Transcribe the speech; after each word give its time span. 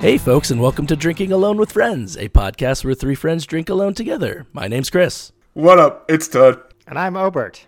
Hey, 0.00 0.16
folks, 0.16 0.50
and 0.52 0.60
welcome 0.60 0.86
to 0.86 0.94
Drinking 0.96 1.32
Alone 1.32 1.56
with 1.56 1.72
Friends, 1.72 2.16
a 2.16 2.28
podcast 2.28 2.84
where 2.84 2.94
three 2.94 3.16
friends 3.16 3.44
drink 3.44 3.68
alone 3.68 3.94
together. 3.94 4.46
My 4.52 4.68
name's 4.68 4.90
Chris, 4.90 5.32
What 5.54 5.80
up? 5.80 6.04
It's 6.08 6.28
Todd. 6.28 6.60
And 6.86 6.96
I'm 6.98 7.16
Obert. 7.16 7.66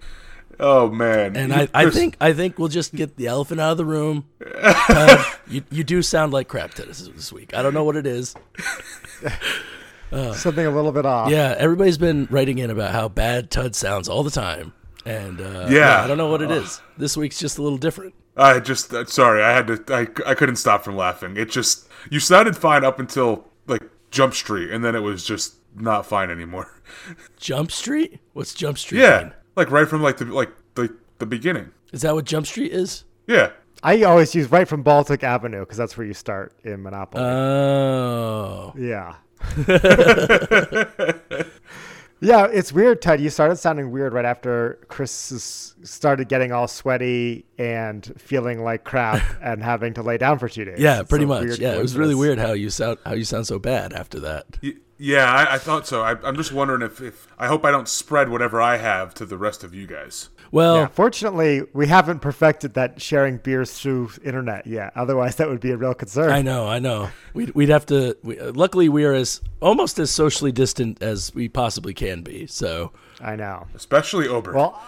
Oh 0.61 0.89
man. 0.91 1.37
and 1.37 1.53
I, 1.53 1.69
I 1.75 1.91
think 1.91 2.17
I 2.21 2.33
think 2.33 2.59
we'll 2.59 2.69
just 2.69 2.95
get 2.95 3.17
the 3.17 3.27
elephant 3.27 3.61
out 3.61 3.73
of 3.73 3.79
the 3.79 3.85
room. 3.85 4.27
Todd, 4.63 5.27
you 5.49 5.65
you 5.71 5.83
do 5.83 6.03
sound 6.03 6.33
like 6.33 6.47
crap 6.49 6.73
to 6.75 6.89
us 6.89 7.09
this 7.09 7.33
week. 7.33 7.53
I 7.55 7.63
don't 7.63 7.75
know 7.75 7.85
what 7.85 7.97
it 7.97 8.07
is. 8.07 8.35
Something 10.11 10.67
a 10.67 10.71
little 10.71 10.93
bit 10.93 11.07
off. 11.07 11.31
Yeah, 11.31 11.55
everybody's 11.59 11.99
been 11.99 12.29
writing 12.31 12.59
in 12.59 12.71
about 12.71 12.93
how 12.93 13.09
bad 13.09 13.51
Tud 13.51 13.75
sounds 13.75 14.09
all 14.09 14.23
the 14.23 14.31
time, 14.31 14.73
and 15.05 15.41
uh, 15.41 15.67
Yeah. 15.71 16.03
I 16.03 16.07
don't 16.07 16.19
know 16.19 16.31
what 16.31 16.43
it 16.43 16.51
is. 16.51 16.81
This 16.97 17.17
week's 17.17 17.39
just 17.39 17.59
a 17.59 17.63
little 17.63 17.79
different. 17.79 18.15
I 18.37 18.61
just 18.61 18.93
uh, 18.95 19.05
sorry. 19.07 19.43
I 19.43 19.51
had 19.53 19.67
to. 19.67 19.83
I, 19.89 20.31
I 20.31 20.35
couldn't 20.35 20.57
stop 20.57 20.85
from 20.85 20.97
laughing. 20.97 21.37
It 21.37 21.51
just 21.51 21.89
you 22.11 22.21
sounded 22.21 22.57
fine 22.57 22.85
up 22.85 22.99
until 22.99 23.47
like 23.67 23.83
Jump 24.11 24.35
Street, 24.35 24.71
and 24.71 24.85
then 24.85 24.95
it 24.95 25.01
was 25.01 25.25
just 25.25 25.57
not 25.75 26.07
fine 26.07 26.31
anymore. 26.31 26.71
Jump 27.37 27.71
Street? 27.71 28.21
What's 28.33 28.55
Jump 28.55 28.79
Street? 28.79 29.01
Yeah, 29.01 29.23
mean? 29.25 29.33
like 29.57 29.71
right 29.71 29.89
from 29.89 30.03
like 30.03 30.19
the 30.19 30.27
like 30.27 30.51
the 30.75 30.95
the 31.19 31.27
beginning. 31.27 31.71
is 31.93 32.03
that 32.03 32.15
what 32.15 32.25
Jump 32.25 32.47
Street 32.47 32.73
is? 32.73 33.05
Yeah. 33.27 33.51
I 33.83 34.03
always 34.03 34.35
use 34.35 34.51
right 34.51 34.69
from 34.69 34.83
Baltic 34.83 35.25
Avenue 35.25 35.61
because 35.61 35.79
that's 35.79 35.97
where 35.97 36.07
you 36.07 36.13
start 36.13 36.53
in 36.65 36.83
Monopoly. 36.83 37.25
Oh, 37.25 38.75
yeah. 38.77 39.15
yeah, 42.21 42.47
it's 42.47 42.73
weird, 42.73 43.01
Ted. 43.01 43.21
You 43.21 43.31
started 43.31 43.57
sounding 43.57 43.91
weird 43.91 44.13
right 44.13 44.25
after 44.25 44.79
Chris 44.89 45.75
started 45.83 46.29
getting 46.29 46.53
all 46.53 46.69
sweaty 46.69 47.47
and 47.59 48.13
feeling 48.19 48.63
like 48.63 48.85
crap 48.85 49.23
and 49.43 49.63
having 49.63 49.95
to 49.95 50.03
lay 50.03 50.19
down 50.19 50.39
for 50.39 50.49
two 50.49 50.65
days. 50.65 50.79
yeah, 50.79 51.01
It's 51.01 51.09
pretty 51.09 51.25
much. 51.25 51.59
Yeah, 51.59 51.75
it 51.75 51.83
was 51.83 51.97
really 51.97 52.15
weird 52.15 52.39
how 52.39 52.53
you 52.53 52.71
sound 52.71 52.99
how 53.05 53.15
you 53.15 53.25
sound 53.25 53.47
so 53.47 53.59
bad 53.59 53.93
after 53.93 54.21
that. 54.21 54.47
Yeah, 54.99 55.33
I, 55.33 55.55
I 55.55 55.59
thought 55.59 55.87
so. 55.87 56.03
I, 56.03 56.11
I'm 56.23 56.37
just 56.37 56.53
wondering 56.53 56.83
if, 56.83 57.01
if 57.01 57.27
I 57.39 57.47
hope 57.47 57.65
I 57.65 57.71
don't 57.71 57.89
spread 57.89 58.29
whatever 58.29 58.61
I 58.61 58.77
have 58.77 59.15
to 59.15 59.25
the 59.25 59.39
rest 59.39 59.65
of 59.65 59.75
you 59.75 59.87
guys. 59.87 60.29
Well, 60.53 60.77
Yeah, 60.77 60.87
fortunately, 60.89 61.63
we 61.73 61.87
haven't 61.87 62.21
perfected 62.21 62.75
that 62.75 63.01
sharing 63.01 63.37
beers 63.37 63.73
through 63.79 64.11
internet 64.25 64.67
yet. 64.67 64.93
Otherwise, 64.97 65.37
that 65.37 65.49
would 65.49 65.61
be 65.61 65.71
a 65.71 65.77
real 65.77 65.95
concern. 65.95 66.31
I 66.31 66.43
know, 66.43 66.67
I 66.67 66.79
know. 66.81 67.11
We'd, 67.35 67.51
we'd 67.55 67.69
have 67.69 67.87
to. 67.87 68.17
We, 68.23 68.39
uh, 68.39 68.53
luckily, 68.53 68.89
we 68.89 69.05
are 69.05 69.13
as 69.13 69.41
almost 69.61 69.99
as 69.99 70.11
socially 70.11 70.51
distant 70.53 71.03
as 71.03 71.33
we 71.35 71.49
possibly 71.49 71.95
can 71.95 72.23
be. 72.23 72.47
So, 72.47 72.93
I 73.21 73.37
know. 73.37 73.69
Especially 73.75 74.27
Ober. 74.27 74.53
Well, 74.53 74.83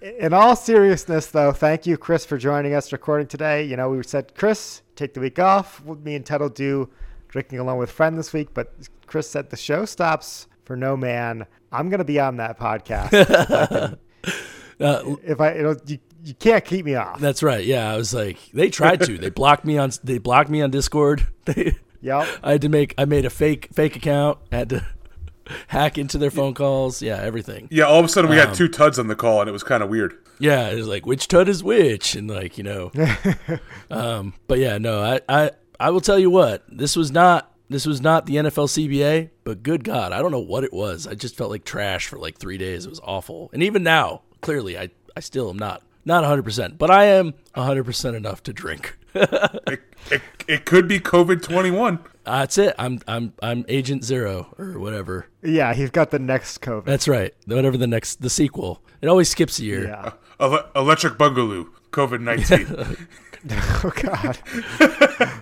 in 0.00 0.32
all 0.32 0.56
seriousness, 0.56 1.26
though, 1.26 1.52
thank 1.52 1.86
you, 1.86 1.96
Chris, 1.98 2.24
for 2.24 2.38
joining 2.38 2.74
us 2.74 2.90
recording 2.90 3.26
today. 3.26 3.64
You 3.64 3.76
know, 3.76 3.90
we 3.90 4.02
said, 4.02 4.34
Chris, 4.34 4.82
take 4.96 5.14
the 5.14 5.20
week 5.20 5.38
off. 5.38 5.84
Me 5.84 6.14
and 6.14 6.24
Ted 6.24 6.40
will 6.40 6.48
do 6.48 6.88
drinking 7.28 7.58
along 7.58 7.78
with 7.78 7.90
friend 7.90 8.18
this 8.18 8.32
week, 8.32 8.48
but 8.54 8.72
Chris 9.06 9.28
said 9.28 9.50
the 9.50 9.56
show 9.56 9.84
stops 9.84 10.46
for 10.64 10.76
no 10.76 10.96
man. 10.96 11.46
I'm 11.70 11.88
going 11.88 11.98
to 11.98 12.04
be 12.04 12.18
on 12.20 12.36
that 12.38 12.58
podcast. 12.58 13.98
if 14.78 14.80
I, 14.80 14.84
uh, 14.84 15.16
if 15.22 15.40
I 15.40 15.54
you, 15.54 15.62
know, 15.62 15.76
you, 15.86 15.98
you 16.24 16.34
can't 16.34 16.64
keep 16.64 16.84
me 16.84 16.94
off. 16.94 17.18
that's 17.20 17.42
right. 17.42 17.64
Yeah, 17.64 17.92
I 17.92 17.96
was 17.96 18.12
like, 18.14 18.38
they 18.52 18.70
tried 18.70 19.00
to. 19.02 19.18
They 19.18 19.30
blocked 19.30 19.64
me 19.64 19.78
on. 19.78 19.90
They 20.04 20.18
blocked 20.18 20.50
me 20.50 20.62
on 20.62 20.70
Discord. 20.70 21.26
They, 21.44 21.76
Yep. 22.04 22.26
I 22.42 22.52
had 22.52 22.62
to 22.62 22.68
make. 22.68 22.94
I 22.98 23.04
made 23.04 23.24
a 23.24 23.30
fake 23.30 23.68
fake 23.72 23.94
account. 23.94 24.38
Had 24.50 24.70
to 24.70 24.86
hack 25.68 25.98
into 25.98 26.18
their 26.18 26.32
phone 26.32 26.52
calls. 26.54 27.00
Yeah, 27.00 27.16
everything. 27.20 27.68
yeah, 27.70 27.84
all 27.84 28.00
of 28.00 28.04
a 28.04 28.08
sudden 28.08 28.28
we 28.30 28.40
Um, 28.40 28.48
had 28.48 28.56
two 28.56 28.66
Tuds 28.68 28.98
on 28.98 29.06
the 29.06 29.14
call, 29.14 29.40
and 29.40 29.48
it 29.48 29.52
was 29.52 29.62
kind 29.62 29.82
of 29.84 29.88
weird. 29.88 30.14
Yeah, 30.40 30.68
it 30.70 30.74
was 30.76 30.88
like 30.88 31.06
which 31.06 31.28
tud 31.28 31.48
is 31.48 31.62
which, 31.62 32.16
and 32.16 32.28
like 32.28 32.58
you 32.58 32.64
know. 32.64 32.90
um, 33.90 34.34
but 34.48 34.58
yeah, 34.58 34.78
no, 34.78 35.00
I, 35.00 35.20
I 35.28 35.50
I 35.78 35.90
will 35.90 36.00
tell 36.00 36.18
you 36.18 36.30
what. 36.30 36.64
This 36.68 36.96
was 36.96 37.10
not 37.12 37.52
this 37.68 37.86
was 37.86 38.00
not 38.00 38.26
the 38.26 38.36
NFL 38.36 38.66
CBA, 38.68 39.30
but 39.44 39.62
good 39.62 39.84
God, 39.84 40.12
I 40.12 40.18
don't 40.20 40.32
know 40.32 40.40
what 40.40 40.64
it 40.64 40.72
was. 40.72 41.06
I 41.06 41.14
just 41.14 41.36
felt 41.36 41.50
like 41.50 41.64
trash 41.64 42.08
for 42.08 42.18
like 42.18 42.38
three 42.38 42.58
days. 42.58 42.84
It 42.86 42.90
was 42.90 43.00
awful, 43.04 43.50
and 43.52 43.62
even 43.62 43.82
now, 43.82 44.22
clearly, 44.42 44.76
I 44.78 44.90
I 45.16 45.20
still 45.20 45.48
am 45.48 45.58
not 45.58 45.82
not 46.04 46.22
100, 46.22 46.42
percent 46.42 46.76
but 46.78 46.90
I 46.90 47.04
am 47.04 47.32
100 47.54 47.84
percent 47.84 48.14
enough 48.16 48.42
to 48.44 48.52
drink. 48.52 48.98
It, 49.14 49.80
it, 50.10 50.22
it 50.48 50.64
could 50.64 50.88
be 50.88 50.98
COVID 50.98 51.42
21. 51.42 51.98
That's 52.24 52.56
it. 52.58 52.74
I'm 52.78 52.98
I'm 53.06 53.32
I'm 53.42 53.64
Agent 53.68 54.04
Zero 54.04 54.54
or 54.58 54.78
whatever. 54.78 55.26
Yeah, 55.42 55.74
he's 55.74 55.90
got 55.90 56.10
the 56.10 56.18
next 56.18 56.60
COVID. 56.62 56.84
That's 56.86 57.06
right. 57.06 57.32
Whatever 57.46 57.76
the 57.76 57.86
next 57.86 58.22
the 58.22 58.30
sequel. 58.30 58.82
It 59.02 59.08
always 59.08 59.28
skips 59.28 59.58
a 59.58 59.64
year. 59.64 59.84
yeah. 59.88 60.12
Uh, 60.40 60.58
ele- 60.74 60.82
electric 60.82 61.14
Boogaloo, 61.14 61.68
COVID 61.92 62.20
19. 62.20 63.06
Oh 63.84 63.90
God. 64.00 64.38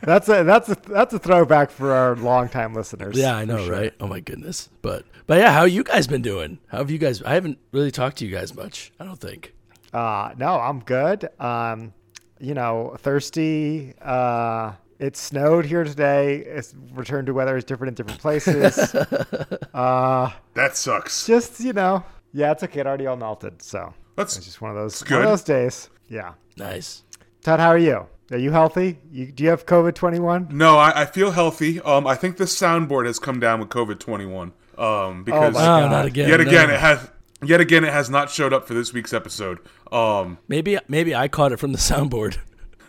that's 0.03 0.29
a 0.29 0.43
that's 0.45 0.69
a 0.71 0.77
that's 0.89 1.13
a 1.13 1.19
throwback 1.19 1.71
for 1.71 1.93
our 1.93 2.17
longtime 2.17 2.75
listeners. 2.75 3.19
Yeah, 3.19 3.37
I 3.37 3.45
know, 3.45 3.69
right? 3.69 3.93
Oh 4.01 4.07
my 4.07 4.21
goodness. 4.21 4.71
But 4.81 5.05
but 5.27 5.39
yeah, 5.39 5.53
how 5.53 5.65
you 5.65 5.85
guys 5.85 6.07
been 6.07 6.23
doing? 6.23 6.59
How 6.69 6.79
have 6.79 6.91
you 6.91 6.97
guys? 6.99 7.23
I 7.23 7.35
haven't 7.35 7.59
really 7.73 7.91
talked 7.91 8.17
to 8.19 8.27
you 8.27 8.35
guys 8.35 8.55
much. 8.55 8.93
I 8.99 9.05
don't 9.05 9.21
think. 9.21 9.53
Uh, 9.93 10.33
no, 10.39 10.59
I'm 10.59 10.81
good. 10.81 11.29
Um, 11.39 11.93
you 12.39 12.55
know, 12.55 12.97
thirsty. 12.99 13.93
Uh, 14.01 14.73
it 14.99 15.17
snowed 15.17 15.67
here 15.67 15.85
today. 15.85 16.37
It's 16.39 16.75
return 16.95 17.27
to 17.27 17.35
weather 17.35 17.57
is 17.57 17.65
different 17.65 17.89
in 17.91 17.95
different 18.07 18.21
places. 18.21 18.95
uh, 19.75 20.31
that 20.55 20.77
sucks. 20.77 21.27
just 21.27 21.61
you 21.61 21.73
know, 21.75 22.05
yeah, 22.33 22.53
it's 22.53 22.63
okay. 22.63 22.81
It 22.81 22.87
already 22.87 23.07
all 23.07 23.17
melted, 23.17 23.61
so 23.61 23.93
That's 24.17 24.37
it's 24.37 24.47
just 24.47 24.63
one 24.63 24.71
of 24.71 24.77
those 24.77 25.03
good. 25.03 25.17
one 25.17 25.25
of 25.25 25.29
those 25.31 25.45
days. 25.45 25.91
Yeah. 26.09 26.33
Nice. 26.57 27.03
Todd, 27.43 27.61
how 27.61 27.69
are 27.69 27.79
you? 27.79 28.07
Are 28.31 28.39
you 28.39 28.51
healthy? 28.53 28.99
You, 29.11 29.27
do 29.33 29.43
you 29.43 29.51
have 29.51 29.67
COVID 29.67 29.95
twenty 29.95 30.19
one? 30.21 30.49
No, 30.51 30.77
I, 30.79 31.03
I 31.03 31.05
feel 31.07 31.33
healthy. 31.33 31.81
Um, 31.81 32.07
I 32.07 32.15
think 32.15 32.37
the 32.37 32.45
soundboard 32.45 33.07
has 33.07 33.19
come 33.19 33.41
down 33.41 33.61
with 33.61 33.69
COVID 33.71 33.99
twenty 33.99 34.27
one. 34.27 34.53
Um, 34.79 35.25
because 35.25 35.55
my 35.55 35.61
Oh, 35.61 35.81
God. 35.81 35.91
not 35.91 36.07
again. 36.07 36.29
yet 36.29 36.41
no. 36.41 36.47
again 36.47 36.71
it 36.71 36.81
has 36.81 37.11
yet 37.45 37.61
again 37.61 37.85
it 37.85 37.93
has 37.93 38.09
not 38.09 38.31
showed 38.31 38.53
up 38.53 38.67
for 38.69 38.75
this 38.75 38.93
week's 38.93 39.13
episode. 39.13 39.59
Um, 39.91 40.39
maybe 40.49 40.79
maybe 40.89 41.15
I 41.15 41.29
caught 41.29 41.53
it 41.53 41.59
from 41.59 41.73
the 41.73 41.79
soundboard. 41.79 42.39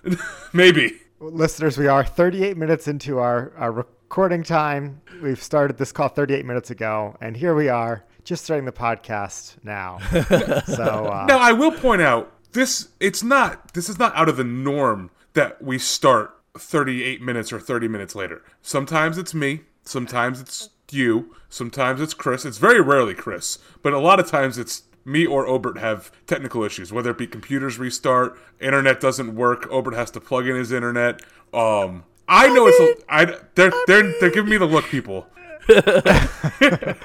maybe. 0.53 0.99
Listeners, 1.19 1.77
we 1.77 1.87
are 1.87 2.03
38 2.03 2.57
minutes 2.57 2.87
into 2.87 3.19
our, 3.19 3.53
our 3.55 3.71
recording 3.71 4.41
time. 4.41 5.01
We've 5.21 5.41
started 5.41 5.77
this 5.77 5.91
call 5.91 6.07
38 6.07 6.45
minutes 6.45 6.71
ago, 6.71 7.15
and 7.21 7.37
here 7.37 7.53
we 7.53 7.69
are, 7.69 8.03
just 8.23 8.43
starting 8.43 8.65
the 8.65 8.71
podcast 8.71 9.57
now. 9.63 9.99
so, 10.65 10.83
uh, 11.05 11.25
Now 11.27 11.37
I 11.37 11.51
will 11.51 11.71
point 11.71 12.01
out 12.01 12.33
this. 12.53 12.89
It's 12.99 13.23
not. 13.23 13.73
This 13.73 13.89
is 13.89 13.99
not 13.99 14.15
out 14.15 14.29
of 14.29 14.37
the 14.37 14.43
norm 14.43 15.11
that 15.33 15.61
we 15.61 15.77
start 15.77 16.35
thirty 16.57 17.03
eight 17.03 17.21
minutes 17.21 17.51
or 17.51 17.59
thirty 17.59 17.87
minutes 17.87 18.15
later. 18.15 18.43
Sometimes 18.61 19.17
it's 19.17 19.33
me. 19.33 19.61
Sometimes 19.83 20.39
it's 20.39 20.69
you. 20.91 21.35
Sometimes 21.49 22.01
it's 22.01 22.13
Chris. 22.13 22.45
It's 22.45 22.57
very 22.57 22.81
rarely 22.81 23.13
Chris, 23.13 23.59
but 23.81 23.93
a 23.93 23.99
lot 23.99 24.19
of 24.19 24.27
times 24.27 24.57
it's 24.57 24.83
me 25.03 25.25
or 25.25 25.47
Obert 25.47 25.79
have 25.79 26.11
technical 26.27 26.63
issues, 26.63 26.93
whether 26.93 27.09
it 27.11 27.17
be 27.17 27.25
computers 27.25 27.79
restart, 27.79 28.37
internet 28.59 28.99
doesn't 28.99 29.35
work, 29.35 29.67
Obert 29.71 29.95
has 29.95 30.11
to 30.11 30.19
plug 30.19 30.47
in 30.47 30.55
his 30.55 30.71
internet. 30.71 31.21
Um, 31.53 32.03
I 32.27 32.49
know 32.49 32.67
it's 32.67 32.79
a, 32.79 33.13
I 33.13 33.25
they're 33.55 33.73
they're 33.87 34.13
they're 34.19 34.29
giving 34.29 34.51
me 34.51 34.57
the 34.57 34.65
look, 34.65 34.85
people. 34.85 35.27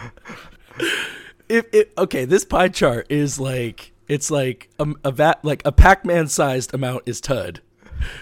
If 1.49 1.67
it 1.73 1.93
okay, 1.97 2.25
this 2.25 2.45
pie 2.45 2.69
chart 2.69 3.07
is 3.09 3.39
like 3.39 3.93
it's 4.09 4.31
like 4.31 4.69
a, 4.79 4.89
a 5.05 5.13
vat 5.13 5.45
like 5.45 5.63
a 5.65 5.73
Pac-Man 5.73 6.29
sized 6.29 6.75
amount 6.75 7.03
is 7.07 7.21
Tud, 7.21 7.61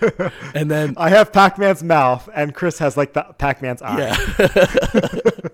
and 0.54 0.70
then 0.70 0.94
I 0.96 1.10
have 1.10 1.32
Pac 1.32 1.58
Man's 1.58 1.82
mouth, 1.82 2.28
and 2.34 2.54
Chris 2.54 2.78
has 2.78 2.96
like 2.96 3.12
the 3.12 3.22
Pac 3.38 3.62
Man's 3.62 3.82
eye. 3.82 3.98
yeah, 3.98 5.48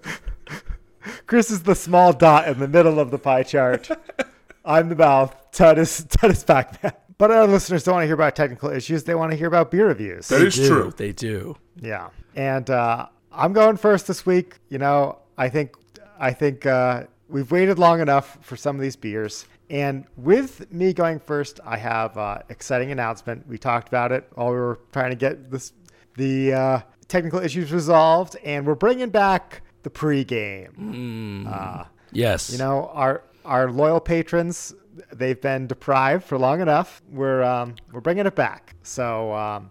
Chris 1.26 1.50
is 1.50 1.62
the 1.62 1.74
small 1.74 2.12
dot 2.12 2.48
in 2.48 2.58
the 2.58 2.68
middle 2.68 2.98
of 2.98 3.10
the 3.10 3.18
pie 3.18 3.42
chart. 3.42 3.88
I'm 4.64 4.88
the 4.88 4.96
mouth. 4.96 5.34
Tud 5.52 5.78
is, 5.78 6.04
Tud 6.04 6.30
is 6.30 6.44
Pac 6.44 6.82
Man. 6.82 6.92
But 7.18 7.30
our 7.30 7.46
listeners 7.46 7.84
don't 7.84 7.94
want 7.94 8.02
to 8.02 8.06
hear 8.06 8.14
about 8.14 8.36
technical 8.36 8.70
issues, 8.70 9.04
they 9.04 9.14
want 9.14 9.30
to 9.32 9.36
hear 9.36 9.48
about 9.48 9.70
beer 9.70 9.88
reviews. 9.88 10.28
That 10.28 10.38
they 10.38 10.46
is 10.46 10.54
do, 10.54 10.68
true. 10.68 10.92
They 10.96 11.12
do. 11.12 11.56
Yeah, 11.80 12.10
and 12.34 12.68
uh, 12.70 13.06
I'm 13.32 13.52
going 13.52 13.76
first 13.76 14.06
this 14.06 14.24
week. 14.24 14.56
You 14.68 14.78
know, 14.78 15.18
I 15.36 15.48
think 15.48 15.74
I 16.18 16.32
think 16.32 16.66
uh, 16.66 17.04
we've 17.28 17.50
waited 17.50 17.78
long 17.78 18.00
enough 18.00 18.38
for 18.42 18.56
some 18.56 18.76
of 18.76 18.82
these 18.82 18.96
beers, 18.96 19.46
and 19.70 20.04
with 20.16 20.70
me 20.72 20.92
going 20.92 21.18
first, 21.20 21.60
I 21.64 21.76
have 21.78 22.18
uh, 22.18 22.38
exciting 22.50 22.90
announcement. 22.90 23.46
We 23.48 23.56
talked 23.56 23.88
about 23.88 24.12
it 24.12 24.28
while 24.34 24.48
we 24.50 24.56
were 24.56 24.80
trying 24.92 25.10
to 25.10 25.16
get 25.16 25.50
this 25.50 25.72
the 26.16 26.52
uh, 26.52 26.80
technical 27.08 27.38
issues 27.40 27.72
resolved, 27.72 28.36
and 28.44 28.66
we're 28.66 28.74
bringing 28.74 29.08
back 29.10 29.62
the 29.82 29.90
pregame. 29.90 31.46
Uh, 31.46 31.84
Yes. 32.12 32.50
you 32.50 32.58
know, 32.58 32.90
our 32.92 33.22
our 33.44 33.70
loyal 33.70 34.00
patrons, 34.00 34.74
they've 35.12 35.40
been 35.40 35.66
deprived 35.68 36.24
for 36.24 36.36
long 36.36 36.60
enough. 36.60 37.00
We're 37.10 37.42
um, 37.42 37.76
we're 37.92 38.00
bringing 38.00 38.26
it 38.26 38.34
back. 38.34 38.74
So 38.82 39.32
um, 39.32 39.70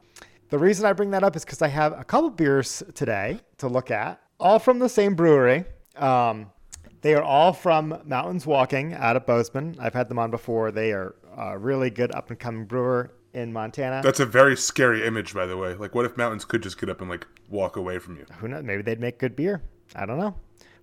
the 0.49 0.57
reason 0.57 0.85
I 0.85 0.93
bring 0.93 1.11
that 1.11 1.23
up 1.23 1.35
is 1.35 1.43
because 1.43 1.61
I 1.61 1.67
have 1.67 1.91
a 1.99 2.03
couple 2.03 2.29
beers 2.29 2.81
today 2.95 3.41
to 3.57 3.67
look 3.67 3.91
at, 3.91 4.21
all 4.39 4.57
from 4.57 4.79
the 4.79 4.89
same 4.89 5.13
brewery. 5.15 5.65
Um, 5.97 6.51
they 7.01 7.13
are 7.15 7.23
all 7.23 7.53
from 7.53 8.01
Mountains 8.05 8.45
Walking 8.45 8.93
out 8.93 9.15
of 9.15 9.25
Bozeman. 9.25 9.77
I've 9.79 9.93
had 9.93 10.09
them 10.09 10.19
on 10.19 10.31
before. 10.31 10.71
They 10.71 10.91
are 10.91 11.15
a 11.37 11.57
really 11.57 11.89
good 11.89 12.11
up 12.13 12.29
and 12.29 12.39
coming 12.39 12.65
brewer. 12.65 13.11
in 13.33 13.53
Montana. 13.53 14.01
That's 14.03 14.19
a 14.19 14.25
very 14.25 14.57
scary 14.57 15.05
image, 15.05 15.33
by 15.35 15.45
the 15.45 15.55
way. 15.55 15.75
Like, 15.75 15.93
what 15.93 16.03
if 16.05 16.17
mountains 16.17 16.45
could 16.45 16.63
just 16.63 16.79
get 16.79 16.89
up 16.89 16.99
and 17.01 17.09
like 17.09 17.27
walk 17.47 17.75
away 17.75 17.99
from 17.99 18.17
you? 18.17 18.25
Who 18.39 18.47
knows? 18.47 18.63
Maybe 18.63 18.81
they'd 18.81 18.99
make 18.99 19.19
good 19.19 19.35
beer. 19.35 19.61
I 19.95 20.05
don't 20.07 20.17
know. 20.17 20.35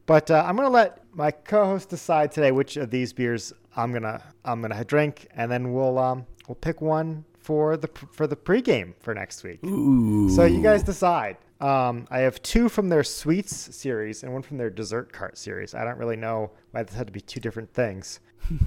But 0.07 0.31
uh, 0.31 0.45
I'm 0.47 0.55
gonna 0.55 0.71
let 0.71 1.03
my 1.13 1.33
co-host 1.33 1.89
decide 1.89 2.31
today 2.31 2.53
which 2.53 2.77
of 2.77 2.91
these 2.91 3.13
beers 3.13 3.53
I'm 3.77 3.93
gonna 3.93 4.23
I'm 4.45 4.63
gonna 4.63 4.85
drink, 4.85 5.27
and 5.35 5.51
then 5.51 5.73
we'll 5.73 5.99
um 5.99 6.25
we'll 6.47 6.55
pick 6.55 6.81
one 6.81 7.25
for 7.47 7.77
the 7.77 7.89
for 8.11 8.27
the 8.27 8.35
pregame 8.35 8.93
for 8.99 9.15
next 9.15 9.45
week. 9.45 9.65
Ooh. 9.65 10.29
So 10.29 10.45
you 10.45 10.61
guys 10.61 10.83
decide. 10.83 11.37
Um, 11.61 12.09
I 12.11 12.19
have 12.19 12.43
two 12.43 12.69
from 12.69 12.89
their 12.89 13.05
sweets 13.05 13.55
series 13.55 14.25
and 14.25 14.33
one 14.33 14.43
from 14.43 14.57
their 14.59 14.69
dessert 14.69 15.13
cart 15.13 15.39
series. 15.39 15.73
I 15.73 15.85
don't 15.85 15.97
really 15.97 16.17
know 16.17 16.51
why 16.73 16.83
this 16.83 16.97
had 16.97 17.07
to 17.07 17.13
be 17.13 17.21
two 17.21 17.39
different 17.39 17.73
things. 17.73 18.19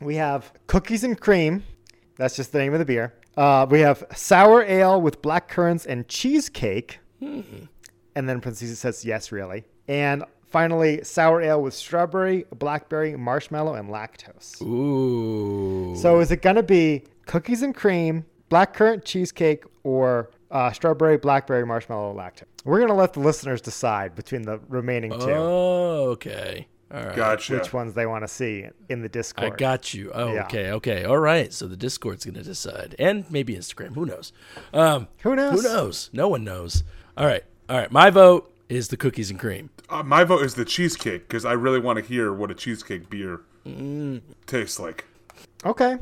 we 0.00 0.16
have 0.16 0.52
cookies 0.66 1.04
and 1.04 1.18
cream. 1.18 1.62
That's 2.16 2.34
just 2.34 2.50
the 2.50 2.58
name 2.58 2.72
of 2.72 2.80
the 2.80 2.84
beer. 2.84 3.14
Uh, 3.36 3.64
we 3.70 3.78
have 3.80 4.04
sour 4.12 4.64
ale 4.64 5.00
with 5.00 5.22
black 5.22 5.48
currants 5.48 5.86
and 5.86 6.08
cheesecake. 6.08 6.98
And 8.16 8.28
then 8.28 8.40
parentheses 8.40 8.72
it 8.72 8.76
says 8.76 9.04
yes, 9.04 9.30
really. 9.30 9.64
And 9.86 10.24
finally, 10.54 11.02
sour 11.02 11.42
ale 11.42 11.60
with 11.60 11.74
strawberry, 11.74 12.44
blackberry, 12.54 13.16
marshmallow, 13.16 13.74
and 13.74 13.88
lactose. 13.90 14.62
Ooh. 14.62 15.96
So 15.96 16.20
is 16.20 16.30
it 16.30 16.42
going 16.42 16.54
to 16.54 16.62
be 16.62 17.02
cookies 17.26 17.62
and 17.62 17.74
cream, 17.74 18.24
blackcurrant 18.52 19.04
cheesecake, 19.04 19.64
or 19.82 20.30
uh, 20.52 20.70
strawberry, 20.70 21.16
blackberry, 21.18 21.66
marshmallow, 21.66 22.14
lactose? 22.16 22.44
We're 22.64 22.78
going 22.78 22.90
to 22.90 22.94
let 22.94 23.14
the 23.14 23.20
listeners 23.20 23.60
decide 23.60 24.14
between 24.14 24.42
the 24.42 24.60
remaining 24.68 25.10
two 25.10 25.16
Oh, 25.32 26.10
okay. 26.12 26.68
All 26.92 27.02
right. 27.04 27.16
Gotcha. 27.16 27.54
which 27.54 27.72
ones 27.72 27.94
they 27.94 28.06
want 28.06 28.22
to 28.22 28.28
see 28.28 28.68
in 28.88 29.02
the 29.02 29.08
Discord. 29.08 29.54
I 29.54 29.56
got 29.56 29.92
you. 29.92 30.12
Oh, 30.14 30.34
Yeah. 30.34 30.44
okay, 30.44 30.70
okay. 30.70 31.04
All 31.04 31.18
right. 31.18 31.52
So 31.52 31.66
the 31.66 31.76
Discord's 31.76 32.24
going 32.24 32.36
to 32.36 32.44
decide. 32.44 32.94
And 33.00 33.28
maybe 33.28 33.56
Instagram. 33.56 33.96
Who 33.96 34.06
knows? 34.06 34.32
Um, 34.72 35.08
Who 35.22 35.34
knows? 35.34 35.60
Who 35.60 35.68
knows? 35.68 36.10
No 36.12 36.28
one 36.28 36.44
knows. 36.44 36.84
All 37.16 37.26
right. 37.26 37.42
All 37.68 37.76
right. 37.76 37.90
My 37.90 38.10
vote 38.10 38.54
is 38.68 38.88
the 38.88 38.96
cookies 38.96 39.30
and 39.30 39.40
cream. 39.40 39.70
Uh, 39.90 40.02
my 40.02 40.24
vote 40.24 40.42
is 40.42 40.54
the 40.54 40.64
cheesecake 40.64 41.28
because 41.28 41.44
I 41.44 41.52
really 41.52 41.78
want 41.80 41.98
to 41.98 42.04
hear 42.04 42.32
what 42.32 42.50
a 42.50 42.54
cheesecake 42.54 43.08
beer 43.10 43.40
Mm. 43.66 44.20
tastes 44.46 44.78
like. 44.78 45.04
Okay. 45.64 45.94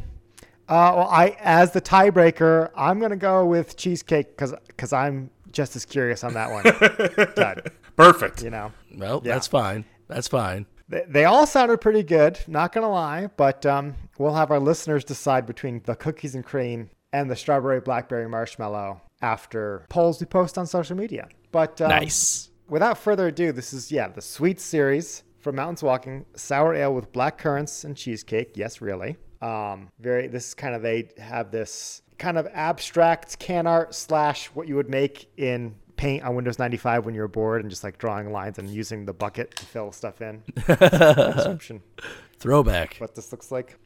Uh, 0.68 0.92
well, 0.96 1.08
I 1.10 1.36
as 1.40 1.72
the 1.72 1.80
tiebreaker, 1.80 2.70
I'm 2.76 2.98
going 2.98 3.10
to 3.10 3.16
go 3.16 3.44
with 3.46 3.76
cheesecake 3.76 4.30
because 4.30 4.54
because 4.66 4.92
I'm 4.92 5.30
just 5.52 5.76
as 5.76 5.84
curious 5.84 6.24
on 6.24 6.34
that 6.34 6.50
one. 6.50 6.64
Done. 7.36 7.60
Perfect. 7.96 8.42
You 8.42 8.50
know. 8.50 8.72
Well, 8.96 9.20
Yeah. 9.24 9.34
that's 9.34 9.46
fine. 9.46 9.84
That's 10.08 10.28
fine. 10.28 10.66
They, 10.88 11.04
they 11.08 11.24
all 11.24 11.46
sounded 11.46 11.80
pretty 11.80 12.02
good, 12.02 12.38
not 12.48 12.72
gonna 12.72 12.90
lie, 12.90 13.28
but 13.36 13.64
um, 13.66 13.94
we'll 14.18 14.34
have 14.34 14.50
our 14.50 14.60
listeners 14.60 15.04
decide 15.04 15.46
between 15.46 15.82
the 15.84 15.94
cookies 15.94 16.34
and 16.34 16.44
cream 16.44 16.90
and 17.12 17.30
the 17.30 17.36
strawberry 17.36 17.80
blackberry 17.80 18.28
marshmallow 18.28 19.00
after 19.20 19.84
polls 19.88 20.18
we 20.20 20.26
post 20.26 20.58
on 20.58 20.66
social 20.66 20.96
media. 20.96 21.28
But 21.52 21.80
um, 21.80 21.90
Nice. 21.90 22.48
Without 22.72 22.96
further 22.96 23.26
ado, 23.26 23.52
this 23.52 23.74
is 23.74 23.92
yeah 23.92 24.08
the 24.08 24.22
sweet 24.22 24.58
series 24.58 25.24
from 25.40 25.56
Mountains 25.56 25.82
Walking 25.82 26.24
sour 26.34 26.72
ale 26.74 26.94
with 26.94 27.12
black 27.12 27.36
currants 27.36 27.84
and 27.84 27.94
cheesecake. 27.94 28.52
Yes, 28.54 28.80
really. 28.80 29.18
Um, 29.42 29.90
very. 30.00 30.26
This 30.26 30.48
is 30.48 30.54
kind 30.54 30.74
of 30.74 30.80
they 30.80 31.10
have 31.18 31.50
this 31.50 32.00
kind 32.16 32.38
of 32.38 32.48
abstract 32.54 33.38
can 33.38 33.66
art 33.66 33.94
slash 33.94 34.46
what 34.54 34.68
you 34.68 34.76
would 34.76 34.88
make 34.88 35.28
in 35.36 35.74
paint 35.96 36.24
on 36.24 36.34
Windows 36.34 36.58
95 36.58 37.04
when 37.04 37.14
you're 37.14 37.28
bored 37.28 37.60
and 37.60 37.68
just 37.68 37.84
like 37.84 37.98
drawing 37.98 38.32
lines 38.32 38.58
and 38.58 38.70
using 38.70 39.04
the 39.04 39.12
bucket 39.12 39.54
to 39.56 39.66
fill 39.66 39.92
stuff 39.92 40.22
in. 40.22 40.42
Throwback. 42.38 42.96
what 42.96 43.14
this 43.14 43.32
looks 43.32 43.52
like. 43.52 43.76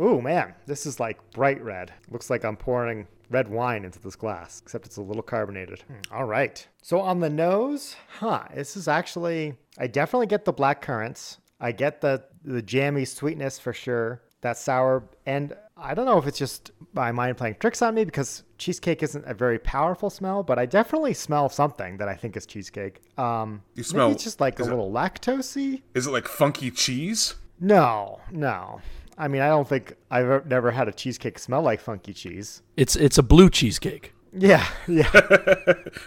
Ooh, 0.00 0.20
man, 0.20 0.54
this 0.66 0.86
is 0.86 0.98
like 1.00 1.18
bright 1.32 1.62
red. 1.62 1.92
Looks 2.10 2.30
like 2.30 2.44
I'm 2.44 2.56
pouring 2.56 3.06
red 3.30 3.48
wine 3.48 3.84
into 3.84 3.98
this 4.00 4.16
glass, 4.16 4.60
except 4.62 4.86
it's 4.86 4.96
a 4.96 5.02
little 5.02 5.22
carbonated. 5.22 5.80
Hmm, 5.82 6.14
All 6.14 6.24
right. 6.24 6.66
So 6.82 7.00
on 7.00 7.20
the 7.20 7.30
nose, 7.30 7.96
huh, 8.18 8.44
this 8.54 8.76
is 8.76 8.88
actually, 8.88 9.54
I 9.78 9.86
definitely 9.86 10.26
get 10.26 10.44
the 10.44 10.52
black 10.52 10.82
currants. 10.82 11.38
I 11.60 11.72
get 11.72 12.00
the, 12.00 12.24
the 12.44 12.62
jammy 12.62 13.04
sweetness 13.04 13.58
for 13.58 13.72
sure. 13.72 14.22
That 14.40 14.56
sour, 14.58 15.04
and 15.24 15.54
I 15.76 15.94
don't 15.94 16.04
know 16.04 16.18
if 16.18 16.26
it's 16.26 16.36
just 16.38 16.72
my 16.94 17.12
mind 17.12 17.36
playing 17.36 17.56
tricks 17.60 17.80
on 17.80 17.94
me 17.94 18.04
because 18.04 18.42
cheesecake 18.58 19.00
isn't 19.04 19.24
a 19.24 19.34
very 19.34 19.60
powerful 19.60 20.10
smell, 20.10 20.42
but 20.42 20.58
I 20.58 20.66
definitely 20.66 21.14
smell 21.14 21.48
something 21.48 21.98
that 21.98 22.08
I 22.08 22.16
think 22.16 22.36
is 22.36 22.44
cheesecake. 22.44 23.02
Um, 23.18 23.62
You 23.76 23.84
smell- 23.84 24.08
maybe 24.08 24.14
it's 24.16 24.24
just 24.24 24.40
like 24.40 24.58
a 24.58 24.64
it- 24.64 24.68
little 24.68 24.90
lactosey. 24.90 25.82
Is 25.94 26.08
it 26.08 26.10
like 26.10 26.26
funky 26.26 26.72
cheese? 26.72 27.34
No, 27.60 28.20
no. 28.32 28.80
I 29.18 29.28
mean, 29.28 29.42
I 29.42 29.48
don't 29.48 29.68
think 29.68 29.94
I've 30.10 30.24
ever- 30.24 30.44
never 30.48 30.70
had 30.70 30.88
a 30.88 30.92
cheesecake 30.92 31.38
smell 31.38 31.62
like 31.62 31.80
funky 31.80 32.12
cheese. 32.12 32.62
It's 32.76 32.96
it's 32.96 33.18
a 33.18 33.22
blue 33.22 33.50
cheesecake. 33.50 34.12
Yeah, 34.32 34.66
yeah. 34.88 35.10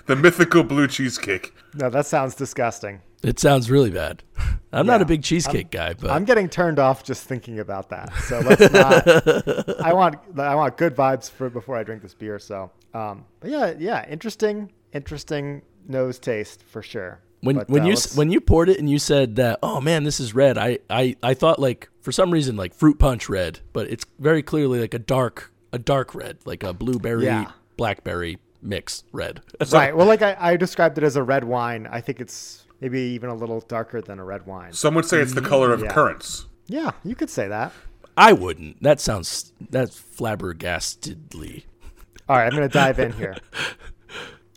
The 0.07 0.15
mythical 0.15 0.63
blue 0.63 0.87
cheesecake. 0.87 1.53
No, 1.75 1.89
that 1.89 2.05
sounds 2.07 2.35
disgusting. 2.35 3.01
It 3.23 3.39
sounds 3.39 3.71
really 3.71 3.89
bad. 3.91 4.23
I'm 4.71 4.85
not 4.85 5.01
a 5.01 5.05
big 5.05 5.23
cheesecake 5.23 5.71
guy, 5.71 5.93
but 5.93 6.11
I'm 6.11 6.25
getting 6.25 6.49
turned 6.49 6.79
off 6.79 7.03
just 7.03 7.23
thinking 7.23 7.59
about 7.59 7.89
that. 7.89 8.13
So 8.27 8.39
let's 8.39 8.71
not. 8.73 9.81
I 9.85 9.93
want 9.93 10.17
I 10.37 10.53
want 10.55 10.77
good 10.77 10.95
vibes 10.95 11.29
for 11.29 11.49
before 11.49 11.75
I 11.77 11.83
drink 11.83 12.01
this 12.01 12.13
beer. 12.13 12.37
So, 12.39 12.71
um, 12.93 13.25
but 13.39 13.49
yeah, 13.49 13.73
yeah, 13.79 14.07
interesting, 14.09 14.71
interesting 14.93 15.61
nose 15.87 16.19
taste 16.19 16.63
for 16.63 16.81
sure. 16.81 17.19
When 17.45 17.55
But, 17.57 17.69
when 17.69 17.83
uh, 17.83 17.85
you 17.85 17.91
let's- 17.91 18.15
when 18.15 18.29
you 18.31 18.41
poured 18.41 18.67
it 18.69 18.79
and 18.79 18.89
you 18.89 18.99
said 18.99 19.37
that, 19.37 19.59
oh 19.63 19.79
man, 19.79 20.03
this 20.03 20.19
is 20.19 20.35
red. 20.35 20.57
I, 20.57 20.79
I 20.89 21.15
I 21.23 21.33
thought 21.33 21.59
like 21.59 21.89
for 22.01 22.11
some 22.11 22.31
reason 22.31 22.55
like 22.57 22.73
fruit 22.73 22.99
punch 22.99 23.29
red, 23.29 23.59
but 23.73 23.89
it's 23.89 24.05
very 24.19 24.43
clearly 24.43 24.79
like 24.79 24.93
a 24.93 24.99
dark 24.99 25.51
a 25.71 25.79
dark 25.79 26.13
red, 26.15 26.37
like 26.45 26.63
a 26.63 26.73
blueberry 26.73 27.25
Yeah. 27.25 27.51
blackberry 27.77 28.37
mix 28.61 29.03
red. 29.11 29.41
right, 29.71 29.95
well, 29.95 30.07
like 30.07 30.21
I, 30.21 30.35
I 30.39 30.57
described 30.57 30.97
it 30.97 31.03
as 31.03 31.15
a 31.15 31.23
red 31.23 31.43
wine. 31.43 31.87
I 31.91 32.01
think 32.01 32.19
it's 32.19 32.65
maybe 32.81 32.99
even 32.99 33.29
a 33.29 33.35
little 33.35 33.61
darker 33.61 34.01
than 34.01 34.19
a 34.19 34.23
red 34.25 34.45
wine. 34.45 34.73
Some 34.73 34.95
would 34.95 35.05
say 35.05 35.19
it's 35.21 35.33
the 35.33 35.41
color 35.41 35.71
of 35.71 35.81
Yeah. 35.81 35.91
currants. 35.93 36.47
Yeah, 36.67 36.91
you 37.03 37.15
could 37.15 37.29
say 37.29 37.47
that. 37.47 37.71
I 38.17 38.33
wouldn't. 38.33 38.81
That 38.81 38.99
sounds 39.01 39.51
that's 39.69 39.99
flabbergastedly. 39.99 41.63
All 42.27 42.37
right, 42.37 42.45
I'm 42.45 42.51
going 42.57 42.67
to 42.67 42.73
dive 42.73 42.97
in 42.99 43.11
here. 43.13 43.35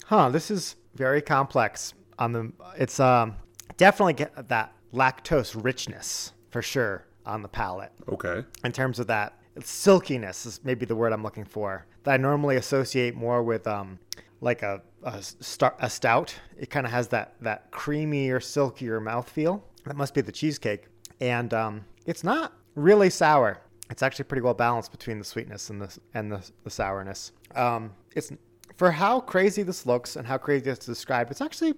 Huh, 0.06 0.30
this 0.30 0.50
is 0.50 0.76
very 0.94 1.20
complex. 1.20 1.92
On 2.18 2.32
the, 2.32 2.52
it's 2.76 2.98
um 3.00 3.36
definitely 3.76 4.14
get 4.14 4.48
that 4.48 4.72
lactose 4.92 5.62
richness 5.62 6.32
for 6.50 6.62
sure 6.62 7.04
on 7.26 7.42
the 7.42 7.48
palate. 7.48 7.92
Okay. 8.08 8.44
In 8.64 8.72
terms 8.72 8.98
of 8.98 9.06
that 9.08 9.34
silkiness 9.62 10.46
is 10.46 10.60
maybe 10.64 10.86
the 10.86 10.96
word 10.96 11.12
I'm 11.12 11.22
looking 11.22 11.44
for. 11.44 11.86
That 12.04 12.14
I 12.14 12.16
normally 12.16 12.56
associate 12.56 13.14
more 13.14 13.42
with 13.42 13.66
um 13.66 13.98
like 14.40 14.62
a 14.62 14.82
a, 15.02 15.22
star, 15.22 15.74
a 15.80 15.88
stout. 15.88 16.34
It 16.58 16.70
kind 16.70 16.86
of 16.86 16.92
has 16.92 17.08
that 17.08 17.34
that 17.40 17.70
creamier, 17.70 18.42
silkier 18.42 19.00
mouthfeel. 19.00 19.62
That 19.84 19.96
must 19.96 20.14
be 20.14 20.20
the 20.20 20.32
cheesecake. 20.32 20.86
And 21.20 21.52
um, 21.54 21.84
it's 22.06 22.24
not 22.24 22.52
really 22.74 23.10
sour. 23.10 23.60
It's 23.90 24.02
actually 24.02 24.26
pretty 24.26 24.42
well 24.42 24.54
balanced 24.54 24.92
between 24.92 25.18
the 25.18 25.24
sweetness 25.24 25.70
and 25.70 25.80
the 25.80 25.98
and 26.14 26.30
the, 26.30 26.50
the 26.64 26.70
sourness. 26.70 27.32
Um, 27.54 27.92
it's 28.14 28.32
for 28.76 28.90
how 28.90 29.20
crazy 29.20 29.62
this 29.62 29.86
looks 29.86 30.16
and 30.16 30.26
how 30.26 30.38
crazy 30.38 30.70
it's 30.70 30.86
described. 30.86 31.30
It's 31.30 31.40
actually 31.40 31.74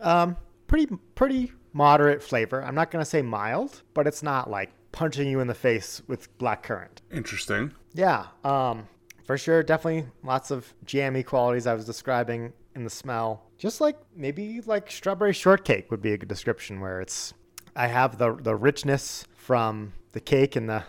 um, 0.00 0.36
pretty 0.66 0.86
pretty 1.14 1.52
moderate 1.72 2.22
flavor. 2.22 2.62
I'm 2.62 2.74
not 2.74 2.90
gonna 2.90 3.04
say 3.04 3.22
mild, 3.22 3.82
but 3.94 4.06
it's 4.06 4.22
not 4.22 4.50
like 4.50 4.70
punching 4.92 5.28
you 5.28 5.40
in 5.40 5.46
the 5.46 5.54
face 5.54 6.02
with 6.06 6.36
black 6.38 6.62
currant. 6.62 7.02
Interesting. 7.12 7.72
Yeah, 7.94 8.26
um, 8.44 8.88
for 9.24 9.36
sure, 9.36 9.62
definitely 9.62 10.06
lots 10.22 10.50
of 10.50 10.72
jammy 10.84 11.22
qualities 11.22 11.66
I 11.66 11.74
was 11.74 11.84
describing 11.84 12.52
in 12.74 12.84
the 12.84 12.90
smell. 12.90 13.44
Just 13.58 13.80
like 13.80 13.98
maybe 14.14 14.60
like 14.66 14.90
strawberry 14.90 15.32
shortcake 15.32 15.90
would 15.90 16.02
be 16.02 16.12
a 16.12 16.18
good 16.18 16.28
description, 16.28 16.80
where 16.80 17.00
it's 17.00 17.34
I 17.76 17.86
have 17.88 18.18
the 18.18 18.34
the 18.36 18.56
richness 18.56 19.24
from 19.36 19.92
the 20.12 20.20
cake 20.20 20.56
and 20.56 20.68
the 20.68 20.84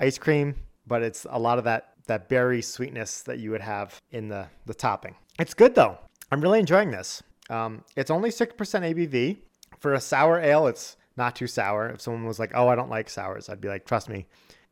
ice 0.00 0.18
cream, 0.18 0.54
but 0.86 1.02
it's 1.02 1.26
a 1.30 1.38
lot 1.38 1.58
of 1.58 1.64
that 1.64 1.94
that 2.06 2.28
berry 2.28 2.62
sweetness 2.62 3.22
that 3.22 3.38
you 3.38 3.50
would 3.50 3.60
have 3.60 4.00
in 4.10 4.28
the 4.28 4.46
the 4.64 4.74
topping. 4.74 5.14
It's 5.38 5.54
good 5.54 5.74
though. 5.74 5.98
I'm 6.30 6.40
really 6.40 6.58
enjoying 6.58 6.90
this. 6.90 7.22
Um, 7.50 7.82
it's 7.96 8.10
only 8.10 8.30
six 8.30 8.54
percent 8.54 8.84
ABV 8.84 9.38
for 9.78 9.94
a 9.94 10.00
sour 10.00 10.40
ale. 10.40 10.66
It's 10.66 10.96
not 11.16 11.36
too 11.36 11.46
sour. 11.46 11.88
If 11.88 12.00
someone 12.00 12.24
was 12.24 12.38
like, 12.38 12.52
"Oh, 12.54 12.68
I 12.68 12.74
don't 12.74 12.90
like 12.90 13.08
sours," 13.08 13.48
I'd 13.48 13.60
be 13.60 13.68
like, 13.68 13.86
"Trust 13.86 14.08
me, 14.08 14.26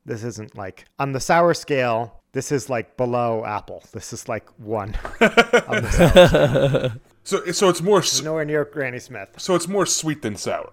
this 0.05 0.25
isn't 0.25 0.57
like 0.57 0.85
on 0.99 1.13
the 1.13 1.21
sour 1.21 1.55
scale. 1.55 2.21
This 2.33 2.51
is 2.51 2.69
like 2.69 2.97
below 2.97 3.45
apple. 3.45 3.83
This 3.93 4.13
is 4.13 4.29
like 4.29 4.49
one 4.59 4.95
on 5.21 5.83
the 5.83 6.91
sour. 6.93 7.01
So 7.23 7.53
so 7.53 7.69
it's 7.69 7.81
more 7.81 8.03
Nowhere 8.23 8.45
near 8.45 8.65
Granny 8.65 8.99
Smith. 8.99 9.31
so 9.39 9.55
it's 9.55 9.69
more 9.69 9.87
sweet 9.87 10.21
than 10.23 10.37
sour. 10.37 10.71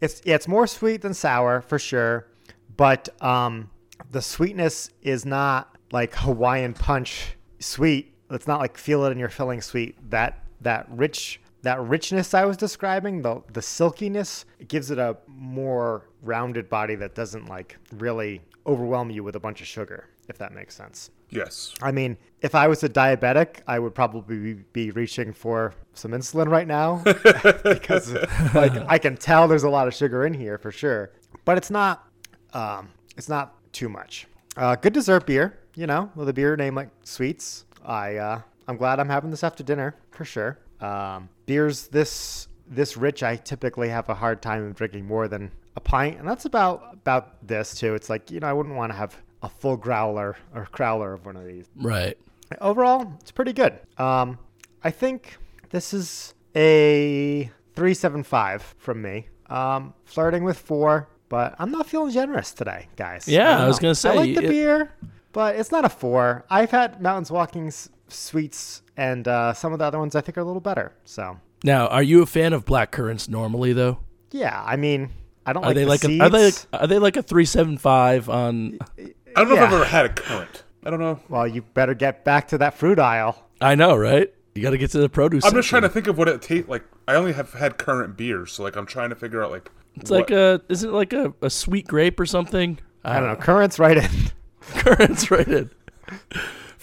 It's 0.00 0.22
yeah, 0.24 0.36
it's 0.36 0.46
more 0.46 0.66
sweet 0.66 1.02
than 1.02 1.12
sour 1.14 1.60
for 1.62 1.78
sure, 1.78 2.28
but 2.76 3.08
um, 3.20 3.70
the 4.12 4.22
sweetness 4.22 4.90
is 5.02 5.26
not 5.26 5.76
like 5.90 6.14
Hawaiian 6.14 6.74
punch 6.74 7.36
sweet. 7.58 8.14
It's 8.30 8.46
not 8.46 8.60
like 8.60 8.76
feel 8.78 9.04
it 9.06 9.10
in 9.10 9.18
your 9.18 9.28
filling 9.30 9.60
sweet. 9.60 9.96
That 10.10 10.44
that 10.60 10.86
rich 10.90 11.40
that 11.62 11.80
richness 11.80 12.34
I 12.34 12.44
was 12.44 12.56
describing, 12.56 13.22
the 13.22 13.42
the 13.52 13.62
silkiness, 13.62 14.44
it 14.58 14.68
gives 14.68 14.90
it 14.90 14.98
a 14.98 15.16
more 15.26 16.08
rounded 16.22 16.68
body 16.68 16.94
that 16.96 17.14
doesn't 17.14 17.46
like 17.46 17.76
really 17.96 18.40
overwhelm 18.66 19.10
you 19.10 19.24
with 19.24 19.34
a 19.34 19.40
bunch 19.40 19.60
of 19.60 19.66
sugar, 19.66 20.06
if 20.28 20.38
that 20.38 20.52
makes 20.52 20.74
sense. 20.74 21.10
Yes. 21.30 21.74
I 21.82 21.92
mean, 21.92 22.16
if 22.40 22.54
I 22.54 22.68
was 22.68 22.82
a 22.84 22.88
diabetic, 22.88 23.60
I 23.66 23.78
would 23.78 23.94
probably 23.94 24.54
be, 24.72 24.90
reaching 24.90 25.32
for 25.32 25.74
some 25.92 26.12
insulin 26.12 26.48
right 26.48 26.66
now 26.66 27.02
because 27.64 28.14
like 28.54 28.72
I 28.88 28.98
can 28.98 29.16
tell 29.16 29.48
there's 29.48 29.64
a 29.64 29.68
lot 29.68 29.88
of 29.88 29.94
sugar 29.94 30.24
in 30.24 30.32
here 30.34 30.58
for 30.58 30.72
sure. 30.72 31.12
But 31.44 31.58
it's 31.58 31.70
not 31.70 32.06
um, 32.52 32.88
it's 33.16 33.28
not 33.28 33.54
too 33.72 33.88
much. 33.88 34.26
Uh, 34.56 34.76
good 34.76 34.92
dessert 34.92 35.26
beer, 35.26 35.58
you 35.74 35.86
know, 35.86 36.10
with 36.14 36.28
a 36.28 36.32
beer 36.32 36.56
name 36.56 36.74
like 36.74 36.88
Sweets. 37.04 37.64
I 37.84 38.16
uh, 38.16 38.40
I'm 38.68 38.76
glad 38.76 39.00
I'm 39.00 39.08
having 39.08 39.30
this 39.30 39.42
after 39.42 39.62
dinner 39.64 39.96
for 40.10 40.24
sure. 40.24 40.58
Um, 40.80 41.28
beers 41.46 41.88
this 41.88 42.46
this 42.68 42.96
rich, 42.96 43.22
I 43.22 43.36
typically 43.36 43.88
have 43.88 44.08
a 44.10 44.14
hard 44.14 44.42
time 44.42 44.72
drinking 44.72 45.06
more 45.06 45.26
than 45.26 45.50
a 45.74 45.80
pint, 45.80 46.18
and 46.18 46.28
that's 46.28 46.44
about 46.44 46.92
about 46.92 47.46
this 47.46 47.74
too. 47.74 47.94
It's 47.94 48.10
like 48.10 48.30
you 48.30 48.40
know 48.40 48.46
I 48.46 48.52
wouldn't 48.52 48.76
want 48.76 48.92
to 48.92 48.96
have 48.98 49.16
a 49.42 49.48
full 49.48 49.76
growler 49.76 50.36
or 50.54 50.68
crowler 50.72 51.14
of 51.14 51.24
one 51.24 51.36
of 51.36 51.46
these. 51.46 51.66
Right. 51.76 52.18
Overall, 52.60 53.12
it's 53.20 53.30
pretty 53.30 53.52
good. 53.52 53.78
Um, 53.98 54.38
I 54.84 54.90
think 54.90 55.36
this 55.70 55.92
is 55.94 56.34
a 56.54 57.50
three 57.74 57.94
seven 57.94 58.22
five 58.22 58.62
from 58.78 59.00
me. 59.02 59.28
Um, 59.48 59.94
flirting 60.04 60.44
with 60.44 60.58
four, 60.58 61.08
but 61.30 61.54
I'm 61.58 61.70
not 61.70 61.86
feeling 61.86 62.10
generous 62.12 62.52
today, 62.52 62.88
guys. 62.96 63.26
Yeah, 63.26 63.52
don't 63.52 63.62
I 63.62 63.66
was 63.68 63.78
gonna 63.78 63.94
say, 63.94 64.10
I 64.10 64.14
like 64.14 64.34
the 64.34 64.44
it- 64.44 64.48
beer, 64.48 64.92
but 65.32 65.56
it's 65.56 65.72
not 65.72 65.84
a 65.86 65.88
four. 65.88 66.44
I've 66.50 66.70
had 66.70 67.00
Mountains 67.00 67.30
Walking's 67.30 67.88
sweets, 68.08 68.82
and 68.96 69.26
uh, 69.28 69.52
some 69.52 69.72
of 69.72 69.78
the 69.78 69.84
other 69.84 69.98
ones 69.98 70.14
I 70.16 70.20
think 70.20 70.36
are 70.38 70.40
a 70.42 70.44
little 70.44 70.60
better. 70.60 70.92
So 71.04 71.38
Now, 71.64 71.86
are 71.88 72.02
you 72.02 72.22
a 72.22 72.26
fan 72.26 72.52
of 72.52 72.64
black 72.64 72.90
currants 72.90 73.28
normally 73.28 73.72
though? 73.72 73.98
yeah, 74.30 74.62
I 74.66 74.76
mean, 74.76 75.10
I 75.46 75.52
don't 75.52 75.64
Are 75.64 75.68
like 75.68 75.74
they 75.76 75.84
the 75.84 75.88
like 75.88 76.00
seeds. 76.00 76.20
a, 76.20 76.24
are 76.24 76.30
they 76.30 76.50
are 76.72 76.86
they 76.86 76.98
like 76.98 77.16
a 77.16 77.22
three 77.22 77.44
seven 77.44 77.78
five 77.78 78.28
on? 78.28 78.78
I 78.98 79.44
don't 79.44 79.48
know 79.48 79.54
if 79.54 79.60
I've 79.60 79.72
ever 79.72 79.84
had 79.84 80.06
a 80.06 80.08
currant. 80.10 80.64
I 80.84 80.90
don't 80.90 81.00
know. 81.00 81.20
well, 81.28 81.46
you 81.46 81.62
better 81.62 81.94
get 81.94 82.24
back 82.24 82.48
to 82.48 82.58
that 82.58 82.74
fruit 82.74 82.98
aisle. 82.98 83.46
I 83.60 83.74
know, 83.74 83.96
right? 83.96 84.32
You 84.54 84.62
got 84.62 84.70
to 84.70 84.78
get 84.78 84.90
to 84.92 84.98
the 84.98 85.08
produce. 85.08 85.44
I'm 85.44 85.52
just 85.54 85.68
trying 85.68 85.82
to 85.82 85.88
think 85.88 86.06
of 86.06 86.18
what 86.18 86.28
it 86.28 86.42
tastes 86.42 86.68
like. 86.68 86.84
I 87.06 87.14
only 87.14 87.32
have 87.32 87.52
had 87.52 87.78
current 87.78 88.16
beers, 88.16 88.52
so 88.52 88.62
like 88.62 88.76
I'm 88.76 88.86
trying 88.86 89.10
to 89.10 89.16
figure 89.16 89.42
out 89.42 89.50
like 89.50 89.70
It's 89.96 90.10
like 90.10 90.30
a 90.30 90.60
isn't 90.68 90.88
it 90.90 90.92
like 90.92 91.12
a, 91.12 91.32
a 91.42 91.50
sweet 91.50 91.86
grape 91.86 92.18
or 92.20 92.26
something? 92.26 92.78
I 93.04 93.18
don't 93.20 93.28
know. 93.28 93.36
Currents 93.36 93.78
right 93.78 93.96
in. 93.98 94.10
Currents 94.60 95.30
right 95.30 95.46
in. 95.48 95.70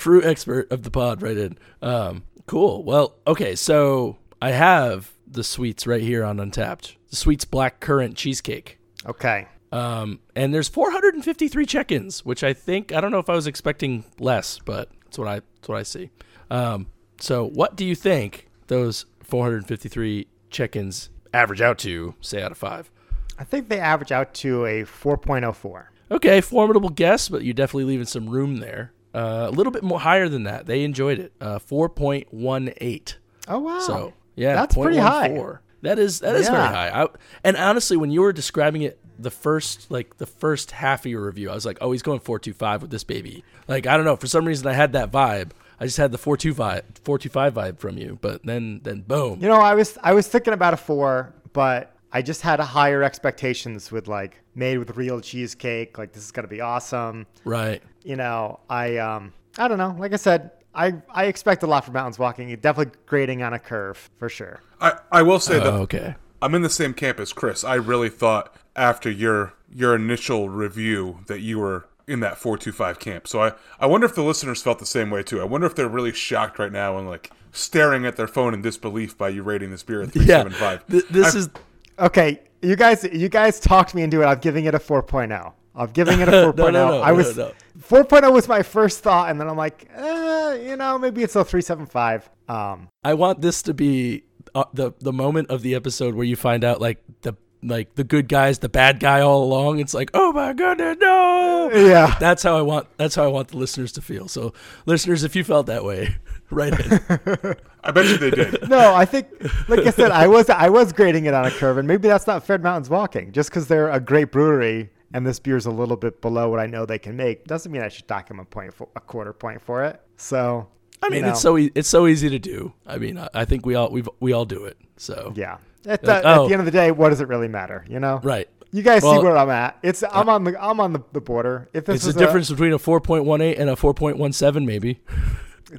Fruit 0.05 0.23
expert 0.23 0.71
of 0.71 0.83
the 0.83 0.91
pod 0.91 1.23
right 1.23 1.35
in. 1.35 1.57
Um, 1.81 2.25
cool. 2.45 2.83
Well, 2.83 3.15
okay, 3.25 3.55
so 3.55 4.17
I 4.39 4.51
have 4.51 5.11
the 5.25 5.43
sweets 5.43 5.87
right 5.87 6.03
here 6.03 6.23
on 6.23 6.37
Untappd. 6.37 6.93
The 7.09 7.15
sweets 7.15 7.43
black 7.43 7.79
currant 7.79 8.15
cheesecake. 8.15 8.77
Okay. 9.07 9.47
Um, 9.71 10.19
and 10.35 10.53
there's 10.53 10.67
453 10.67 11.65
check-ins, 11.65 12.23
which 12.23 12.43
I 12.43 12.53
think 12.53 12.93
I 12.93 13.01
don't 13.01 13.09
know 13.09 13.17
if 13.17 13.31
I 13.31 13.33
was 13.33 13.47
expecting 13.47 14.05
less, 14.19 14.59
but 14.59 14.91
that's 15.05 15.17
what 15.17 15.27
I 15.27 15.41
that's 15.55 15.69
what 15.69 15.79
I 15.79 15.81
see. 15.81 16.11
Um, 16.51 16.85
so 17.19 17.47
what 17.47 17.75
do 17.75 17.83
you 17.83 17.95
think 17.95 18.47
those 18.67 19.07
453 19.23 20.27
check-ins 20.51 21.09
average 21.33 21.61
out 21.61 21.79
to? 21.79 22.13
Say 22.21 22.43
out 22.43 22.51
of 22.51 22.59
five. 22.59 22.91
I 23.39 23.43
think 23.43 23.69
they 23.69 23.79
average 23.79 24.11
out 24.11 24.35
to 24.35 24.67
a 24.67 24.83
4.04. 24.83 25.85
Okay, 26.11 26.41
formidable 26.41 26.89
guess, 26.89 27.27
but 27.27 27.43
you're 27.43 27.55
definitely 27.55 27.85
leaving 27.85 28.05
some 28.05 28.29
room 28.29 28.57
there. 28.57 28.91
Uh, 29.15 29.47
a 29.47 29.51
little 29.51 29.71
bit 29.71 29.81
more 29.81 29.99
higher 29.99 30.27
than 30.27 30.43
that. 30.43 30.65
They 30.65 30.83
enjoyed 30.83 31.19
it. 31.19 31.33
Uh, 31.39 31.57
4.18. 31.59 33.15
Oh 33.47 33.59
wow. 33.59 33.79
So 33.79 34.13
yeah, 34.35 34.55
That's 34.55 34.75
pretty 34.75 34.97
high. 34.97 35.29
0.14. 35.29 35.59
That 35.83 35.99
is 35.99 36.19
that 36.19 36.35
is 36.35 36.49
very 36.49 36.67
high. 36.67 37.03
I, 37.03 37.07
and 37.43 37.55
honestly, 37.55 37.95
when 37.95 38.09
you 38.11 38.21
were 38.21 38.33
describing 38.33 38.81
it, 38.81 38.99
the 39.19 39.31
first 39.31 39.89
like 39.89 40.17
the 40.17 40.25
first 40.25 40.71
half 40.71 41.05
of 41.05 41.11
your 41.11 41.25
review, 41.25 41.49
I 41.49 41.53
was 41.53 41.65
like, 41.65 41.77
oh, 41.79 41.91
he's 41.91 42.01
going 42.01 42.19
4.25 42.19 42.81
with 42.81 42.89
this 42.89 43.03
baby. 43.03 43.43
Like 43.67 43.87
I 43.87 43.95
don't 43.95 44.05
know, 44.05 44.15
for 44.15 44.27
some 44.27 44.45
reason 44.45 44.67
I 44.67 44.73
had 44.73 44.93
that 44.93 45.11
vibe. 45.11 45.51
I 45.79 45.85
just 45.85 45.97
had 45.97 46.11
the 46.11 46.17
4.25 46.17 46.81
4.25 47.03 47.51
vibe 47.51 47.79
from 47.79 47.97
you, 47.97 48.17
but 48.19 48.43
then 48.45 48.81
then 48.83 49.01
boom. 49.01 49.41
You 49.41 49.47
know, 49.47 49.55
I 49.61 49.75
was 49.75 49.97
I 50.03 50.13
was 50.13 50.27
thinking 50.27 50.53
about 50.53 50.73
a 50.73 50.77
four, 50.77 51.33
but 51.53 51.95
I 52.11 52.21
just 52.21 52.41
had 52.41 52.59
a 52.59 52.65
higher 52.65 53.03
expectations 53.03 53.91
with 53.91 54.07
like 54.07 54.41
made 54.55 54.79
with 54.79 54.95
real 54.97 55.21
cheesecake. 55.21 55.97
Like 55.97 56.13
this 56.13 56.23
is 56.23 56.31
gonna 56.31 56.47
be 56.47 56.61
awesome. 56.61 57.27
Right. 57.43 57.83
You 58.05 58.15
know, 58.15 58.59
I 58.69 58.97
um 58.97 59.33
I 59.57 59.67
don't 59.67 59.77
know. 59.77 59.95
Like 59.99 60.13
I 60.13 60.17
said, 60.17 60.51
I 60.73 60.93
I 61.09 61.25
expect 61.25 61.63
a 61.63 61.67
lot 61.67 61.83
from 61.83 61.95
Mountains 61.95 62.17
Walking. 62.19 62.49
It 62.51 62.61
definitely 62.61 62.93
grading 63.05 63.41
on 63.43 63.53
a 63.53 63.59
curve 63.59 64.09
for 64.17 64.29
sure. 64.29 64.61
I 64.79 64.93
I 65.11 65.21
will 65.23 65.39
say 65.39 65.55
that 65.59 65.67
Oh, 65.67 65.81
okay. 65.81 66.15
I'm 66.41 66.53
in 66.55 66.61
the 66.61 66.69
same 66.69 66.93
camp 66.93 67.19
as 67.19 67.33
Chris. 67.33 67.63
I 67.63 67.75
really 67.75 68.09
thought 68.09 68.55
after 68.75 69.09
your 69.09 69.53
your 69.73 69.95
initial 69.95 70.49
review 70.49 71.19
that 71.27 71.39
you 71.41 71.59
were 71.59 71.87
in 72.07 72.19
that 72.19 72.37
425 72.37 72.99
camp. 72.99 73.27
So 73.27 73.41
I 73.41 73.53
I 73.79 73.87
wonder 73.87 74.05
if 74.05 74.13
the 74.13 74.21
listeners 74.23 74.61
felt 74.61 74.77
the 74.79 74.85
same 74.85 75.09
way 75.09 75.23
too. 75.23 75.41
I 75.41 75.45
wonder 75.45 75.65
if 75.65 75.73
they're 75.75 75.89
really 75.89 76.13
shocked 76.13 76.59
right 76.59 76.71
now 76.71 76.97
and 76.99 77.09
like 77.09 77.31
staring 77.51 78.05
at 78.05 78.15
their 78.17 78.27
phone 78.27 78.53
in 78.53 78.61
disbelief 78.61 79.17
by 79.17 79.29
you 79.29 79.41
rating 79.41 79.71
this 79.71 79.81
beer 79.81 80.01
at 80.03 80.15
Yeah. 80.15 80.43
375. 80.43 80.87
Th- 80.87 81.05
this 81.09 81.33
I- 81.35 81.37
is 81.39 81.49
Okay, 81.97 82.41
you 82.61 82.75
guys 82.75 83.03
you 83.11 83.29
guys 83.29 83.59
talked 83.59 83.95
me 83.95 84.03
into 84.03 84.21
it. 84.21 84.25
I'm 84.25 84.39
giving 84.39 84.65
it 84.65 84.75
a 84.75 84.79
4.0. 84.79 85.53
I'm 85.75 85.91
giving 85.91 86.19
it 86.21 86.27
a 86.27 86.31
4.0. 86.31 86.55
No, 86.57 86.69
no, 86.69 86.71
no, 86.71 87.01
I 87.01 87.09
no, 87.09 87.15
was 87.15 87.37
no. 87.37 87.51
4.0 87.79 88.31
was 88.31 88.47
my 88.47 88.63
first 88.63 89.01
thought, 89.01 89.29
and 89.29 89.39
then 89.39 89.47
I'm 89.47 89.57
like, 89.57 89.87
eh, 89.95 90.69
you 90.69 90.75
know, 90.77 90.97
maybe 90.97 91.23
it's 91.23 91.35
a 91.35 91.43
375. 91.43 92.29
Um, 92.47 92.89
I 93.03 93.13
want 93.13 93.41
this 93.41 93.61
to 93.63 93.73
be 93.73 94.23
uh, 94.53 94.65
the 94.73 94.91
the 94.99 95.11
moment 95.11 95.49
of 95.49 95.61
the 95.61 95.75
episode 95.75 96.15
where 96.15 96.25
you 96.25 96.35
find 96.35 96.63
out 96.63 96.79
like 96.79 97.03
the 97.21 97.33
like 97.63 97.95
the 97.95 98.03
good 98.03 98.27
guy's 98.27 98.59
the 98.59 98.69
bad 98.69 98.99
guy 98.99 99.21
all 99.21 99.43
along. 99.43 99.79
It's 99.79 99.93
like, 99.93 100.11
oh 100.13 100.31
my 100.31 100.53
goodness, 100.53 100.97
no. 101.01 101.69
yeah. 101.73 102.15
That's 102.19 102.43
how 102.43 102.57
I 102.57 102.61
want. 102.61 102.87
That's 102.97 103.15
how 103.15 103.23
I 103.23 103.27
want 103.27 103.49
the 103.49 103.57
listeners 103.57 103.91
to 103.93 104.01
feel. 104.01 104.27
So, 104.27 104.53
listeners, 104.85 105.23
if 105.23 105.35
you 105.35 105.43
felt 105.43 105.65
that 105.67 105.83
way, 105.83 106.15
right 106.51 106.79
in. 106.79 107.55
I 107.83 107.91
bet 107.91 108.05
you 108.05 108.17
they 108.17 108.31
did. 108.31 108.69
No, 108.69 108.95
I 108.95 109.05
think, 109.05 109.27
like 109.67 109.79
I 109.85 109.91
said, 109.91 110.11
I 110.11 110.27
was 110.27 110.49
I 110.49 110.69
was 110.69 110.93
grading 110.93 111.25
it 111.25 111.33
on 111.33 111.45
a 111.45 111.51
curve, 111.51 111.77
and 111.77 111.87
maybe 111.87 112.07
that's 112.07 112.27
not 112.27 112.45
Fed 112.45 112.63
Mountains 112.63 112.89
Walking. 112.89 113.31
Just 113.31 113.49
because 113.49 113.67
they're 113.67 113.89
a 113.89 113.99
great 113.99 114.31
brewery 114.31 114.89
and 115.13 115.25
this 115.25 115.39
beer 115.39 115.55
is 115.57 115.65
a 115.65 115.71
little 115.71 115.95
bit 115.97 116.21
below 116.21 116.49
what 116.49 116.59
I 116.59 116.65
know 116.65 116.85
they 116.85 116.99
can 116.99 117.15
make 117.15 117.45
doesn't 117.45 117.71
mean 117.71 117.81
I 117.81 117.89
should 117.89 118.07
dock 118.07 118.27
them 118.27 118.39
a 118.39 118.45
point 118.45 118.73
for 118.73 118.87
a 118.95 118.99
quarter 118.99 119.33
point 119.33 119.61
for 119.61 119.83
it. 119.83 120.01
So, 120.17 120.67
I 121.01 121.09
mean, 121.09 121.23
you 121.23 121.29
it's 121.31 121.41
so 121.41 121.57
e- 121.57 121.71
it's 121.75 121.89
so 121.89 122.07
easy 122.07 122.29
to 122.29 122.39
do. 122.39 122.73
I 122.85 122.97
mean, 122.97 123.17
I, 123.17 123.29
I 123.33 123.45
think 123.45 123.65
we 123.65 123.75
all 123.75 123.89
we 123.91 124.03
we 124.19 124.33
all 124.33 124.45
do 124.45 124.65
it. 124.65 124.77
So 124.97 125.33
yeah. 125.35 125.57
At, 125.87 126.03
Like, 126.03 126.23
the, 126.23 126.27
at 126.29 126.37
oh. 126.37 126.47
the 126.47 126.53
end 126.53 126.61
of 126.61 126.65
the 126.65 126.71
day, 126.71 126.89
what 126.91 127.09
does 127.09 127.21
it 127.21 127.27
really 127.27 127.47
matter? 127.47 127.85
You 127.87 127.99
know, 127.99 128.19
right. 128.23 128.49
You 128.71 128.81
guys 128.81 129.03
Well- 129.03 129.19
see 129.19 129.23
where 129.23 129.37
I'm 129.37 129.49
at. 129.49 129.77
It's 129.83 130.03
I'm 130.11 130.27
on 130.29 130.43
the 130.43 130.61
I'm 130.61 130.79
on 130.79 130.93
the, 130.93 131.03
the 131.13 131.21
border. 131.21 131.69
If 131.73 131.85
this 131.85 132.05
It's 132.05 132.15
the 132.15 132.23
a- 132.23 132.25
difference 132.25 132.49
between 132.49 132.73
a 132.73 132.79
4.18 132.79 133.59
and 133.59 133.69
a 133.69 133.75
4.17, 133.75 134.65
maybe. 134.65 135.01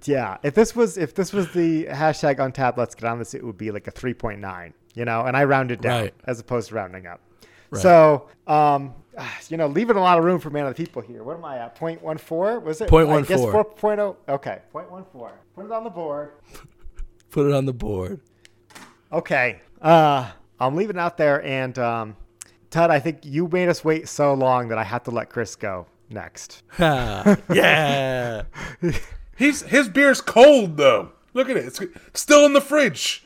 Yeah, 0.04 0.38
if 0.42 0.54
this 0.54 0.74
was 0.74 0.98
if 0.98 1.14
this 1.14 1.32
was 1.32 1.52
the 1.52 1.84
hashtag 1.86 2.36
Untappd, 2.38 2.76
let's 2.76 2.94
get 2.96 3.08
on 3.08 3.18
this, 3.20 3.34
it 3.34 3.44
would 3.44 3.56
be 3.56 3.70
like 3.70 3.86
a 3.86 3.92
three 3.92 4.14
point 4.14 4.40
nine, 4.40 4.74
you 4.94 5.04
know, 5.04 5.22
and 5.22 5.36
I 5.36 5.44
rounded 5.44 5.80
down 5.80 6.02
Right. 6.02 6.14
as 6.24 6.40
opposed 6.40 6.68
to 6.70 6.74
rounding 6.74 7.06
up. 7.06 7.20
Right. 7.70 7.82
So, 7.82 8.28
um, 8.46 8.94
you 9.48 9.56
know, 9.56 9.66
leaving 9.66 9.96
a 9.96 10.00
lot 10.00 10.18
of 10.18 10.24
room 10.24 10.40
for 10.40 10.50
man 10.50 10.66
of 10.66 10.76
the 10.76 10.84
people 10.84 11.02
here. 11.02 11.22
What 11.22 11.36
am 11.36 11.44
I 11.44 11.58
at? 11.58 11.74
Point 11.74 12.02
one 12.02 12.18
four? 12.18 12.60
Was 12.60 12.80
it? 12.80 12.88
Point 12.88 13.08
I 13.08 13.12
one 13.12 13.22
guess 13.24 13.40
four. 13.40 13.52
four 13.52 13.64
point 13.64 14.00
oh. 14.00 14.16
Okay, 14.28 14.60
point 14.72 14.90
one 14.90 15.04
four. 15.12 15.38
Put 15.54 15.66
it 15.66 15.72
on 15.72 15.84
the 15.84 15.90
board. 15.90 16.32
Put 17.30 17.46
it 17.46 17.54
on 17.54 17.66
the 17.66 17.72
board. 17.72 18.20
Okay. 19.12 19.60
Uh, 19.80 20.30
I'm 20.58 20.74
leaving 20.74 20.98
out 20.98 21.16
there, 21.16 21.42
and 21.44 21.78
um, 21.78 22.16
Todd, 22.70 22.90
I 22.90 22.98
think 22.98 23.24
you 23.24 23.48
made 23.48 23.68
us 23.68 23.84
wait 23.84 24.08
so 24.08 24.32
long 24.34 24.68
that 24.68 24.78
I 24.78 24.84
have 24.84 25.02
to 25.04 25.10
let 25.10 25.28
Chris 25.30 25.56
go 25.56 25.86
next. 26.10 26.62
Yeah. 26.78 28.42
He's 29.36 29.62
his 29.62 29.88
beer's 29.88 30.22
cold 30.22 30.78
though. 30.78 31.12
Look 31.34 31.50
at 31.50 31.58
it. 31.58 31.66
It's 31.66 31.80
still 32.14 32.46
in 32.46 32.54
the 32.54 32.60
fridge. 32.62 33.25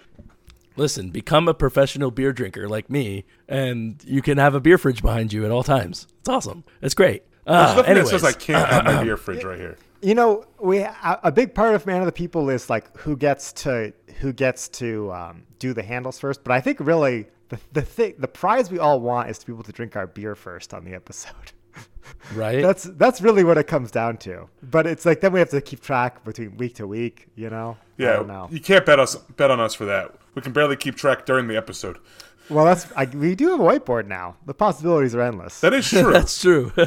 Listen, 0.80 1.10
become 1.10 1.46
a 1.46 1.52
professional 1.52 2.10
beer 2.10 2.32
drinker 2.32 2.66
like 2.66 2.88
me, 2.88 3.24
and 3.46 4.02
you 4.06 4.22
can 4.22 4.38
have 4.38 4.54
a 4.54 4.60
beer 4.60 4.78
fridge 4.78 5.02
behind 5.02 5.30
you 5.30 5.44
at 5.44 5.50
all 5.50 5.62
times. 5.62 6.06
It's 6.20 6.28
awesome. 6.28 6.64
It's 6.80 6.94
great. 6.94 7.22
There's 7.44 7.56
Uh, 7.56 7.74
nothing 7.76 7.84
anyways, 7.90 8.10
that 8.12 8.20
says 8.20 8.34
I 8.34 8.38
can't 8.38 8.66
have 8.68 8.84
my 8.86 9.04
beer 9.04 9.18
fridge 9.18 9.44
right 9.50 9.58
here. 9.58 9.76
You 10.00 10.14
know, 10.14 10.44
we 10.58 10.78
a 10.78 11.20
a 11.24 11.30
big 11.30 11.54
part 11.54 11.74
of 11.74 11.84
man 11.86 12.00
of 12.00 12.06
the 12.06 12.12
people 12.12 12.48
is 12.48 12.70
like 12.70 12.96
who 12.96 13.14
gets 13.14 13.52
to 13.64 13.92
who 14.20 14.32
gets 14.32 14.68
to 14.80 15.12
um, 15.12 15.42
do 15.58 15.74
the 15.74 15.82
handles 15.82 16.18
first. 16.18 16.42
But 16.44 16.52
I 16.52 16.60
think 16.62 16.78
really 16.80 17.26
the 17.50 17.58
the 17.74 17.82
thing 17.82 18.14
the 18.18 18.28
prize 18.28 18.70
we 18.70 18.78
all 18.78 19.00
want 19.00 19.28
is 19.28 19.36
to 19.38 19.46
be 19.46 19.52
able 19.52 19.64
to 19.64 19.72
drink 19.72 19.96
our 19.96 20.06
beer 20.06 20.34
first 20.34 20.72
on 20.72 20.86
the 20.86 20.94
episode. 20.94 21.52
right? 22.34 22.62
that's 22.62 22.84
that's 22.84 23.20
really 23.20 23.44
what 23.44 23.58
it 23.58 23.66
comes 23.66 23.90
down 23.90 24.16
to. 24.18 24.48
But 24.62 24.86
it's 24.86 25.04
like 25.04 25.20
then 25.20 25.32
we 25.32 25.40
have 25.40 25.50
to 25.50 25.60
keep 25.60 25.80
track 25.80 26.24
between 26.24 26.56
week 26.56 26.76
to 26.76 26.86
week. 26.86 27.26
You 27.36 27.50
know? 27.50 27.76
I 27.98 28.02
Yeah, 28.02 28.12
don't 28.14 28.28
know. 28.28 28.48
you 28.50 28.60
can't 28.60 28.86
bet 28.86 28.98
us 28.98 29.16
bet 29.36 29.50
on 29.50 29.60
us 29.60 29.74
for 29.74 29.84
that. 29.84 30.14
We 30.34 30.42
can 30.42 30.52
barely 30.52 30.76
keep 30.76 30.96
track 30.96 31.26
during 31.26 31.48
the 31.48 31.56
episode. 31.56 31.98
Well, 32.48 32.64
that's 32.64 32.90
I, 32.96 33.04
we 33.04 33.34
do 33.34 33.50
have 33.50 33.60
a 33.60 33.62
whiteboard 33.62 34.06
now. 34.06 34.36
The 34.46 34.54
possibilities 34.54 35.14
are 35.14 35.20
endless. 35.20 35.60
That 35.60 35.72
is 35.72 35.88
true. 35.90 36.12
That's 36.12 36.40
true. 36.40 36.72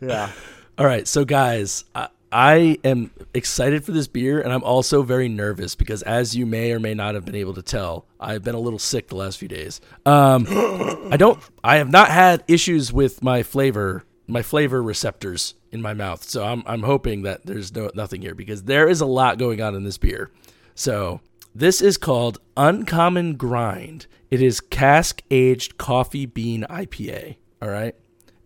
yeah. 0.00 0.30
All 0.76 0.86
right, 0.86 1.06
so 1.06 1.24
guys, 1.24 1.84
I, 1.94 2.08
I 2.32 2.78
am 2.82 3.12
excited 3.32 3.84
for 3.84 3.92
this 3.92 4.08
beer, 4.08 4.40
and 4.40 4.52
I'm 4.52 4.64
also 4.64 5.04
very 5.04 5.28
nervous 5.28 5.76
because, 5.76 6.02
as 6.02 6.34
you 6.34 6.46
may 6.46 6.72
or 6.72 6.80
may 6.80 6.94
not 6.94 7.14
have 7.14 7.24
been 7.24 7.36
able 7.36 7.54
to 7.54 7.62
tell, 7.62 8.06
I've 8.18 8.42
been 8.42 8.56
a 8.56 8.60
little 8.60 8.80
sick 8.80 9.06
the 9.06 9.14
last 9.14 9.38
few 9.38 9.46
days. 9.46 9.80
Um, 10.04 10.46
I 11.12 11.16
don't, 11.16 11.38
I 11.62 11.76
have 11.76 11.90
not 11.90 12.08
had 12.08 12.42
issues 12.48 12.92
with 12.92 13.22
my 13.22 13.44
flavor, 13.44 14.02
my 14.26 14.42
flavor 14.42 14.82
receptors 14.82 15.54
in 15.70 15.80
my 15.80 15.94
mouth. 15.94 16.24
So 16.24 16.44
I'm 16.44 16.64
I'm 16.66 16.82
hoping 16.82 17.22
that 17.22 17.46
there's 17.46 17.72
no 17.72 17.90
nothing 17.94 18.22
here 18.22 18.34
because 18.34 18.64
there 18.64 18.88
is 18.88 19.00
a 19.00 19.06
lot 19.06 19.38
going 19.38 19.60
on 19.60 19.76
in 19.76 19.84
this 19.84 19.98
beer. 19.98 20.32
So 20.74 21.20
this 21.54 21.80
is 21.80 21.96
called 21.96 22.38
Uncommon 22.56 23.36
Grind. 23.36 24.06
It 24.30 24.42
is 24.42 24.60
cask 24.60 25.22
aged 25.30 25.78
coffee 25.78 26.26
bean 26.26 26.66
IPA. 26.68 27.36
All 27.62 27.68
right. 27.68 27.94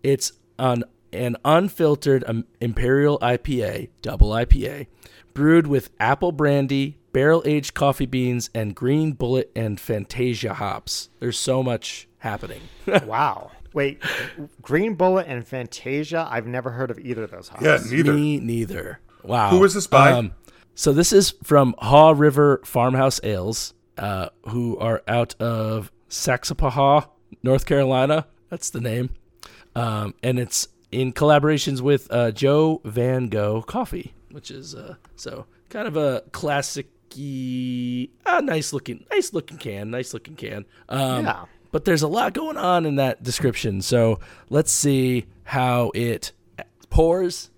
It's 0.02 0.32
an 0.58 0.84
an 1.10 1.36
unfiltered 1.42 2.22
um, 2.26 2.44
imperial 2.60 3.18
IPA, 3.20 3.88
double 4.02 4.28
IPA, 4.30 4.88
brewed 5.32 5.66
with 5.66 5.90
apple 5.98 6.32
brandy, 6.32 6.98
barrel 7.12 7.42
aged 7.46 7.72
coffee 7.72 8.04
beans, 8.04 8.50
and 8.54 8.74
green 8.74 9.12
bullet 9.12 9.50
and 9.56 9.80
Fantasia 9.80 10.52
hops. 10.54 11.08
There's 11.18 11.38
so 11.38 11.62
much 11.62 12.08
happening. 12.18 12.60
wow. 13.06 13.52
Wait, 13.72 14.02
Green 14.62 14.94
Bullet 14.94 15.26
and 15.28 15.46
Fantasia? 15.46 16.26
I've 16.30 16.46
never 16.46 16.70
heard 16.70 16.90
of 16.90 16.98
either 16.98 17.24
of 17.24 17.30
those 17.30 17.48
hops. 17.48 17.62
Yeah, 17.62 17.78
neither. 17.90 18.12
Me 18.12 18.40
neither. 18.40 19.00
Wow. 19.22 19.50
Who 19.50 19.62
is 19.64 19.74
this 19.74 19.86
by? 19.86 20.12
Um, 20.12 20.32
so 20.78 20.92
this 20.92 21.12
is 21.12 21.34
from 21.42 21.74
Haw 21.78 22.10
River 22.16 22.60
Farmhouse 22.64 23.18
Ales, 23.24 23.74
uh, 23.96 24.28
who 24.46 24.78
are 24.78 25.02
out 25.08 25.34
of 25.40 25.90
Saxapahaw, 26.08 27.08
North 27.42 27.66
Carolina. 27.66 28.28
That's 28.48 28.70
the 28.70 28.80
name. 28.80 29.10
Um, 29.74 30.14
and 30.22 30.38
it's 30.38 30.68
in 30.92 31.12
collaborations 31.12 31.80
with 31.80 32.06
uh, 32.12 32.30
Joe 32.30 32.80
Van 32.84 33.26
Gogh 33.26 33.62
Coffee, 33.62 34.14
which 34.30 34.52
is 34.52 34.76
uh, 34.76 34.94
so 35.16 35.46
kind 35.68 35.88
of 35.88 35.96
a 35.96 36.22
classic 36.30 36.86
uh, 37.10 38.40
nice 38.40 38.72
looking, 38.72 39.04
nice 39.10 39.32
looking 39.32 39.58
can, 39.58 39.90
nice 39.90 40.14
looking 40.14 40.36
can. 40.36 40.64
Um, 40.88 41.24
Yeah. 41.24 41.44
But 41.72 41.86
there's 41.86 42.02
a 42.02 42.08
lot 42.08 42.34
going 42.34 42.56
on 42.56 42.86
in 42.86 42.96
that 42.96 43.24
description, 43.24 43.82
so 43.82 44.20
let's 44.48 44.70
see 44.70 45.26
how 45.42 45.90
it 45.94 46.30
pours. 46.88 47.50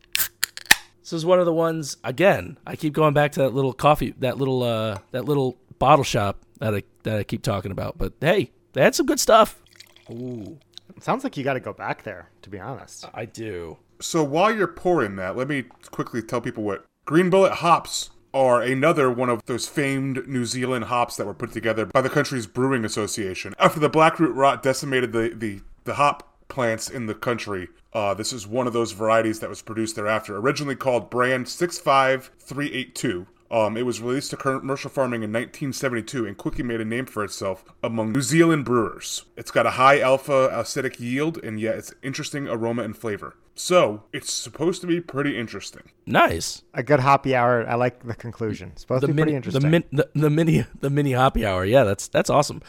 This 1.10 1.18
is 1.18 1.26
one 1.26 1.40
of 1.40 1.44
the 1.44 1.52
ones 1.52 1.96
again. 2.04 2.56
I 2.64 2.76
keep 2.76 2.92
going 2.92 3.14
back 3.14 3.32
to 3.32 3.40
that 3.40 3.52
little 3.52 3.72
coffee, 3.72 4.14
that 4.20 4.38
little, 4.38 4.62
uh, 4.62 4.98
that 5.10 5.24
little 5.24 5.58
bottle 5.80 6.04
shop 6.04 6.38
that 6.60 6.72
I 6.72 6.84
that 7.02 7.18
I 7.18 7.24
keep 7.24 7.42
talking 7.42 7.72
about. 7.72 7.98
But 7.98 8.12
hey, 8.20 8.52
they 8.74 8.82
had 8.82 8.94
some 8.94 9.06
good 9.06 9.18
stuff. 9.18 9.60
Ooh, 10.08 10.60
It 10.96 11.02
sounds 11.02 11.24
like 11.24 11.36
you 11.36 11.42
got 11.42 11.54
to 11.54 11.60
go 11.60 11.72
back 11.72 12.04
there, 12.04 12.30
to 12.42 12.48
be 12.48 12.60
honest. 12.60 13.06
I 13.12 13.24
do. 13.24 13.78
So 14.00 14.22
while 14.22 14.54
you're 14.54 14.68
pouring 14.68 15.16
that, 15.16 15.36
let 15.36 15.48
me 15.48 15.64
quickly 15.90 16.22
tell 16.22 16.40
people 16.40 16.62
what 16.62 16.84
Green 17.06 17.28
Bullet 17.28 17.54
hops 17.54 18.10
are 18.32 18.62
another 18.62 19.10
one 19.10 19.28
of 19.28 19.44
those 19.46 19.66
famed 19.66 20.28
New 20.28 20.44
Zealand 20.44 20.84
hops 20.84 21.16
that 21.16 21.26
were 21.26 21.34
put 21.34 21.50
together 21.50 21.86
by 21.86 22.02
the 22.02 22.08
country's 22.08 22.46
brewing 22.46 22.84
association. 22.84 23.52
After 23.58 23.80
the 23.80 23.90
blackroot 23.90 24.36
rot 24.36 24.62
decimated 24.62 25.10
the, 25.10 25.32
the, 25.34 25.60
the 25.82 25.94
hop 25.94 26.29
plants 26.50 26.90
in 26.90 27.06
the 27.06 27.14
country, 27.14 27.68
uh, 27.92 28.12
this 28.12 28.32
is 28.32 28.46
one 28.46 28.66
of 28.66 28.72
those 28.72 28.92
varieties 28.92 29.40
that 29.40 29.48
was 29.48 29.62
produced 29.62 29.96
thereafter. 29.96 30.36
Originally 30.36 30.76
called 30.76 31.08
Brand 31.08 31.48
65382. 31.48 33.26
Um, 33.50 33.76
it 33.76 33.84
was 33.84 34.00
released 34.00 34.30
to 34.30 34.36
commercial 34.36 34.90
farming 34.90 35.22
in 35.22 35.32
1972 35.32 36.24
and 36.24 36.36
quickly 36.36 36.62
made 36.62 36.80
a 36.80 36.84
name 36.84 37.06
for 37.06 37.24
itself 37.24 37.64
among 37.82 38.12
New 38.12 38.22
Zealand 38.22 38.64
brewers. 38.64 39.24
It's 39.36 39.50
got 39.50 39.66
a 39.66 39.70
high 39.70 39.98
alpha 39.98 40.50
acidic 40.52 41.00
yield 41.00 41.38
and 41.42 41.58
yet 41.58 41.76
it's 41.76 41.92
interesting 42.02 42.46
aroma 42.46 42.82
and 42.82 42.96
flavor. 42.96 43.34
So 43.60 44.04
it's 44.10 44.32
supposed 44.32 44.80
to 44.80 44.86
be 44.86 45.02
pretty 45.02 45.36
interesting. 45.36 45.90
Nice. 46.06 46.62
A 46.72 46.82
good 46.82 47.00
hoppy 47.00 47.34
hour. 47.34 47.68
I 47.68 47.74
like 47.74 48.02
the 48.02 48.14
conclusion. 48.14 48.70
It's 48.72 48.80
supposed 48.80 49.02
the 49.02 49.08
to 49.08 49.12
be 49.12 49.16
mini, 49.16 49.24
pretty 49.32 49.36
interesting. 49.36 49.62
the, 49.62 49.68
min, 49.68 49.84
the 49.92 50.08
the 50.14 50.30
mini 50.30 50.64
the 50.80 50.88
mini 50.88 51.12
hoppy 51.12 51.44
hour. 51.44 51.66
Yeah, 51.66 51.84
that's 51.84 52.08
that's 52.08 52.30
awesome. 52.30 52.62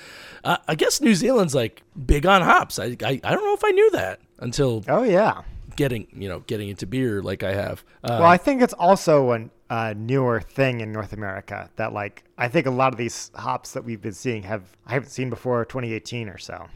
Uh, 0.44 0.58
I 0.68 0.76
guess 0.76 1.00
New 1.00 1.16
Zealand's 1.16 1.56
like 1.56 1.82
big 2.06 2.26
on 2.26 2.42
hops. 2.42 2.78
I, 2.78 2.98
I 3.04 3.22
I 3.24 3.32
don't 3.32 3.46
know 3.46 3.54
if 3.54 3.64
I 3.64 3.72
knew 3.72 3.90
that 3.92 4.20
until 4.40 4.84
oh, 4.90 5.04
yeah. 5.04 5.44
getting 5.78 6.08
you 6.14 6.28
know 6.28 6.42
getting 6.42 6.68
into 6.68 6.86
beer 6.86 7.22
like 7.22 7.42
I 7.42 7.54
have. 7.54 7.86
Uh, 8.04 8.18
Well, 8.20 8.30
I 8.30 8.38
think 8.38 8.62
it's 8.62 8.74
also 8.74 9.32
a 9.32 9.50
uh, 9.70 9.94
newer 9.96 10.42
thing 10.42 10.82
in 10.82 10.92
North 10.92 11.14
America 11.14 11.70
that, 11.78 11.94
like, 11.94 12.26
I 12.38 12.50
think 12.50 12.68
a 12.68 12.72
lot 12.72 12.92
of 12.92 12.98
these 12.98 13.32
hops 13.36 13.72
that 13.72 13.86
we've 13.86 14.02
been 14.02 14.12
seeing 14.12 14.44
have 14.44 14.76
I 14.86 14.94
haven't 14.94 15.10
seen 15.10 15.30
before 15.30 15.64
2018 15.64 16.28
or 16.28 16.38
so. 16.38 16.68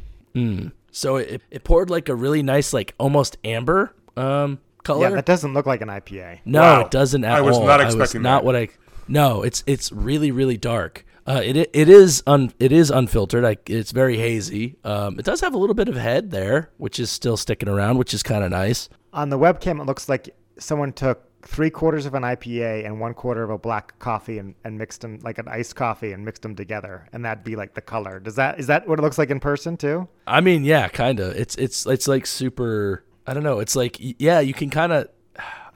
so 0.91 1.17
it, 1.17 1.41
it 1.51 1.65
poured 1.65 1.89
like 1.89 2.07
a 2.07 2.15
really 2.15 2.41
nice 2.41 2.71
like 2.71 2.95
almost 2.97 3.37
amber 3.43 3.93
um 4.17 4.59
color. 4.83 5.09
Yeah, 5.09 5.15
that 5.15 5.25
doesn't 5.25 5.53
look 5.53 5.65
like 5.65 5.81
an 5.81 5.89
IPA. 5.89 6.39
no, 6.45 6.59
Wow. 6.61 6.81
it 6.81 6.91
doesn't 6.91 7.23
at 7.23 7.31
all. 7.31 7.37
I 7.37 7.41
was 7.41 7.57
all. 7.57 7.65
not 7.65 7.81
I 7.81 7.85
was 7.85 7.95
expecting 7.95 8.21
not 8.21 8.39
that. 8.39 8.45
what 8.45 8.55
I. 8.55 8.69
No, 9.07 9.43
it's 9.43 9.63
it's 9.67 9.91
really 9.91 10.31
really 10.31 10.57
dark. 10.57 11.05
Uh, 11.27 11.41
it 11.43 11.57
it 11.73 11.89
is 11.89 12.21
un 12.27 12.53
it 12.59 12.71
is 12.71 12.91
unfiltered. 12.91 13.43
I, 13.45 13.57
it's 13.65 13.91
very 13.91 14.17
hazy. 14.17 14.77
Um, 14.83 15.17
it 15.19 15.25
does 15.25 15.41
have 15.41 15.53
a 15.55 15.57
little 15.57 15.73
bit 15.73 15.89
of 15.89 15.95
head 15.95 16.29
there, 16.31 16.69
which 16.77 16.99
is 16.99 17.09
still 17.09 17.35
sticking 17.37 17.67
around, 17.69 17.97
which 17.97 18.13
is 18.13 18.21
kind 18.21 18.43
of 18.43 18.51
nice. 18.51 18.89
On 19.11 19.29
the 19.29 19.39
webcam, 19.39 19.79
it 19.81 19.85
looks 19.85 20.07
like 20.07 20.35
someone 20.59 20.93
took 20.93 21.23
three 21.41 21.69
quarters 21.69 22.05
of 22.05 22.13
an 22.15 22.23
IPA 22.23 22.85
and 22.85 22.99
one 22.99 23.13
quarter 23.13 23.43
of 23.43 23.49
a 23.49 23.57
black 23.57 23.97
coffee 23.99 24.37
and, 24.39 24.55
and 24.63 24.77
mixed 24.77 25.01
them 25.01 25.19
like 25.23 25.37
an 25.37 25.47
iced 25.47 25.75
coffee 25.75 26.11
and 26.11 26.23
mixed 26.25 26.41
them 26.43 26.55
together, 26.55 27.07
and 27.11 27.25
that'd 27.25 27.43
be 27.43 27.55
like 27.55 27.73
the 27.73 27.81
color. 27.81 28.19
Does 28.19 28.35
that 28.35 28.59
is 28.59 28.67
that 28.67 28.87
what 28.87 28.99
it 28.99 29.01
looks 29.01 29.17
like 29.17 29.31
in 29.31 29.39
person 29.39 29.77
too? 29.77 30.07
I 30.27 30.41
mean, 30.41 30.63
yeah, 30.63 30.87
kind 30.89 31.19
of. 31.19 31.35
It's 31.35 31.55
it's 31.55 31.87
it's 31.87 32.07
like 32.07 32.25
super. 32.27 33.03
I 33.27 33.33
don't 33.33 33.43
know. 33.43 33.59
It's 33.59 33.75
like 33.75 33.97
yeah, 33.99 34.39
you 34.39 34.53
can 34.53 34.69
kind 34.69 34.91
of. 34.91 35.09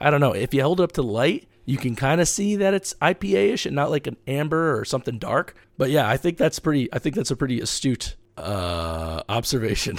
I 0.00 0.08
don't 0.10 0.20
know 0.20 0.32
if 0.32 0.54
you 0.54 0.62
hold 0.62 0.80
it 0.80 0.84
up 0.84 0.92
to 0.92 1.02
light, 1.02 1.46
you 1.70 1.76
can 1.76 1.94
kind 1.94 2.20
of 2.20 2.28
see 2.28 2.56
that 2.56 2.74
it's 2.74 2.94
IPA-ish 2.94 3.66
and 3.66 3.76
not 3.76 3.90
like 3.90 4.06
an 4.06 4.16
amber 4.26 4.76
or 4.78 4.84
something 4.84 5.18
dark. 5.18 5.54
But 5.78 5.90
yeah, 5.90 6.08
I 6.08 6.16
think 6.16 6.36
that's 6.36 6.58
pretty. 6.58 6.92
I 6.92 6.98
think 6.98 7.14
that's 7.14 7.30
a 7.30 7.36
pretty 7.36 7.60
astute 7.60 8.16
uh, 8.36 9.22
observation. 9.28 9.98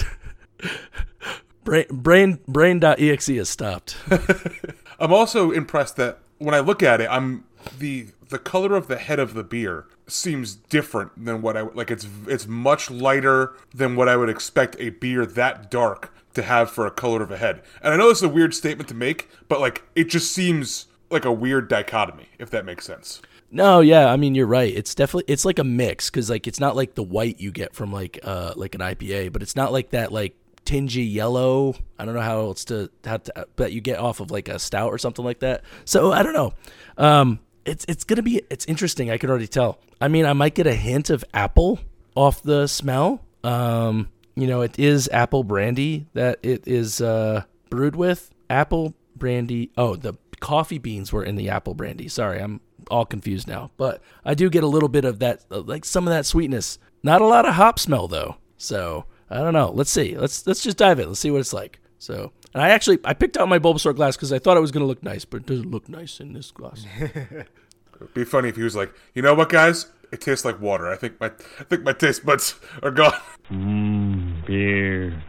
brain 1.63 1.85
brain 1.89 2.39
brain.exe 2.47 3.27
has 3.27 3.49
stopped. 3.49 3.95
I'm 4.99 5.13
also 5.13 5.51
impressed 5.51 5.95
that 5.95 6.19
when 6.39 6.53
I 6.53 6.59
look 6.59 6.83
at 6.83 6.99
it, 6.99 7.07
I'm 7.09 7.45
the 7.77 8.07
the 8.29 8.39
color 8.39 8.75
of 8.75 8.87
the 8.87 8.97
head 8.97 9.19
of 9.19 9.33
the 9.33 9.43
beer 9.43 9.87
seems 10.07 10.55
different 10.55 11.25
than 11.25 11.41
what 11.41 11.55
I 11.55 11.61
like. 11.61 11.89
It's 11.89 12.07
it's 12.27 12.47
much 12.47 12.91
lighter 12.91 13.55
than 13.73 13.95
what 13.95 14.09
I 14.09 14.17
would 14.17 14.29
expect 14.29 14.75
a 14.79 14.89
beer 14.89 15.25
that 15.25 15.71
dark 15.71 16.13
to 16.33 16.43
have 16.43 16.69
for 16.69 16.85
a 16.85 16.91
color 16.91 17.21
of 17.21 17.31
a 17.31 17.37
head. 17.37 17.61
And 17.81 17.93
I 17.93 17.97
know 17.97 18.09
this 18.09 18.19
is 18.19 18.23
a 18.23 18.29
weird 18.29 18.53
statement 18.53 18.89
to 18.89 18.95
make, 18.95 19.29
but 19.47 19.59
like 19.59 19.83
it 19.95 20.05
just 20.05 20.31
seems 20.31 20.87
like 21.09 21.25
a 21.25 21.31
weird 21.31 21.67
dichotomy, 21.67 22.29
if 22.39 22.49
that 22.51 22.65
makes 22.65 22.85
sense. 22.85 23.21
No, 23.51 23.81
yeah, 23.81 24.07
I 24.07 24.15
mean 24.15 24.33
you're 24.33 24.47
right. 24.47 24.73
It's 24.73 24.95
definitely 24.95 25.31
it's 25.31 25.43
like 25.43 25.59
a 25.59 25.63
mix 25.63 26.09
because 26.09 26.29
like 26.29 26.47
it's 26.47 26.59
not 26.59 26.75
like 26.75 26.95
the 26.95 27.03
white 27.03 27.39
you 27.39 27.51
get 27.51 27.75
from 27.75 27.91
like 27.91 28.19
uh 28.23 28.53
like 28.55 28.75
an 28.75 28.81
IPA, 28.81 29.33
but 29.33 29.41
it's 29.41 29.55
not 29.55 29.71
like 29.71 29.91
that 29.91 30.11
like 30.11 30.35
tingy 30.65 31.11
yellow. 31.11 31.75
I 31.99 32.05
don't 32.05 32.15
know 32.15 32.21
how 32.21 32.39
else 32.39 32.65
to 32.65 32.89
how 33.03 33.17
to 33.17 33.47
that 33.57 33.73
you 33.73 33.81
get 33.81 33.99
off 33.99 34.19
of 34.19 34.31
like 34.31 34.47
a 34.47 34.57
stout 34.57 34.89
or 34.89 34.97
something 34.97 35.25
like 35.25 35.39
that. 35.39 35.63
So 35.85 36.11
I 36.13 36.23
don't 36.23 36.33
know. 36.33 36.53
Um, 36.97 37.39
it's 37.65 37.85
it's 37.87 38.03
gonna 38.03 38.21
be 38.21 38.41
it's 38.49 38.65
interesting. 38.65 39.11
I 39.11 39.17
could 39.17 39.29
already 39.29 39.47
tell. 39.47 39.79
I 39.99 40.07
mean, 40.07 40.25
I 40.25 40.33
might 40.33 40.55
get 40.55 40.65
a 40.65 40.73
hint 40.73 41.09
of 41.09 41.25
apple 41.33 41.79
off 42.15 42.41
the 42.43 42.67
smell. 42.67 43.21
Um, 43.43 44.09
you 44.35 44.47
know, 44.47 44.61
it 44.61 44.77
is 44.79 45.09
apple 45.11 45.43
brandy 45.43 46.07
that 46.13 46.39
it 46.43 46.67
is 46.67 47.01
uh 47.01 47.43
brewed 47.69 47.95
with 47.95 48.31
apple 48.49 48.93
brandy. 49.15 49.71
Oh, 49.77 49.95
the 49.95 50.13
coffee 50.39 50.77
beans 50.79 51.13
were 51.13 51.23
in 51.23 51.35
the 51.35 51.49
apple 51.49 51.73
brandy. 51.73 52.07
Sorry, 52.07 52.39
I'm 52.39 52.61
all 52.89 53.05
confused 53.05 53.47
now. 53.47 53.71
But 53.77 54.01
I 54.25 54.33
do 54.33 54.49
get 54.49 54.63
a 54.63 54.67
little 54.67 54.89
bit 54.89 55.05
of 55.05 55.19
that, 55.19 55.43
like 55.49 55.85
some 55.85 56.07
of 56.07 56.13
that 56.13 56.25
sweetness. 56.25 56.77
Not 57.03 57.21
a 57.21 57.25
lot 57.25 57.47
of 57.47 57.55
hop 57.55 57.79
smell 57.79 58.07
though. 58.07 58.37
So 58.57 59.05
I 59.29 59.37
don't 59.37 59.53
know. 59.53 59.71
Let's 59.71 59.91
see. 59.91 60.17
Let's 60.17 60.45
let's 60.45 60.61
just 60.61 60.77
dive 60.77 60.99
in. 60.99 61.07
Let's 61.07 61.19
see 61.19 61.31
what 61.31 61.39
it's 61.39 61.53
like. 61.53 61.79
So, 61.99 62.31
and 62.53 62.61
I 62.61 62.69
actually 62.69 62.99
I 63.05 63.13
picked 63.13 63.37
out 63.37 63.47
my 63.47 63.59
Bulbasaur 63.59 63.95
glass 63.95 64.15
because 64.15 64.33
I 64.33 64.39
thought 64.39 64.57
it 64.57 64.61
was 64.61 64.71
gonna 64.71 64.85
look 64.85 65.03
nice, 65.03 65.23
but 65.25 65.41
it 65.41 65.45
doesn't 65.45 65.71
look 65.71 65.87
nice 65.87 66.19
in 66.19 66.33
this 66.33 66.51
glass. 66.51 66.85
It'd 66.99 68.13
be 68.15 68.23
funny 68.23 68.49
if 68.49 68.55
he 68.55 68.63
was 68.63 68.75
like, 68.75 68.91
you 69.13 69.21
know 69.21 69.35
what, 69.35 69.49
guys? 69.49 69.85
It 70.11 70.21
tastes 70.21 70.43
like 70.45 70.59
water. 70.59 70.89
I 70.89 70.95
think 70.95 71.19
my 71.19 71.27
I 71.59 71.63
think 71.63 71.83
my 71.83 71.93
taste 71.93 72.25
buds 72.25 72.55
are 72.83 72.91
gone. 72.91 73.13
Beer. 74.45 75.23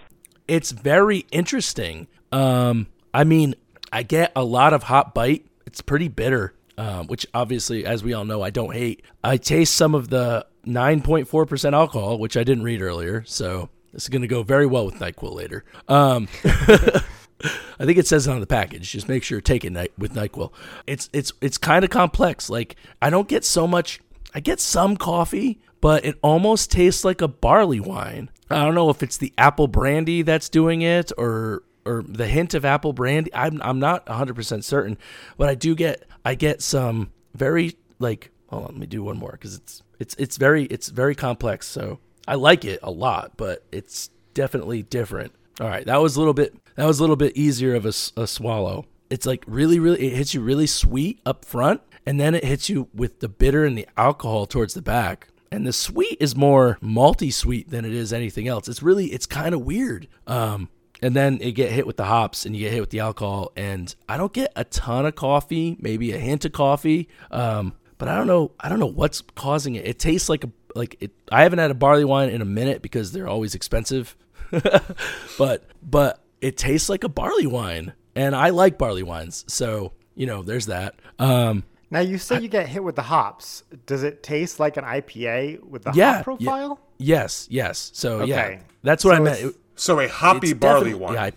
it's 0.49 0.71
very 0.71 1.27
interesting. 1.31 2.09
Um, 2.31 2.87
I 3.14 3.25
mean, 3.25 3.55
I 3.92 4.03
get 4.03 4.33
a 4.35 4.45
lot 4.45 4.73
of 4.73 4.85
hop 4.85 5.14
bite. 5.14 5.47
It's 5.66 5.81
pretty 5.81 6.09
bitter, 6.09 6.55
um, 6.79 7.07
which 7.07 7.27
obviously, 7.35 7.85
as 7.85 8.03
we 8.03 8.12
all 8.12 8.25
know, 8.25 8.42
I 8.42 8.51
don't 8.51 8.75
hate. 8.75 9.05
I 9.23 9.37
taste 9.37 9.75
some 9.75 9.95
of 9.95 10.09
the 10.09 10.47
9.4% 10.66 11.73
alcohol, 11.73 12.18
which 12.18 12.37
I 12.37 12.45
didn't 12.45 12.64
read 12.64 12.81
earlier. 12.83 13.23
So 13.27 13.68
this 13.92 14.05
is 14.05 14.09
going 14.09 14.23
to 14.23 14.29
go 14.29 14.42
very 14.42 14.66
well 14.66 14.87
with 14.87 14.95
NyQuil 14.97 15.35
later. 15.35 15.64
Um, 15.88 16.29
I 16.45 17.85
think 17.85 17.99
it 17.99 18.07
says 18.07 18.27
it 18.27 18.31
on 18.31 18.40
the 18.40 18.47
package. 18.47 18.90
Just 18.90 19.09
make 19.09 19.23
sure 19.25 19.38
you 19.38 19.42
take 19.42 19.64
it 19.64 19.92
with 19.99 20.14
Nyquil. 20.14 20.53
It's 20.87 21.09
it's 21.12 21.33
it's 21.40 21.59
kind 21.59 21.85
of 21.85 21.90
complex. 21.90 22.49
Like 22.49 22.77
I 23.01 23.11
don't 23.11 23.29
get 23.29 23.45
so 23.45 23.66
much. 23.66 24.01
I 24.35 24.40
get 24.40 24.61
some 24.61 24.97
coffee, 24.97 25.61
but 25.81 26.05
it 26.05 26.18
almost 26.23 26.71
tastes 26.71 27.05
like 27.05 27.21
a 27.21 27.29
barley 27.29 27.81
wine. 27.81 28.31
I 28.51 28.64
don't 28.64 28.75
know 28.75 28.90
if 28.90 29.03
it's 29.03 29.16
the 29.16 29.33
apple 29.38 29.68
brandy 29.68 30.23
that's 30.23 30.49
doing 30.49 30.83
it 30.83 31.12
or 31.18 31.62
or 31.85 32.05
the 32.07 32.29
hint 32.29 32.55
of 32.55 32.64
apple 32.64 32.92
brandy. 32.92 33.35
I'm 33.35 33.61
I'm 33.62 33.79
not 33.81 34.07
100% 34.07 34.62
certain, 34.64 34.99
but 35.37 35.49
I 35.49 35.55
do 35.55 35.75
get 35.75 36.05
I 36.25 36.35
get 36.35 36.62
some 36.62 37.11
very 37.35 37.77
like 37.99 38.31
hold 38.49 38.64
on, 38.64 38.73
let 38.73 38.79
me 38.79 38.87
do 38.87 39.03
one 39.03 39.18
more 39.18 39.37
cuz 39.37 39.55
it's 39.57 39.83
it's 39.99 40.14
it's 40.18 40.37
very 40.37 40.64
it's 40.66 40.88
very 40.88 41.14
complex. 41.14 41.66
So 41.68 41.99
I 42.29 42.35
like 42.37 42.64
it 42.64 42.81
a 42.83 42.90
lot, 42.90 43.33
but 43.37 43.64
it's 43.73 44.11
definitely 44.35 44.83
different. 44.83 45.33
All 45.61 45.68
right, 45.68 45.85
that 45.87 46.01
was 46.01 46.16
a 46.16 46.18
little 46.21 46.35
bit 46.35 46.55
that 46.77 46.87
was 46.87 46.99
a 46.99 47.03
little 47.03 47.16
bit 47.16 47.37
easier 47.37 47.75
of 47.75 47.85
a, 47.85 47.92
a 48.16 48.27
swallow. 48.27 48.87
it's 49.11 49.27
like 49.27 49.45
really, 49.47 49.79
really, 49.79 50.07
it 50.07 50.16
hits 50.16 50.33
you 50.35 50.40
really 50.40 50.66
sweet 50.66 51.21
up 51.27 51.45
front, 51.45 51.83
and 52.06 52.20
then 52.20 52.34
it 52.34 52.44
hits 52.44 52.68
you 52.68 52.88
with 52.94 53.20
the 53.20 53.28
bitter 53.28 53.64
and 53.64 53.76
the 53.76 53.88
alcohol 53.96 54.46
towards 54.46 54.74
the 54.74 54.82
back. 54.82 55.28
And 55.50 55.66
the 55.66 55.72
sweet 55.72 56.16
is 56.18 56.34
more 56.34 56.78
malty 56.82 57.32
sweet 57.32 57.70
than 57.70 57.84
it 57.84 57.92
is 57.92 58.12
anything 58.12 58.48
else. 58.48 58.68
It's 58.68 58.82
really, 58.82 59.06
it's 59.06 59.26
kind 59.26 59.54
of 59.54 59.60
weird. 59.60 60.08
Um, 60.26 60.70
and 61.02 61.14
then 61.14 61.38
it 61.42 61.52
get 61.52 61.70
hit 61.72 61.86
with 61.86 61.98
the 61.98 62.04
hops 62.04 62.46
and 62.46 62.56
you 62.56 62.62
get 62.62 62.72
hit 62.72 62.80
with 62.80 62.90
the 62.90 63.00
alcohol. 63.00 63.52
And 63.54 63.94
I 64.08 64.16
don't 64.16 64.32
get 64.32 64.52
a 64.56 64.64
ton 64.64 65.04
of 65.04 65.14
coffee, 65.14 65.76
maybe 65.78 66.12
a 66.12 66.18
hint 66.18 66.44
of 66.46 66.52
coffee. 66.52 67.08
Um, 67.30 67.74
but 67.98 68.08
I 68.08 68.16
don't 68.16 68.26
know, 68.26 68.52
I 68.58 68.68
don't 68.68 68.80
know 68.80 68.86
what's 68.86 69.20
causing 69.20 69.74
it. 69.74 69.86
It 69.86 69.98
tastes 69.98 70.28
like 70.28 70.44
a 70.44 70.50
like 70.74 70.96
it. 71.00 71.12
I 71.30 71.42
haven't 71.42 71.58
had 71.58 71.70
a 71.70 71.74
barley 71.74 72.04
wine 72.04 72.30
in 72.30 72.40
a 72.40 72.46
minute 72.46 72.82
because 72.82 73.12
they're 73.12 73.28
always 73.28 73.54
expensive. 73.54 74.16
but 75.38 75.64
but 75.82 76.22
it 76.40 76.56
tastes 76.56 76.88
like 76.88 77.04
a 77.04 77.08
barley 77.08 77.46
wine, 77.46 77.92
and 78.14 78.34
I 78.34 78.50
like 78.50 78.78
barley 78.78 79.02
wines, 79.02 79.44
so 79.48 79.92
you 80.14 80.26
know 80.26 80.42
there's 80.42 80.66
that. 80.66 80.96
Um, 81.18 81.64
Now 81.92 82.00
you 82.00 82.18
say 82.18 82.40
you 82.40 82.48
get 82.48 82.66
hit 82.68 82.83
with 82.83 82.96
the 82.96 83.02
hops. 83.02 83.62
Does 83.87 84.02
it 84.02 84.22
taste 84.22 84.59
like 84.59 84.76
an 84.76 84.85
IPA 84.85 85.62
with 85.62 85.85
the 85.85 85.92
Yeah, 85.94 86.14
hop 86.16 86.24
profile? 86.24 86.81
yes, 86.98 87.46
yes. 87.50 87.90
So 87.94 88.24
yeah, 88.24 88.59
that's 88.83 89.05
what 89.05 89.12
So 89.12 89.16
I 89.16 89.20
meant. 89.20 89.40
It- 89.44 89.55
So 89.74 90.00
a 90.00 90.09
hoppy 90.09 90.50
it's 90.50 90.59
barley 90.59 90.94
wine. 90.94 91.14
Yeah, 91.14 91.22
I- 91.24 91.33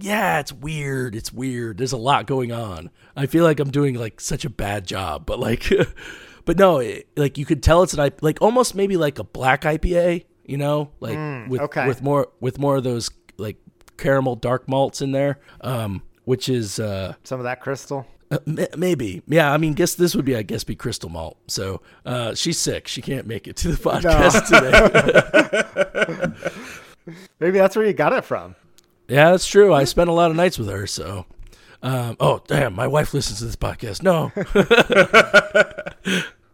yeah, 0.00 0.38
it's 0.40 0.52
weird. 0.52 1.14
It's 1.16 1.32
weird. 1.32 1.78
There's 1.78 1.92
a 1.92 1.96
lot 1.96 2.26
going 2.26 2.52
on. 2.52 2.90
I 3.16 3.26
feel 3.26 3.42
like 3.44 3.58
I'm 3.60 3.70
doing 3.70 3.94
like 3.96 4.20
such 4.20 4.44
a 4.44 4.50
bad 4.50 4.86
job, 4.86 5.26
but 5.26 5.40
like, 5.40 5.68
but 6.44 6.56
no, 6.58 6.78
it, 6.78 7.08
like 7.16 7.36
you 7.36 7.44
could 7.44 7.62
tell 7.62 7.82
it's 7.82 7.94
an 7.94 8.00
I 8.00 8.10
like 8.20 8.40
almost 8.40 8.74
maybe 8.76 8.96
like 8.96 9.18
a 9.18 9.24
black 9.24 9.62
IPA. 9.62 10.24
You 10.44 10.56
know, 10.56 10.90
like 11.00 11.18
with 11.50 11.60
Mm, 11.60 11.64
okay. 11.64 11.86
with 11.88 12.00
more 12.02 12.28
with 12.40 12.58
more 12.58 12.76
of 12.76 12.84
those 12.84 13.10
like 13.36 13.56
caramel 13.96 14.36
dark 14.36 14.68
malts 14.68 15.02
in 15.02 15.10
there, 15.12 15.40
um, 15.60 16.02
which 16.24 16.48
is 16.48 16.78
uh, 16.78 17.14
Some 17.24 17.40
of 17.40 17.44
that 17.44 17.60
crystal. 17.60 18.06
Uh, 18.30 18.38
maybe 18.76 19.22
yeah. 19.26 19.52
I 19.52 19.56
mean, 19.56 19.74
guess 19.74 19.94
this 19.94 20.14
would 20.14 20.24
be 20.24 20.36
I 20.36 20.42
guess 20.42 20.64
be 20.64 20.76
crystal 20.76 21.08
malt. 21.10 21.38
So 21.46 21.80
uh, 22.04 22.34
she's 22.34 22.58
sick. 22.58 22.88
She 22.88 23.00
can't 23.02 23.26
make 23.26 23.46
it 23.48 23.56
to 23.56 23.68
the 23.72 23.76
podcast 23.90 24.48
today. 27.06 27.14
Maybe 27.40 27.58
that's 27.58 27.74
where 27.74 27.86
you 27.86 27.92
got 27.94 28.12
it 28.12 28.24
from. 28.24 28.54
Yeah, 29.08 29.30
that's 29.30 29.46
true. 29.46 29.72
I 29.72 29.84
spent 29.84 30.10
a 30.10 30.12
lot 30.12 30.30
of 30.30 30.36
nights 30.36 30.58
with 30.58 30.68
her, 30.68 30.86
so. 30.86 31.24
Um, 31.82 32.16
oh, 32.20 32.42
damn! 32.46 32.74
My 32.74 32.86
wife 32.88 33.14
listens 33.14 33.38
to 33.38 33.44
this 33.44 33.56
podcast. 33.56 34.02
No, 34.02 34.32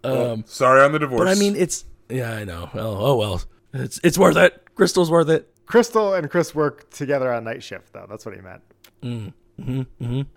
Sorry 0.46 0.82
on 0.82 0.92
the 0.92 0.98
divorce. 0.98 1.18
but 1.20 1.28
I 1.28 1.34
mean, 1.34 1.56
it's 1.56 1.86
yeah, 2.10 2.32
I 2.32 2.44
know. 2.44 2.68
Well, 2.74 3.06
oh 3.06 3.16
well, 3.16 3.42
it's 3.72 3.98
it's 4.04 4.18
worth 4.18 4.36
it. 4.36 4.62
Crystal's 4.74 5.10
worth 5.10 5.30
it. 5.30 5.50
Crystal 5.66 6.12
and 6.12 6.30
Chris 6.30 6.54
work 6.54 6.90
together 6.90 7.32
on 7.32 7.44
night 7.44 7.62
shift, 7.62 7.94
though. 7.94 8.06
That's 8.08 8.26
what 8.26 8.34
he 8.34 8.42
meant. 8.42 9.34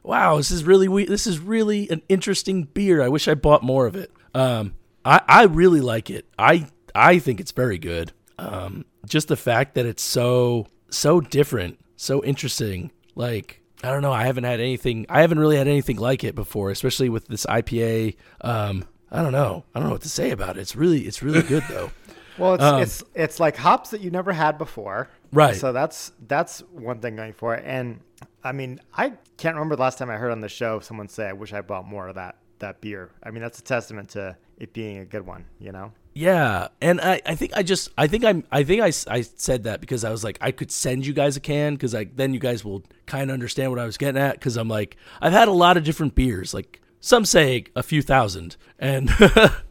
Wow, 0.03 0.37
this 0.37 0.51
is 0.51 0.63
really 0.63 0.87
we- 0.87 1.05
this 1.05 1.27
is 1.27 1.39
really 1.39 1.89
an 1.89 2.01
interesting 2.09 2.63
beer. 2.63 3.01
I 3.01 3.07
wish 3.07 3.27
I 3.27 3.33
bought 3.33 3.63
more 3.63 3.85
of 3.87 3.95
it. 3.95 4.11
Um, 4.33 4.73
I 5.03 5.21
I 5.27 5.43
really 5.45 5.81
like 5.81 6.09
it. 6.09 6.25
I 6.37 6.67
I 6.93 7.19
think 7.19 7.39
it's 7.39 7.51
very 7.51 7.77
good. 7.77 8.11
Um, 8.39 8.85
just 9.07 9.27
the 9.27 9.35
fact 9.37 9.75
that 9.75 9.85
it's 9.85 10.03
so 10.03 10.67
so 10.89 11.21
different, 11.21 11.79
so 11.95 12.23
interesting. 12.23 12.91
Like 13.15 13.61
I 13.83 13.91
don't 13.91 14.01
know, 14.01 14.11
I 14.11 14.25
haven't 14.25 14.43
had 14.43 14.59
anything. 14.59 15.05
I 15.09 15.21
haven't 15.21 15.39
really 15.39 15.57
had 15.57 15.67
anything 15.67 15.97
like 15.97 16.23
it 16.23 16.35
before, 16.35 16.71
especially 16.71 17.09
with 17.09 17.27
this 17.27 17.45
IPA. 17.45 18.15
Um, 18.41 18.85
I 19.11 19.21
don't 19.21 19.31
know. 19.31 19.63
I 19.73 19.79
don't 19.79 19.87
know 19.87 19.93
what 19.93 20.01
to 20.03 20.09
say 20.09 20.31
about 20.31 20.57
it. 20.57 20.61
It's 20.61 20.75
really 20.75 21.01
it's 21.01 21.23
really 21.23 21.41
good 21.41 21.63
though. 21.69 21.91
Well, 22.37 22.53
it's 22.53 22.63
it's 22.81 23.03
it's 23.15 23.39
like 23.39 23.55
hops 23.57 23.89
that 23.91 24.01
you 24.01 24.11
never 24.11 24.31
had 24.33 24.57
before. 24.59 25.09
Right. 25.31 25.55
So 25.55 25.73
that's 25.73 26.11
that's 26.27 26.59
one 26.71 26.99
thing 26.99 27.15
going 27.15 27.33
for 27.33 27.55
it. 27.55 27.63
And 27.65 27.99
I 28.43 28.51
mean, 28.51 28.79
I 28.93 29.13
can't 29.37 29.55
remember 29.55 29.75
the 29.75 29.81
last 29.81 29.97
time 29.97 30.09
I 30.09 30.17
heard 30.17 30.31
on 30.31 30.41
the 30.41 30.49
show 30.49 30.79
someone 30.79 31.07
say, 31.07 31.27
"I 31.27 31.33
wish 31.33 31.53
I 31.53 31.61
bought 31.61 31.85
more 31.85 32.07
of 32.07 32.15
that 32.15 32.37
that 32.59 32.81
beer." 32.81 33.11
I 33.23 33.31
mean, 33.31 33.41
that's 33.41 33.59
a 33.59 33.63
testament 33.63 34.09
to 34.09 34.37
it 34.57 34.73
being 34.73 34.99
a 34.99 35.05
good 35.05 35.25
one. 35.25 35.45
You 35.59 35.71
know. 35.71 35.91
Yeah, 36.13 36.69
and 36.81 36.99
I, 36.99 37.21
I 37.27 37.35
think 37.35 37.51
I 37.55 37.61
just 37.61 37.89
I 37.95 38.07
think 38.07 38.25
I'm 38.25 38.43
I 38.51 38.63
think 38.63 38.81
I, 38.81 38.91
I 39.07 39.21
said 39.21 39.65
that 39.65 39.81
because 39.81 40.03
I 40.03 40.09
was 40.09 40.23
like 40.23 40.39
I 40.41 40.49
could 40.49 40.71
send 40.71 41.05
you 41.05 41.13
guys 41.13 41.37
a 41.37 41.39
can 41.39 41.75
because 41.75 41.93
like 41.93 42.15
then 42.15 42.33
you 42.33 42.39
guys 42.39 42.65
will 42.65 42.83
kind 43.05 43.29
of 43.29 43.35
understand 43.35 43.69
what 43.69 43.79
I 43.79 43.85
was 43.85 43.97
getting 43.97 44.19
at 44.19 44.33
because 44.33 44.57
I'm 44.57 44.67
like 44.67 44.97
I've 45.21 45.33
had 45.33 45.47
a 45.47 45.51
lot 45.51 45.77
of 45.77 45.83
different 45.83 46.15
beers 46.15 46.55
like 46.55 46.81
some 46.99 47.23
say 47.23 47.65
a 47.75 47.83
few 47.83 48.01
thousand 48.01 48.57
and 48.79 49.11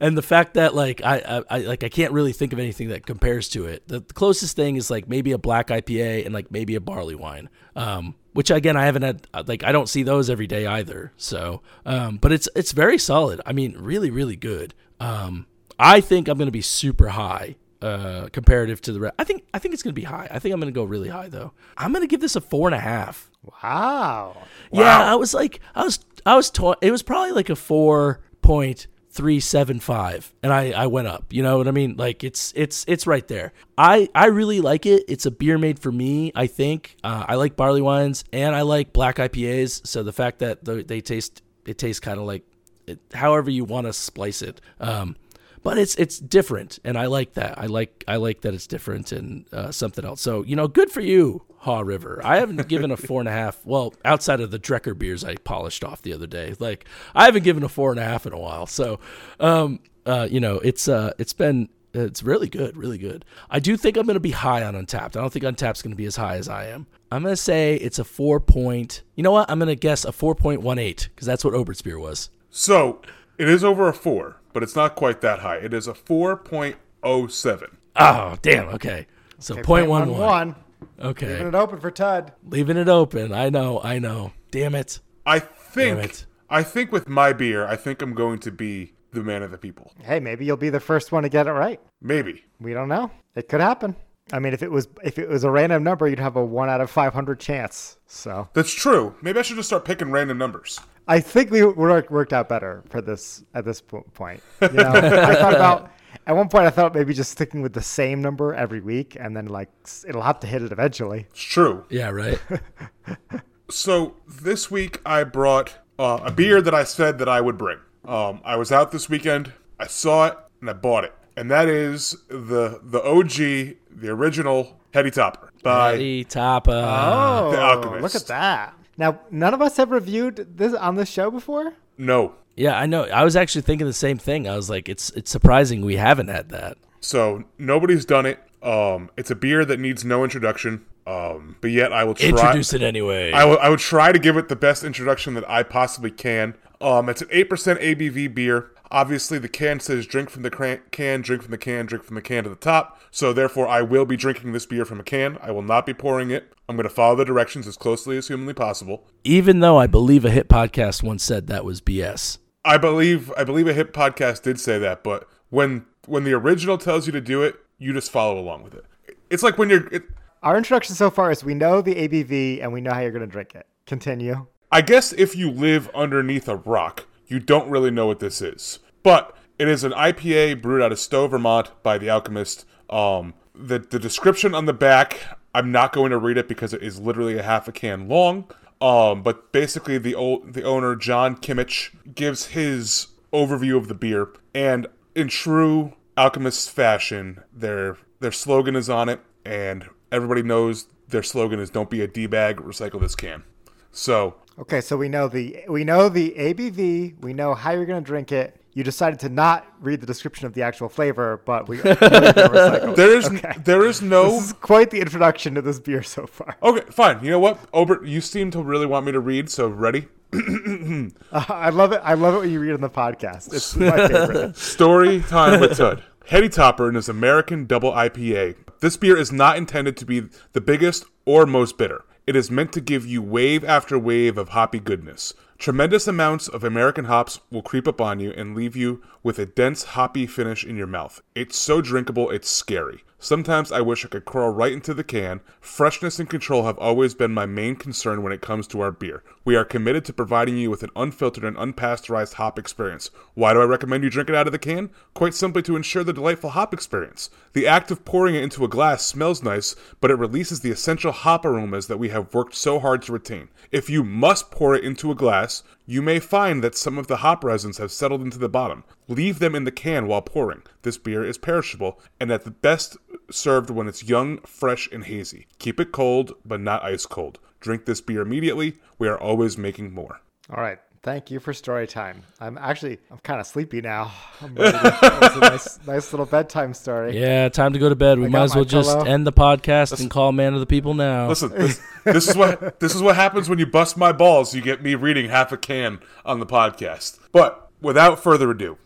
and 0.00 0.16
the 0.16 0.22
fact 0.22 0.54
that 0.54 0.74
like 0.74 1.02
I, 1.04 1.18
I, 1.18 1.42
I 1.50 1.58
like 1.60 1.84
I 1.84 1.88
can't 1.88 2.12
really 2.12 2.32
think 2.32 2.52
of 2.52 2.58
anything 2.58 2.88
that 2.88 3.06
compares 3.06 3.48
to 3.50 3.66
it. 3.66 3.86
The, 3.88 4.00
the 4.00 4.14
closest 4.14 4.56
thing 4.56 4.76
is 4.76 4.90
like 4.90 5.08
maybe 5.08 5.32
a 5.32 5.38
black 5.38 5.68
IPA 5.68 6.24
and 6.24 6.34
like 6.34 6.50
maybe 6.50 6.74
a 6.74 6.80
barley 6.80 7.14
wine. 7.14 7.48
Um, 7.76 8.14
which 8.32 8.50
again 8.50 8.76
I 8.76 8.84
haven't 8.84 9.02
had 9.02 9.26
like 9.48 9.64
I 9.64 9.72
don't 9.72 9.88
see 9.88 10.02
those 10.02 10.30
every 10.30 10.46
day 10.46 10.66
either. 10.66 11.12
So, 11.16 11.62
um, 11.84 12.16
but 12.18 12.32
it's 12.32 12.48
it's 12.54 12.72
very 12.72 12.98
solid. 12.98 13.40
I 13.46 13.52
mean, 13.52 13.76
really 13.78 14.10
really 14.10 14.36
good. 14.36 14.74
Um, 15.00 15.46
I 15.78 16.00
think 16.00 16.28
I'm 16.28 16.38
going 16.38 16.46
to 16.46 16.52
be 16.52 16.60
super 16.62 17.08
high 17.08 17.56
uh, 17.82 18.28
comparative 18.32 18.80
to 18.82 18.92
the 18.92 19.00
rest. 19.00 19.14
I 19.18 19.24
think 19.24 19.44
I 19.54 19.58
think 19.58 19.74
it's 19.74 19.82
going 19.82 19.94
to 19.94 20.00
be 20.00 20.04
high. 20.04 20.28
I 20.30 20.38
think 20.38 20.52
I'm 20.52 20.60
going 20.60 20.72
to 20.72 20.76
go 20.78 20.84
really 20.84 21.08
high 21.08 21.28
though. 21.28 21.52
I'm 21.76 21.92
going 21.92 22.02
to 22.02 22.08
give 22.08 22.20
this 22.20 22.36
a 22.36 22.40
four 22.40 22.68
and 22.68 22.74
a 22.74 22.80
half. 22.80 23.30
Wow. 23.62 24.36
Yeah, 24.72 24.98
I 25.12 25.14
was 25.14 25.32
like, 25.32 25.60
I 25.74 25.84
was, 25.84 26.00
I 26.26 26.36
was, 26.36 26.50
to- 26.50 26.76
it 26.82 26.90
was 26.90 27.02
probably 27.02 27.32
like 27.32 27.48
a 27.48 27.56
four 27.56 28.20
point 28.42 28.88
three 29.10 29.40
seven 29.40 29.80
five, 29.80 30.32
and 30.42 30.52
I, 30.52 30.70
I 30.72 30.86
went 30.86 31.08
up. 31.08 31.32
You 31.32 31.42
know 31.42 31.58
what 31.58 31.68
I 31.68 31.70
mean? 31.70 31.96
Like 31.96 32.24
it's, 32.24 32.52
it's, 32.56 32.84
it's 32.88 33.06
right 33.06 33.26
there. 33.26 33.52
I, 33.76 34.08
I 34.14 34.26
really 34.26 34.60
like 34.60 34.86
it. 34.86 35.04
It's 35.08 35.26
a 35.26 35.30
beer 35.30 35.58
made 35.58 35.78
for 35.78 35.90
me. 35.92 36.32
I 36.34 36.46
think 36.46 36.96
uh, 37.02 37.24
I 37.26 37.36
like 37.36 37.56
barley 37.56 37.82
wines 37.82 38.24
and 38.32 38.54
I 38.54 38.62
like 38.62 38.92
black 38.92 39.16
IPAs. 39.16 39.86
So 39.86 40.02
the 40.02 40.12
fact 40.12 40.40
that 40.40 40.64
the, 40.64 40.82
they 40.82 41.00
taste, 41.00 41.42
it 41.66 41.78
tastes 41.78 42.00
kind 42.00 42.18
of 42.18 42.26
like, 42.26 42.44
it, 42.86 43.00
however 43.12 43.50
you 43.50 43.64
want 43.64 43.86
to 43.86 43.92
splice 43.92 44.42
it. 44.42 44.60
Um, 44.80 45.16
but 45.62 45.76
it's 45.78 45.96
it's 45.96 46.18
different, 46.18 46.78
and 46.84 46.96
I 46.96 47.06
like 47.06 47.34
that. 47.34 47.58
I 47.58 47.66
like 47.66 48.04
I 48.06 48.16
like 48.16 48.42
that 48.42 48.54
it's 48.54 48.66
different 48.66 49.12
and 49.12 49.44
uh, 49.52 49.70
something 49.70 50.04
else. 50.04 50.20
So 50.20 50.42
you 50.44 50.56
know, 50.56 50.68
good 50.68 50.90
for 50.90 51.00
you, 51.00 51.42
Haw 51.60 51.80
River. 51.80 52.20
I 52.24 52.38
haven't 52.38 52.66
given 52.68 52.90
a 52.90 52.96
four 52.96 53.20
and 53.20 53.28
a 53.28 53.32
half. 53.32 53.64
Well, 53.64 53.94
outside 54.04 54.40
of 54.40 54.50
the 54.50 54.58
Drecker 54.58 54.96
beers 54.96 55.24
I 55.24 55.36
polished 55.36 55.84
off 55.84 56.02
the 56.02 56.12
other 56.12 56.26
day, 56.26 56.54
like 56.58 56.86
I 57.14 57.24
haven't 57.24 57.44
given 57.44 57.62
a 57.62 57.68
four 57.68 57.90
and 57.90 58.00
a 58.00 58.04
half 58.04 58.26
in 58.26 58.32
a 58.32 58.38
while. 58.38 58.66
So, 58.66 59.00
um, 59.40 59.80
uh, 60.06 60.28
you 60.30 60.40
know, 60.40 60.56
it's 60.56 60.88
uh, 60.88 61.12
it's 61.18 61.32
been 61.32 61.68
it's 61.94 62.22
really 62.22 62.48
good, 62.48 62.76
really 62.76 62.98
good. 62.98 63.24
I 63.50 63.60
do 63.60 63.76
think 63.76 63.96
I'm 63.96 64.06
going 64.06 64.14
to 64.14 64.20
be 64.20 64.30
high 64.30 64.62
on 64.62 64.74
Untappd. 64.74 65.16
I 65.16 65.20
don't 65.20 65.32
think 65.32 65.44
Untappd's 65.44 65.82
going 65.82 65.92
to 65.92 65.96
be 65.96 66.04
as 66.04 66.16
high 66.16 66.36
as 66.36 66.48
I 66.48 66.66
am. 66.66 66.86
I'm 67.10 67.22
going 67.22 67.32
to 67.32 67.36
say 67.36 67.76
it's 67.76 67.98
a 67.98 68.04
four 68.04 68.40
point. 68.40 69.02
You 69.14 69.22
know 69.22 69.32
what? 69.32 69.50
I'm 69.50 69.58
going 69.58 69.68
to 69.68 69.76
guess 69.76 70.04
a 70.04 70.12
four 70.12 70.34
point 70.34 70.60
one 70.60 70.78
eight 70.78 71.08
because 71.14 71.26
that's 71.26 71.44
what 71.44 71.54
Obert's 71.54 71.82
beer 71.82 71.98
was. 71.98 72.30
So 72.50 73.00
it 73.38 73.48
is 73.48 73.64
over 73.64 73.88
a 73.88 73.94
four, 73.94 74.40
but 74.52 74.62
it's 74.62 74.76
not 74.76 74.94
quite 74.94 75.20
that 75.22 75.40
high. 75.40 75.56
It 75.56 75.72
is 75.72 75.86
a 75.86 75.94
four 75.94 76.36
point 76.36 76.76
oh 77.02 77.26
seven. 77.26 77.78
Oh, 77.96 78.36
damn. 78.42 78.68
Okay. 78.68 79.06
So 79.38 79.54
Okay, 79.54 79.62
point 79.62 79.88
one 79.88 80.10
one. 80.10 80.56
One. 80.78 81.10
Okay. 81.10 81.28
Leaving 81.28 81.48
it 81.48 81.54
open 81.54 81.80
for 81.80 81.90
Tud. 81.90 82.32
Leaving 82.48 82.76
it 82.76 82.88
open. 82.88 83.32
I 83.32 83.48
know. 83.50 83.80
I 83.82 83.98
know. 83.98 84.32
Damn 84.50 84.74
it. 84.74 85.00
I 85.26 85.38
think. 85.38 85.98
Damn 85.98 86.00
think 86.00 86.12
it. 86.12 86.26
I 86.50 86.62
think 86.62 86.92
with 86.92 87.08
my 87.08 87.32
beer, 87.32 87.66
I 87.66 87.76
think 87.76 88.00
I'm 88.00 88.14
going 88.14 88.38
to 88.40 88.50
be 88.50 88.94
the 89.12 89.22
man 89.22 89.42
of 89.42 89.50
the 89.50 89.58
people. 89.58 89.92
Hey, 90.02 90.20
maybe 90.20 90.44
you'll 90.44 90.56
be 90.56 90.70
the 90.70 90.80
first 90.80 91.12
one 91.12 91.22
to 91.22 91.28
get 91.28 91.46
it 91.46 91.52
right. 91.52 91.80
Maybe. 92.00 92.44
We 92.60 92.72
don't 92.72 92.88
know. 92.88 93.10
It 93.34 93.48
could 93.48 93.60
happen. 93.60 93.96
I 94.32 94.38
mean, 94.38 94.52
if 94.52 94.62
it 94.62 94.70
was 94.70 94.88
if 95.02 95.18
it 95.18 95.28
was 95.28 95.44
a 95.44 95.50
random 95.50 95.82
number, 95.82 96.06
you'd 96.06 96.18
have 96.18 96.36
a 96.36 96.44
one 96.44 96.68
out 96.68 96.80
of 96.80 96.90
five 96.90 97.14
hundred 97.14 97.40
chance. 97.40 97.96
So 98.06 98.48
That's 98.52 98.72
true. 98.72 99.14
Maybe 99.22 99.38
I 99.38 99.42
should 99.42 99.56
just 99.56 99.68
start 99.68 99.84
picking 99.84 100.10
random 100.10 100.36
numbers. 100.36 100.80
I 101.06 101.20
think 101.20 101.50
we 101.50 101.64
worked 101.64 102.10
worked 102.10 102.34
out 102.34 102.48
better 102.48 102.82
for 102.90 103.00
this 103.00 103.42
at 103.54 103.64
this 103.64 103.80
point. 103.80 104.42
You 104.60 104.68
know, 104.68 104.90
I 104.90 105.34
thought 105.34 105.54
about 105.54 105.90
at 106.26 106.34
one 106.36 106.48
point 106.48 106.66
I 106.66 106.70
thought 106.70 106.94
maybe 106.94 107.12
just 107.14 107.30
sticking 107.30 107.62
with 107.62 107.72
the 107.72 107.82
same 107.82 108.20
number 108.22 108.54
every 108.54 108.80
week, 108.80 109.16
and 109.18 109.36
then 109.36 109.46
like 109.46 109.68
it'll 110.06 110.22
have 110.22 110.40
to 110.40 110.46
hit 110.46 110.62
it 110.62 110.72
eventually. 110.72 111.26
It's 111.30 111.40
true. 111.42 111.84
Yeah, 111.90 112.10
right. 112.10 112.38
So 113.70 114.14
this 114.26 114.70
week 114.70 115.00
I 115.04 115.24
brought 115.24 115.74
uh, 115.98 116.20
a 116.22 116.30
beer 116.30 116.62
that 116.62 116.74
I 116.74 116.84
said 116.84 117.18
that 117.18 117.28
I 117.28 117.42
would 117.42 117.58
bring. 117.58 117.78
Um, 118.04 118.40
I 118.42 118.56
was 118.56 118.72
out 118.72 118.92
this 118.92 119.10
weekend. 119.10 119.52
I 119.78 119.86
saw 119.86 120.26
it 120.28 120.38
and 120.62 120.70
I 120.70 120.72
bought 120.72 121.04
it, 121.04 121.14
and 121.36 121.50
that 121.50 121.68
is 121.68 122.16
the 122.28 122.80
the 122.82 123.02
OG, 123.02 123.76
the 124.00 124.08
original 124.08 124.80
Heady 124.94 125.10
Topper 125.10 125.50
by 125.62 125.94
Eddie 125.94 126.24
Tapa. 126.24 126.72
Oh, 126.72 127.50
The 127.52 127.60
Alchemist. 127.60 128.02
look 128.02 128.14
at 128.14 128.26
that! 128.28 128.74
Now, 128.96 129.20
none 129.30 129.52
of 129.52 129.60
us 129.60 129.76
have 129.76 129.90
reviewed 129.90 130.56
this 130.56 130.72
on 130.72 130.94
this 130.96 131.10
show 131.10 131.30
before. 131.30 131.74
No. 131.98 132.34
Yeah, 132.58 132.78
I 132.78 132.86
know. 132.86 133.04
I 133.04 133.24
was 133.24 133.36
actually 133.36 133.62
thinking 133.62 133.86
the 133.86 133.92
same 133.92 134.18
thing. 134.18 134.48
I 134.48 134.56
was 134.56 134.68
like, 134.68 134.88
it's 134.88 135.10
it's 135.10 135.30
surprising 135.30 135.84
we 135.84 135.96
haven't 135.96 136.28
had 136.28 136.48
that. 136.50 136.76
So 137.00 137.44
nobody's 137.56 138.04
done 138.04 138.26
it. 138.26 138.40
Um, 138.62 139.10
it's 139.16 139.30
a 139.30 139.36
beer 139.36 139.64
that 139.64 139.78
needs 139.78 140.04
no 140.04 140.24
introduction. 140.24 140.84
Um, 141.06 141.56
but 141.62 141.70
yet 141.70 141.92
I 141.92 142.04
will 142.04 142.14
try. 142.14 142.28
Introduce 142.28 142.74
it 142.74 142.82
anyway. 142.82 143.32
I 143.32 143.44
will, 143.46 143.58
I 143.60 143.70
would 143.70 143.78
try 143.78 144.12
to 144.12 144.18
give 144.18 144.36
it 144.36 144.48
the 144.48 144.56
best 144.56 144.84
introduction 144.84 145.32
that 145.34 145.48
I 145.48 145.62
possibly 145.62 146.10
can. 146.10 146.54
Um, 146.82 147.08
it's 147.08 147.22
an 147.22 147.28
8% 147.28 147.48
ABV 147.80 148.34
beer, 148.34 148.70
Obviously, 148.90 149.38
the 149.38 149.48
can 149.48 149.80
says 149.80 150.06
drink 150.06 150.30
from 150.30 150.42
the 150.42 150.50
can, 150.90 151.20
drink 151.20 151.42
from 151.42 151.50
the 151.50 151.58
can, 151.58 151.86
drink 151.86 152.04
from 152.04 152.14
the 152.14 152.22
can 152.22 152.44
to 152.44 152.50
the 152.50 152.56
top. 152.56 153.00
So, 153.10 153.32
therefore, 153.32 153.68
I 153.68 153.82
will 153.82 154.06
be 154.06 154.16
drinking 154.16 154.52
this 154.52 154.66
beer 154.66 154.84
from 154.84 155.00
a 155.00 155.02
can. 155.02 155.38
I 155.42 155.50
will 155.50 155.62
not 155.62 155.84
be 155.84 155.92
pouring 155.92 156.30
it. 156.30 156.52
I'm 156.68 156.76
going 156.76 156.88
to 156.88 156.94
follow 156.94 157.16
the 157.16 157.24
directions 157.24 157.66
as 157.66 157.76
closely 157.76 158.16
as 158.16 158.28
humanly 158.28 158.54
possible. 158.54 159.06
Even 159.24 159.60
though 159.60 159.78
I 159.78 159.86
believe 159.86 160.24
a 160.24 160.30
hit 160.30 160.48
podcast 160.48 161.02
once 161.02 161.22
said 161.22 161.46
that 161.48 161.64
was 161.64 161.80
BS. 161.80 162.38
I 162.64 162.76
believe 162.76 163.32
I 163.36 163.44
believe 163.44 163.66
a 163.68 163.72
hip 163.72 163.92
podcast 163.92 164.42
did 164.42 164.60
say 164.60 164.78
that, 164.78 165.02
but 165.02 165.28
when 165.50 165.86
when 166.06 166.24
the 166.24 166.32
original 166.32 166.78
tells 166.78 167.06
you 167.06 167.12
to 167.12 167.20
do 167.20 167.42
it, 167.42 167.56
you 167.78 167.92
just 167.92 168.10
follow 168.10 168.38
along 168.38 168.64
with 168.64 168.74
it. 168.74 168.84
It's 169.30 169.42
like 169.42 169.58
when 169.58 169.70
you're. 169.70 169.86
It, 169.88 170.04
Our 170.42 170.56
introduction 170.56 170.94
so 170.94 171.10
far 171.10 171.30
is 171.30 171.44
we 171.44 171.54
know 171.54 171.80
the 171.80 171.94
ABV 171.94 172.62
and 172.62 172.72
we 172.72 172.80
know 172.80 172.92
how 172.92 173.00
you're 173.00 173.10
going 173.10 173.20
to 173.20 173.26
drink 173.26 173.54
it. 173.54 173.66
Continue. 173.86 174.46
I 174.70 174.82
guess 174.82 175.12
if 175.12 175.34
you 175.34 175.50
live 175.50 175.88
underneath 175.94 176.48
a 176.48 176.56
rock, 176.56 177.06
you 177.26 177.40
don't 177.40 177.70
really 177.70 177.90
know 177.90 178.06
what 178.06 178.20
this 178.20 178.42
is. 178.42 178.80
But 179.02 179.34
it 179.58 179.68
is 179.68 179.82
an 179.82 179.92
IPA 179.92 180.60
brewed 180.60 180.82
out 180.82 180.92
of 180.92 180.98
Stowe, 180.98 181.26
Vermont 181.26 181.70
by 181.82 181.98
The 181.98 182.10
Alchemist. 182.10 182.64
Um, 182.90 183.34
the, 183.54 183.78
the 183.78 183.98
description 183.98 184.54
on 184.54 184.66
the 184.66 184.72
back, 184.72 185.38
I'm 185.54 185.72
not 185.72 185.92
going 185.92 186.10
to 186.10 186.18
read 186.18 186.36
it 186.36 186.48
because 186.48 186.72
it 186.72 186.82
is 186.82 187.00
literally 187.00 187.38
a 187.38 187.42
half 187.42 187.66
a 187.66 187.72
can 187.72 188.08
long. 188.08 188.50
Um, 188.80 189.22
but 189.22 189.52
basically, 189.52 189.98
the 189.98 190.14
old, 190.14 190.54
the 190.54 190.62
owner 190.62 190.94
John 190.94 191.36
Kimmich 191.36 191.90
gives 192.14 192.46
his 192.46 193.08
overview 193.32 193.76
of 193.76 193.88
the 193.88 193.94
beer, 193.94 194.28
and 194.54 194.86
in 195.14 195.28
true 195.28 195.94
Alchemist 196.16 196.70
fashion, 196.70 197.42
their 197.52 197.98
their 198.20 198.32
slogan 198.32 198.76
is 198.76 198.88
on 198.88 199.08
it, 199.08 199.20
and 199.44 199.88
everybody 200.12 200.42
knows 200.42 200.86
their 201.08 201.22
slogan 201.22 201.58
is 201.58 201.70
"Don't 201.70 201.90
be 201.90 202.02
a 202.02 202.06
d 202.06 202.26
bag, 202.26 202.58
recycle 202.58 203.00
this 203.00 203.16
can." 203.16 203.42
So 203.90 204.36
Okay, 204.58 204.80
so 204.80 204.96
we 204.96 205.08
know 205.08 205.28
the 205.28 205.64
we 205.68 205.84
know 205.84 206.08
the 206.08 206.34
ABV, 206.36 207.20
we 207.20 207.32
know 207.32 207.54
how 207.54 207.70
you're 207.70 207.86
to 207.86 208.00
drink 208.00 208.32
it. 208.32 208.60
You 208.78 208.84
decided 208.84 209.18
to 209.20 209.28
not 209.28 209.66
read 209.80 210.00
the 210.00 210.06
description 210.06 210.46
of 210.46 210.54
the 210.54 210.62
actual 210.62 210.88
flavor, 210.88 211.42
but 211.44 211.68
we. 211.68 211.78
we 211.82 211.82
there 211.82 213.18
is 213.18 213.26
Okay. 213.26 213.56
there 213.64 213.84
is 213.84 214.00
no 214.00 214.30
This 214.30 214.46
is 214.46 214.52
quite 214.52 214.90
the 214.92 215.00
introduction 215.00 215.56
to 215.56 215.62
this 215.62 215.80
beer 215.80 216.04
so 216.04 216.28
far. 216.28 216.56
Okay, 216.62 216.84
fine. 216.88 217.18
You 217.24 217.32
know 217.32 217.40
what, 217.40 217.58
Obert, 217.74 218.06
you 218.06 218.20
seem 218.20 218.52
to 218.52 218.62
really 218.62 218.86
want 218.86 219.04
me 219.04 219.10
to 219.10 219.18
read, 219.18 219.50
so 219.50 219.66
ready? 219.66 220.06
Uh, 221.32 221.44
I 221.48 221.70
love 221.70 221.90
it. 221.90 222.00
I 222.04 222.14
love 222.14 222.34
it 222.36 222.38
when 222.38 222.50
you 222.52 222.60
read 222.60 222.72
on 222.74 222.80
the 222.80 222.88
podcast. 222.88 223.52
It's 223.52 223.74
my 223.74 224.06
favorite. 224.06 224.56
Story 224.76 225.22
time 225.22 225.58
with 225.58 225.76
Tud. 225.76 226.04
Heady 226.26 226.48
Topper 226.48 226.88
in 226.88 226.94
his 226.94 227.08
American 227.08 227.66
Double 227.66 227.90
IPA. 227.90 228.54
This 228.78 228.96
beer 228.96 229.16
is 229.16 229.32
not 229.32 229.56
intended 229.56 229.96
to 229.96 230.06
be 230.06 230.28
the 230.52 230.60
biggest 230.60 231.04
or 231.24 231.46
most 231.46 231.78
bitter. 231.78 232.04
It 232.28 232.36
is 232.36 232.48
meant 232.48 232.72
to 232.74 232.80
give 232.80 233.04
you 233.06 233.22
wave 233.22 233.64
after 233.64 233.98
wave 233.98 234.38
of 234.38 234.50
hoppy 234.50 234.78
goodness. 234.78 235.34
Tremendous 235.58 236.06
amounts 236.06 236.46
of 236.46 236.62
American 236.62 237.06
hops 237.06 237.40
will 237.50 237.62
creep 237.62 237.88
up 237.88 238.00
on 238.00 238.20
you 238.20 238.30
and 238.30 238.54
leave 238.54 238.76
you 238.76 239.02
with 239.24 239.40
a 239.40 239.46
dense 239.46 239.82
hoppy 239.82 240.24
finish 240.24 240.64
in 240.64 240.76
your 240.76 240.86
mouth. 240.86 241.20
It's 241.34 241.58
so 241.58 241.80
drinkable, 241.80 242.30
it's 242.30 242.48
scary. 242.48 243.02
Sometimes 243.18 243.72
I 243.72 243.80
wish 243.80 244.04
I 244.04 244.08
could 244.08 244.24
crawl 244.24 244.50
right 244.50 244.72
into 244.72 244.94
the 244.94 245.02
can. 245.02 245.40
Freshness 245.60 246.20
and 246.20 246.30
control 246.30 246.64
have 246.66 246.78
always 246.78 247.16
been 247.16 247.34
my 247.34 247.44
main 247.44 247.74
concern 247.74 248.22
when 248.22 248.32
it 248.32 248.40
comes 248.40 248.68
to 248.68 248.80
our 248.80 248.92
beer. 248.92 249.24
We 249.44 249.56
are 249.56 249.64
committed 249.64 250.04
to 250.04 250.12
providing 250.12 250.56
you 250.56 250.70
with 250.70 250.84
an 250.84 250.90
unfiltered 250.94 251.42
and 251.42 251.56
unpasteurized 251.56 252.34
hop 252.34 252.56
experience. 252.56 253.10
Why 253.34 253.52
do 253.52 253.60
I 253.60 253.64
recommend 253.64 254.04
you 254.04 254.10
drink 254.10 254.28
it 254.28 254.36
out 254.36 254.46
of 254.46 254.52
the 254.52 254.60
can? 254.60 254.90
Quite 255.12 255.34
simply 255.34 255.62
to 255.62 255.74
ensure 255.74 256.04
the 256.04 256.12
delightful 256.12 256.50
hop 256.50 256.72
experience. 256.72 257.30
The 257.58 257.66
act 257.66 257.90
of 257.90 258.04
pouring 258.04 258.36
it 258.36 258.44
into 258.44 258.64
a 258.64 258.68
glass 258.68 259.04
smells 259.04 259.42
nice, 259.42 259.74
but 260.00 260.12
it 260.12 260.14
releases 260.14 260.60
the 260.60 260.70
essential 260.70 261.10
hop 261.10 261.44
aromas 261.44 261.88
that 261.88 261.98
we 261.98 262.10
have 262.10 262.32
worked 262.32 262.54
so 262.54 262.78
hard 262.78 263.02
to 263.02 263.12
retain. 263.12 263.48
If 263.72 263.90
you 263.90 264.04
must 264.04 264.52
pour 264.52 264.76
it 264.76 264.84
into 264.84 265.10
a 265.10 265.16
glass, 265.16 265.64
you 265.84 266.00
may 266.00 266.20
find 266.20 266.62
that 266.62 266.76
some 266.76 266.98
of 266.98 267.08
the 267.08 267.16
hop 267.16 267.42
resins 267.42 267.78
have 267.78 267.90
settled 267.90 268.22
into 268.22 268.38
the 268.38 268.48
bottom. 268.48 268.84
Leave 269.08 269.40
them 269.40 269.56
in 269.56 269.64
the 269.64 269.72
can 269.72 270.06
while 270.06 270.22
pouring. 270.22 270.62
This 270.82 270.98
beer 270.98 271.24
is 271.24 271.36
perishable 271.36 271.98
and 272.20 272.30
at 272.30 272.44
the 272.44 272.52
best 272.52 272.96
served 273.28 273.70
when 273.70 273.88
it's 273.88 274.04
young, 274.04 274.38
fresh, 274.42 274.88
and 274.92 275.06
hazy. 275.06 275.48
Keep 275.58 275.80
it 275.80 275.90
cold, 275.90 276.34
but 276.44 276.60
not 276.60 276.84
ice 276.84 277.06
cold. 277.06 277.40
Drink 277.58 277.86
this 277.86 278.00
beer 278.00 278.20
immediately. 278.20 278.78
We 279.00 279.08
are 279.08 279.18
always 279.18 279.58
making 279.58 279.92
more. 279.92 280.20
All 280.48 280.62
right. 280.62 280.78
Thank 281.02 281.30
you 281.30 281.38
for 281.38 281.52
story 281.52 281.86
time. 281.86 282.22
I'm 282.40 282.58
actually 282.58 282.98
I'm 283.10 283.18
kind 283.18 283.40
of 283.40 283.46
sleepy 283.46 283.80
now. 283.80 284.12
I'm 284.42 284.54
ready 284.54 284.72
to, 284.76 284.82
that 284.82 285.20
was 285.20 285.36
a 285.36 285.40
nice, 285.40 285.86
nice 285.86 286.12
little 286.12 286.26
bedtime 286.26 286.74
story. 286.74 287.18
Yeah, 287.18 287.48
time 287.48 287.72
to 287.72 287.78
go 287.78 287.88
to 287.88 287.94
bed. 287.94 288.18
We 288.18 288.26
I 288.26 288.28
might 288.28 288.42
as 288.42 288.54
well 288.54 288.64
my 288.64 288.68
just 288.70 288.90
pillow. 288.90 289.04
end 289.04 289.26
the 289.26 289.32
podcast 289.32 289.98
and 290.00 290.10
call 290.10 290.32
man 290.32 290.54
of 290.54 290.60
the 290.60 290.66
people 290.66 290.94
now. 290.94 291.28
Listen, 291.28 291.50
this, 291.50 291.80
this 292.04 292.28
is 292.28 292.36
what 292.36 292.80
this 292.80 292.94
is 292.94 293.02
what 293.02 293.14
happens 293.16 293.48
when 293.48 293.58
you 293.58 293.66
bust 293.66 293.96
my 293.96 294.12
balls. 294.12 294.54
You 294.54 294.60
get 294.60 294.82
me 294.82 294.94
reading 294.96 295.30
half 295.30 295.52
a 295.52 295.56
can 295.56 296.00
on 296.24 296.40
the 296.40 296.46
podcast. 296.46 297.18
But 297.32 297.70
without 297.80 298.20
further 298.22 298.50
ado, 298.50 298.76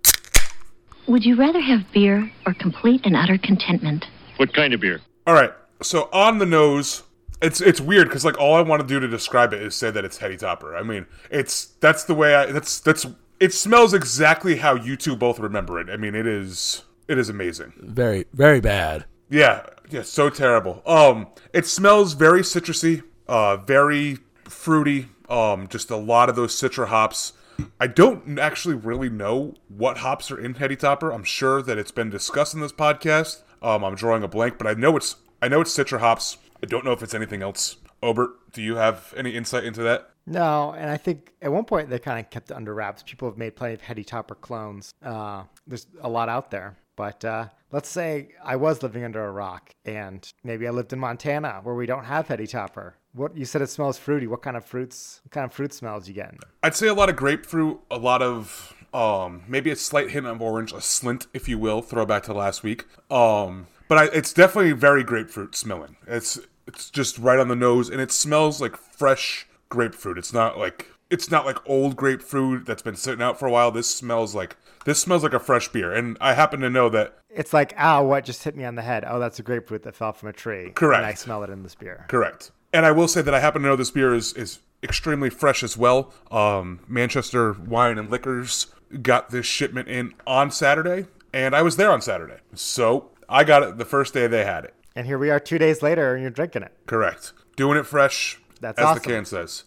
Would 1.08 1.24
you 1.24 1.36
rather 1.36 1.60
have 1.60 1.90
beer 1.92 2.30
or 2.46 2.54
complete 2.54 3.00
and 3.04 3.16
utter 3.16 3.38
contentment? 3.38 4.04
What 4.36 4.52
kind 4.54 4.74
of 4.74 4.80
beer? 4.80 5.00
all 5.26 5.34
right. 5.34 5.52
So 5.82 6.08
on 6.12 6.38
the 6.38 6.46
nose, 6.46 7.02
it's 7.42 7.60
it's 7.60 7.80
weird 7.80 8.08
because 8.08 8.24
like 8.24 8.38
all 8.38 8.54
I 8.54 8.62
want 8.62 8.80
to 8.80 8.88
do 8.88 9.00
to 9.00 9.08
describe 9.08 9.52
it 9.52 9.62
is 9.62 9.74
say 9.74 9.90
that 9.90 10.04
it's 10.04 10.18
heady 10.18 10.36
topper. 10.36 10.76
I 10.76 10.82
mean, 10.82 11.06
it's 11.30 11.66
that's 11.80 12.04
the 12.04 12.14
way 12.14 12.34
I 12.34 12.46
that's 12.46 12.80
that's 12.80 13.06
it 13.40 13.52
smells 13.52 13.92
exactly 13.92 14.56
how 14.56 14.76
you 14.76 14.96
two 14.96 15.16
both 15.16 15.40
remember 15.40 15.80
it. 15.80 15.90
I 15.90 15.96
mean, 15.96 16.14
it 16.14 16.26
is 16.26 16.84
it 17.08 17.18
is 17.18 17.28
amazing. 17.28 17.72
Very, 17.76 18.26
very 18.32 18.60
bad. 18.60 19.04
Yeah, 19.28 19.66
yeah, 19.90 20.02
so 20.02 20.30
terrible. 20.30 20.82
Um, 20.86 21.28
it 21.52 21.66
smells 21.66 22.12
very 22.14 22.42
citrusy, 22.42 23.02
uh, 23.26 23.56
very 23.56 24.18
fruity. 24.44 25.08
Um, 25.28 25.68
just 25.68 25.90
a 25.90 25.96
lot 25.96 26.28
of 26.28 26.36
those 26.36 26.54
citra 26.54 26.86
hops. 26.86 27.32
I 27.80 27.86
don't 27.86 28.38
actually 28.38 28.74
really 28.74 29.08
know 29.08 29.54
what 29.68 29.98
hops 29.98 30.30
are 30.30 30.38
in 30.38 30.54
Heady 30.54 30.76
Topper. 30.76 31.10
I'm 31.10 31.24
sure 31.24 31.62
that 31.62 31.78
it's 31.78 31.90
been 31.90 32.10
discussed 32.10 32.54
in 32.54 32.60
this 32.60 32.72
podcast. 32.72 33.42
Um, 33.60 33.84
I'm 33.84 33.94
drawing 33.94 34.22
a 34.22 34.28
blank, 34.28 34.58
but 34.58 34.66
I 34.66 34.74
know 34.74 34.96
it's 34.96 35.16
I 35.40 35.48
know 35.48 35.60
it's 35.60 35.76
citra 35.76 35.98
hops. 35.98 36.38
I 36.62 36.66
don't 36.66 36.84
know 36.84 36.92
if 36.92 37.02
it's 37.02 37.14
anything 37.14 37.42
else. 37.42 37.76
Obert, 38.02 38.52
do 38.52 38.62
you 38.62 38.76
have 38.76 39.12
any 39.16 39.30
insight 39.30 39.64
into 39.64 39.82
that? 39.82 40.10
No, 40.26 40.72
and 40.72 40.88
I 40.88 40.96
think 40.96 41.32
at 41.42 41.50
one 41.52 41.64
point 41.64 41.90
they 41.90 41.98
kind 41.98 42.20
of 42.20 42.30
kept 42.30 42.50
it 42.50 42.56
under 42.56 42.74
wraps. 42.74 43.02
People 43.02 43.28
have 43.28 43.36
made 43.36 43.56
plenty 43.56 43.74
of 43.74 43.80
Heady 43.80 44.04
Topper 44.04 44.36
clones. 44.36 44.94
Uh, 45.02 45.44
there's 45.66 45.86
a 46.00 46.08
lot 46.08 46.28
out 46.28 46.50
there. 46.50 46.76
But 46.94 47.24
uh, 47.24 47.46
let's 47.70 47.88
say 47.88 48.28
I 48.44 48.56
was 48.56 48.82
living 48.82 49.04
under 49.04 49.24
a 49.24 49.30
rock 49.30 49.74
and 49.84 50.30
maybe 50.44 50.66
I 50.66 50.70
lived 50.70 50.92
in 50.92 50.98
Montana 50.98 51.60
where 51.62 51.74
we 51.74 51.86
don't 51.86 52.04
have 52.04 52.28
Heady 52.28 52.46
Topper. 52.46 52.96
What 53.14 53.36
you 53.36 53.44
said 53.44 53.62
it 53.62 53.70
smells 53.70 53.98
fruity. 53.98 54.26
What 54.26 54.42
kind 54.42 54.56
of 54.56 54.64
fruits? 54.64 55.20
What 55.24 55.32
kind 55.32 55.44
of 55.44 55.52
fruit 55.52 55.72
smells 55.72 56.06
you 56.06 56.14
getting? 56.14 56.38
I'd 56.62 56.76
say 56.76 56.88
a 56.88 56.94
lot 56.94 57.08
of 57.08 57.16
grapefruit, 57.16 57.80
a 57.90 57.98
lot 57.98 58.22
of 58.22 58.74
um, 58.94 59.42
maybe 59.48 59.70
a 59.70 59.76
slight 59.76 60.10
hint 60.10 60.26
of 60.26 60.40
orange, 60.40 60.72
a 60.72 60.76
slint, 60.76 61.26
if 61.32 61.48
you 61.48 61.58
will, 61.58 61.82
throwback 61.82 62.24
to 62.24 62.34
last 62.34 62.62
week. 62.62 62.84
Um, 63.10 63.66
but 63.88 63.98
I, 63.98 64.04
it's 64.16 64.32
definitely 64.32 64.72
very 64.72 65.02
grapefruit 65.02 65.54
smelling. 65.54 65.96
It's 66.06 66.38
it's 66.66 66.90
just 66.90 67.18
right 67.18 67.38
on 67.38 67.48
the 67.48 67.56
nose, 67.56 67.88
and 67.88 68.00
it 68.00 68.12
smells 68.12 68.60
like 68.60 68.76
fresh 68.76 69.46
grapefruit. 69.68 70.18
It's 70.18 70.32
not 70.32 70.58
like 70.58 70.88
it's 71.10 71.30
not 71.30 71.44
like 71.44 71.58
old 71.68 71.96
grapefruit 71.96 72.64
that's 72.64 72.82
been 72.82 72.96
sitting 72.96 73.22
out 73.22 73.38
for 73.38 73.46
a 73.46 73.50
while. 73.50 73.70
This 73.70 73.92
smells 73.94 74.34
like 74.34 74.56
this 74.84 75.00
smells 75.00 75.22
like 75.22 75.34
a 75.34 75.38
fresh 75.38 75.68
beer, 75.68 75.92
and 75.92 76.16
I 76.20 76.34
happen 76.34 76.60
to 76.60 76.70
know 76.70 76.88
that 76.88 77.18
It's 77.30 77.52
like, 77.52 77.74
ow, 77.78 78.04
what 78.04 78.24
just 78.24 78.42
hit 78.42 78.56
me 78.56 78.64
on 78.64 78.74
the 78.74 78.82
head? 78.82 79.04
Oh, 79.06 79.18
that's 79.18 79.38
a 79.38 79.42
grapefruit 79.42 79.82
that 79.84 79.94
fell 79.94 80.12
from 80.12 80.28
a 80.28 80.32
tree. 80.32 80.70
Correct. 80.70 80.98
And 80.98 81.06
I 81.06 81.14
smell 81.14 81.42
it 81.42 81.50
in 81.50 81.62
this 81.62 81.74
beer. 81.74 82.06
Correct. 82.08 82.50
And 82.72 82.86
I 82.86 82.92
will 82.92 83.08
say 83.08 83.22
that 83.22 83.34
I 83.34 83.40
happen 83.40 83.62
to 83.62 83.68
know 83.68 83.76
this 83.76 83.90
beer 83.90 84.14
is, 84.14 84.32
is 84.32 84.60
extremely 84.82 85.28
fresh 85.28 85.62
as 85.62 85.76
well. 85.76 86.12
Um, 86.30 86.80
Manchester 86.88 87.52
Wine 87.52 87.98
and 87.98 88.10
Liquors 88.10 88.68
got 89.02 89.30
this 89.30 89.46
shipment 89.46 89.88
in 89.88 90.14
on 90.26 90.50
Saturday, 90.50 91.06
and 91.32 91.54
I 91.54 91.62
was 91.62 91.76
there 91.76 91.90
on 91.90 92.00
Saturday. 92.00 92.38
So 92.54 93.10
I 93.28 93.44
got 93.44 93.62
it 93.62 93.78
the 93.78 93.84
first 93.84 94.14
day 94.14 94.26
they 94.26 94.44
had 94.44 94.64
it. 94.64 94.74
And 94.94 95.06
here 95.06 95.18
we 95.18 95.30
are 95.30 95.40
two 95.40 95.58
days 95.58 95.82
later 95.82 96.14
and 96.14 96.22
you're 96.22 96.30
drinking 96.30 96.62
it. 96.62 96.72
Correct. 96.86 97.32
Doing 97.56 97.78
it 97.78 97.86
fresh, 97.86 98.38
That's 98.60 98.78
as 98.78 98.84
awesome. 98.84 99.02
the 99.02 99.08
can 99.08 99.24
says. 99.24 99.64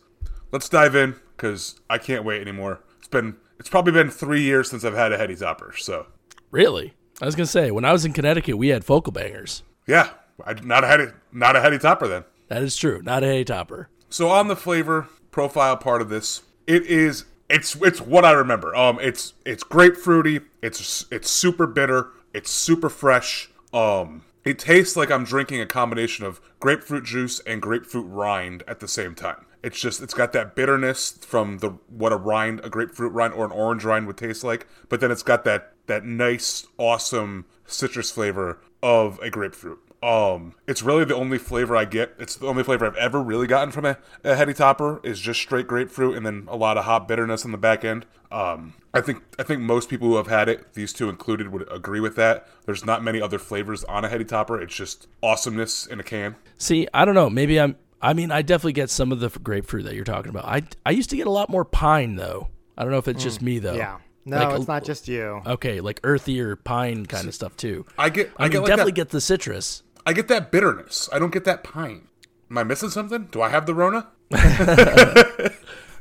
Let's 0.52 0.70
dive 0.70 0.96
in 0.96 1.16
because 1.36 1.80
I 1.90 1.98
can't 1.98 2.24
wait 2.24 2.42
anymore. 2.42 2.82
It's 3.00 3.08
been 3.08 3.38
it's 3.60 3.70
probably 3.70 3.94
been 3.94 4.10
three 4.10 4.42
years 4.42 4.70
since 4.70 4.84
I've 4.84 4.94
had 4.96 5.12
a 5.12 5.18
heady 5.18 5.36
topper. 5.36 5.74
So 5.78 6.08
Really? 6.52 6.94
I 7.22 7.26
was 7.26 7.36
gonna 7.36 7.46
say 7.48 7.72
when 7.72 7.86
I 7.86 7.92
was 7.92 8.06
in 8.06 8.14
Connecticut, 8.14 8.58
we 8.58 8.70
had 8.70 8.84
focal 8.86 9.12
bangers. 9.12 9.64
yeah, 9.88 10.10
I 10.46 10.54
not 10.64 10.84
a 10.84 10.88
heady 10.88 11.06
not 11.32 11.56
a 11.56 11.62
heady 11.62 11.78
topper 11.80 12.08
then. 12.08 12.24
That 12.48 12.62
is 12.62 12.76
true. 12.78 13.02
Not 13.04 13.24
a 13.24 13.28
hay 13.28 13.44
topper. 13.44 13.90
So 14.10 14.30
on 14.30 14.48
the 14.48 14.56
flavor 14.56 15.08
profile 15.32 15.78
part 15.78 16.02
of 16.02 16.10
this, 16.10 16.44
it 16.68 16.86
is 16.86 17.26
it's 17.50 17.76
it's 17.78 18.02
what 18.02 18.26
I 18.26 18.32
remember. 18.32 18.76
Um, 18.76 19.00
it's 19.02 19.34
it's 19.46 19.64
grapefruity. 19.64 20.44
It's 20.62 21.06
it's 21.12 21.30
super 21.30 21.68
bitter. 21.68 22.12
It's 22.34 22.52
super 22.52 22.90
fresh. 22.90 23.50
Um, 23.74 24.24
it 24.46 24.60
tastes 24.60 24.96
like 24.96 25.12
I'm 25.12 25.24
drinking 25.24 25.60
a 25.60 25.66
combination 25.66 26.26
of 26.26 26.40
grapefruit 26.60 27.04
juice 27.04 27.40
and 27.42 27.62
grapefruit 27.62 28.06
rind 28.08 28.64
at 28.68 28.80
the 28.80 28.88
same 28.88 29.16
time. 29.16 29.46
It's 29.64 29.80
just 29.80 30.02
it's 30.02 30.14
got 30.14 30.32
that 30.34 30.56
bitterness 30.56 31.18
from 31.26 31.58
the 31.58 31.72
what 31.90 32.14
a 32.14 32.18
rind, 32.18 32.62
a 32.64 32.70
grapefruit 32.70 33.12
rind 33.12 33.34
or 33.34 33.46
an 33.46 33.52
orange 33.52 33.84
rind 33.84 34.06
would 34.06 34.18
taste 34.18 34.44
like, 34.44 34.68
but 34.88 35.00
then 35.00 35.10
it's 35.10 35.24
got 35.24 35.44
that 35.46 35.74
that 35.88 36.06
nice, 36.06 36.68
awesome 36.78 37.46
citrus 37.66 38.12
flavor 38.12 38.60
of 38.84 39.20
a 39.20 39.32
grapefruit. 39.32 39.80
Um, 40.04 40.54
it's 40.68 40.84
really 40.84 41.04
the 41.06 41.16
only 41.16 41.38
flavor 41.38 41.76
I 41.76 41.86
get. 41.86 42.14
It's 42.20 42.36
the 42.36 42.48
only 42.48 42.64
flavor 42.64 42.86
I've 42.86 42.96
ever 42.96 43.22
really 43.22 43.48
gotten 43.48 43.72
from 43.72 43.86
a, 43.86 43.98
a 44.24 44.36
heady 44.36 44.54
topper 44.54 45.00
is 45.04 45.20
just 45.20 45.40
straight 45.42 45.68
grapefruit 45.68 46.16
and 46.16 46.26
then 46.26 46.46
a 46.48 46.56
lot 46.56 46.78
of 46.78 46.86
hop 46.86 47.08
bitterness 47.08 47.44
on 47.46 47.52
the 47.52 47.58
back 47.58 47.84
end. 47.84 48.06
Um, 48.32 48.76
I 48.94 49.02
think 49.02 49.24
I 49.40 49.44
think 49.44 49.62
most 49.62 49.90
people 49.90 50.08
who 50.08 50.18
have 50.18 50.28
had 50.28 50.48
it, 50.50 50.74
these 50.74 50.94
two 50.94 51.10
included, 51.10 51.52
would 51.52 51.68
agree 51.72 52.00
with 52.00 52.16
that. 52.18 52.48
There's 52.66 52.86
not 52.86 53.04
many 53.04 53.20
other 53.22 53.40
flavors 53.40 53.84
on 53.86 54.06
a 54.06 54.10
heady 54.10 54.26
topper. 54.26 54.62
It's 54.62 54.76
just 54.76 55.08
awesomeness 55.24 55.86
in 55.86 56.00
a 56.00 56.04
can. 56.04 56.36
See, 56.58 56.88
I 56.94 57.06
don't 57.06 57.16
know. 57.16 57.30
Maybe 57.30 57.60
I'm. 57.60 57.76
I 58.02 58.14
mean, 58.14 58.32
I 58.32 58.42
definitely 58.42 58.74
get 58.74 58.90
some 58.90 59.12
of 59.12 59.20
the 59.20 59.30
grapefruit 59.30 59.86
that 59.86 59.96
you're 59.96 60.04
talking 60.04 60.30
about. 60.30 60.46
I 60.46 60.64
I 60.86 60.92
used 60.92 61.10
to 61.10 61.16
get 61.16 61.28
a 61.28 61.32
lot 61.32 61.50
more 61.50 61.66
pine 61.66 62.16
though. 62.16 62.50
I 62.78 62.84
don't 62.84 62.92
know 62.92 62.98
if 63.00 63.08
it's 63.08 63.24
just 63.24 63.42
me 63.42 63.60
though. 63.60 63.74
Yeah. 63.76 63.98
No, 64.26 64.38
Like 64.38 64.50
a- 64.50 64.56
it's 64.56 64.68
not 64.68 64.84
just 64.84 65.08
you. 65.08 65.42
Okay, 65.46 65.82
like 65.82 66.02
earthier 66.04 66.56
pine 66.56 67.06
kind 67.06 67.28
of 67.28 67.36
stuff 67.36 67.56
too. 67.56 67.86
I 67.98 68.10
get 68.10 68.32
I, 68.38 68.44
I, 68.44 68.44
mean, 68.46 68.52
get 68.54 68.60
like 68.62 68.68
definitely 68.68 68.92
that, 68.94 68.96
get 68.96 69.10
the 69.10 69.22
citrus. 69.22 69.84
I 70.06 70.14
get 70.14 70.28
that 70.28 70.52
bitterness. 70.52 71.10
I 71.12 71.20
don't 71.20 71.34
get 71.34 71.46
that 71.46 71.64
pine. 71.64 72.08
Am 72.50 72.58
I 72.58 72.64
missing 72.64 72.90
something? 72.90 73.28
Do 73.32 73.42
I 73.42 73.50
have 73.50 73.66
the 73.66 73.74
Rona? 73.74 74.08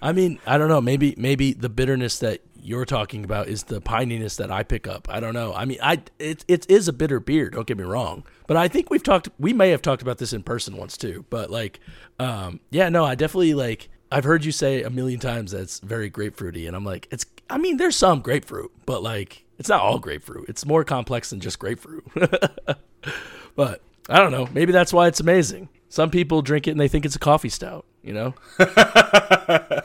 I 0.03 0.13
mean, 0.13 0.39
I 0.47 0.59
don't 0.59 0.69
know. 0.69 0.81
Maybe 0.81 1.15
maybe 1.17 1.55
the 1.55 1.71
bitterness 1.71 2.19
that 2.19 2.43
you're 2.61 2.85
talking 2.85 3.25
about 3.25 3.49
is 3.49 3.65
the 3.65 3.81
pininess 3.81 4.37
that 4.37 4.51
I 4.51 4.63
pick 4.63 4.87
up. 4.87 5.09
I 5.11 5.21
don't 5.21 5.35
know. 5.35 5.55
I 5.55 5.65
mean, 5.65 5.79
I 5.83 6.03
it 6.19 6.45
it 6.49 6.69
is 6.71 6.89
a 6.89 6.93
bitter 6.93 7.21
beer. 7.21 7.49
Don't 7.49 7.67
get 7.67 7.79
me 7.79 7.85
wrong, 7.85 8.25
but 8.47 8.57
I 8.57 8.69
think 8.69 8.91
we've 8.91 9.03
talked. 9.03 9.29
We 9.39 9.53
may 9.53 9.71
have 9.71 9.81
talked 9.81 10.03
about 10.03 10.19
this 10.19 10.33
in 10.33 10.43
person 10.43 10.77
once 10.77 10.97
too. 10.97 11.25
But 11.31 11.51
like, 11.51 11.81
um, 12.19 12.61
yeah, 12.71 12.89
no, 12.89 13.05
I 13.05 13.15
definitely 13.15 13.55
like. 13.55 13.89
I've 14.13 14.25
heard 14.25 14.45
you 14.45 14.53
say 14.53 14.83
a 14.83 14.91
million 14.91 15.19
times 15.19 15.51
that 15.53 15.63
it's 15.63 15.81
very 15.81 16.11
grapefruity, 16.11 16.67
and 16.67 16.77
I'm 16.77 16.85
like, 16.85 17.09
it's. 17.11 17.25
I 17.49 17.59
mean, 17.59 17.79
there's 17.79 17.97
some 17.97 18.21
grapefruit, 18.21 18.73
but 18.87 19.03
like, 19.03 19.45
it's 19.59 19.69
not 19.69 19.81
all 19.81 19.99
grapefruit. 19.99 20.49
It's 20.49 20.65
more 20.65 20.85
complex 20.85 21.31
than 21.31 21.41
just 21.41 21.59
grapefruit. 21.59 22.05
but 23.57 23.83
I 24.09 24.19
don't 24.19 24.33
know. 24.33 24.49
Maybe 24.53 24.73
that's 24.73 24.93
why 24.93 25.07
it's 25.09 25.21
amazing. 25.21 25.69
Some 25.89 26.11
people 26.11 26.43
drink 26.43 26.67
it 26.67 26.73
and 26.73 26.81
they 26.81 26.89
think 26.89 27.05
it's 27.05 27.17
a 27.17 27.21
coffee 27.21 27.49
stout. 27.49 27.87
You 28.03 28.13
know. 28.13 28.35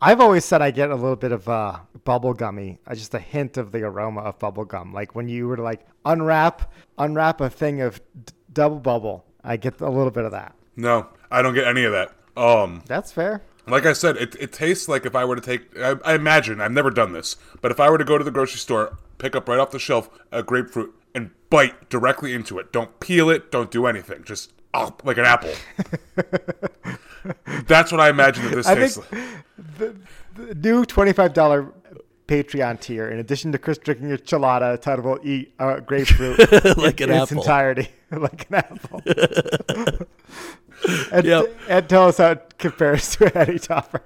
I've 0.00 0.20
always 0.20 0.44
said 0.44 0.60
I 0.60 0.70
get 0.70 0.90
a 0.90 0.94
little 0.94 1.16
bit 1.16 1.32
of 1.32 1.48
uh, 1.48 1.78
bubble 2.04 2.34
gummy, 2.34 2.78
uh, 2.86 2.94
just 2.94 3.14
a 3.14 3.18
hint 3.18 3.56
of 3.56 3.72
the 3.72 3.84
aroma 3.84 4.20
of 4.20 4.38
bubble 4.38 4.66
gum. 4.66 4.92
Like 4.92 5.14
when 5.14 5.28
you 5.28 5.48
were 5.48 5.56
to 5.56 5.62
like 5.62 5.86
unwrap 6.04 6.70
unwrap 6.98 7.40
a 7.40 7.48
thing 7.48 7.80
of 7.80 8.02
d- 8.24 8.34
double 8.52 8.80
bubble, 8.80 9.24
I 9.42 9.56
get 9.56 9.80
a 9.80 9.88
little 9.88 10.10
bit 10.10 10.24
of 10.24 10.32
that. 10.32 10.54
No, 10.76 11.08
I 11.30 11.40
don't 11.40 11.54
get 11.54 11.66
any 11.66 11.84
of 11.84 11.92
that. 11.92 12.12
Um, 12.36 12.82
That's 12.86 13.12
fair. 13.12 13.42
Like 13.66 13.86
I 13.86 13.94
said, 13.94 14.16
it, 14.18 14.34
it 14.38 14.52
tastes 14.52 14.88
like 14.88 15.06
if 15.06 15.14
I 15.14 15.24
were 15.24 15.36
to 15.36 15.40
take, 15.40 15.78
I, 15.78 15.94
I 16.04 16.14
imagine, 16.14 16.60
I've 16.60 16.72
never 16.72 16.90
done 16.90 17.12
this, 17.12 17.36
but 17.62 17.70
if 17.70 17.80
I 17.80 17.88
were 17.88 17.96
to 17.96 18.04
go 18.04 18.18
to 18.18 18.24
the 18.24 18.30
grocery 18.30 18.58
store, 18.58 18.98
pick 19.16 19.34
up 19.34 19.48
right 19.48 19.58
off 19.58 19.70
the 19.70 19.78
shelf 19.78 20.10
a 20.30 20.42
grapefruit 20.42 20.94
and 20.94 21.03
bite 21.54 21.88
directly 21.88 22.34
into 22.34 22.58
it, 22.58 22.72
don't 22.72 22.98
peel 22.98 23.30
it, 23.30 23.50
don't 23.52 23.70
do 23.70 23.86
anything, 23.86 24.24
just 24.24 24.52
oh, 24.74 24.92
like 25.04 25.18
an 25.18 25.24
apple. 25.24 25.52
That's 27.66 27.92
what 27.92 28.00
I 28.00 28.08
imagine 28.10 28.44
that 28.46 28.54
this 28.56 28.66
I 28.66 28.74
tastes 28.74 28.98
think 28.98 29.40
like. 29.78 29.94
the 30.34 30.54
new 30.56 30.84
twenty-five 30.84 31.32
dollar 31.32 31.72
Patreon 32.26 32.80
tier, 32.80 33.08
in 33.08 33.18
addition 33.20 33.52
to 33.52 33.58
Chris 33.58 33.78
drinking 33.78 34.12
a 34.12 34.16
chilada, 34.16 34.80
Todd 34.80 35.00
will 35.00 35.18
eat 35.22 35.52
uh, 35.60 35.78
grapefruit 35.80 36.38
Like 36.76 37.00
in, 37.00 37.10
an 37.10 37.16
in 37.16 37.22
its 37.22 37.30
apple. 37.32 37.42
entirety, 37.42 37.88
like 38.10 38.46
an 38.50 38.54
apple. 38.56 39.02
and, 41.12 41.24
Yep. 41.24 41.54
and 41.68 41.88
tell 41.88 42.08
us 42.08 42.18
how 42.18 42.32
it 42.32 42.54
compares 42.58 43.14
to 43.16 43.26
a 43.26 43.30
heady 43.38 43.58
topper. 43.60 44.02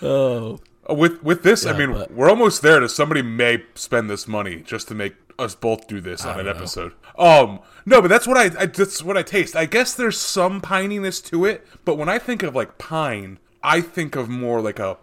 Oh, 0.00 0.58
With 0.88 1.22
with 1.22 1.42
this, 1.42 1.66
I 1.66 1.76
mean, 1.76 1.92
but- 1.92 2.10
we're 2.12 2.30
almost 2.30 2.62
there. 2.62 2.80
To 2.80 2.88
somebody 2.88 3.22
may 3.22 3.64
spend 3.74 4.08
this 4.08 4.26
money 4.26 4.56
just 4.64 4.88
to 4.88 4.94
make 4.94 5.14
us 5.38 5.54
both 5.54 5.86
do 5.86 6.00
this 6.00 6.24
on 6.24 6.38
an 6.40 6.46
know. 6.46 6.50
episode. 6.52 6.92
Um, 7.18 7.60
no, 7.86 8.00
but 8.02 8.08
that's 8.08 8.26
what 8.26 8.36
I, 8.36 8.62
I 8.62 8.66
that's 8.66 9.02
what 9.02 9.16
I 9.16 9.22
taste. 9.22 9.54
I 9.54 9.66
guess 9.66 9.94
there's 9.94 10.18
some 10.18 10.60
pininess 10.60 11.24
to 11.30 11.44
it, 11.44 11.66
but 11.84 11.96
when 11.96 12.08
I 12.08 12.18
think 12.18 12.42
of 12.42 12.54
like 12.54 12.78
pine, 12.78 13.38
I 13.62 13.80
think 13.80 14.16
of 14.16 14.28
more 14.28 14.60
like 14.60 14.78
a, 14.78 14.96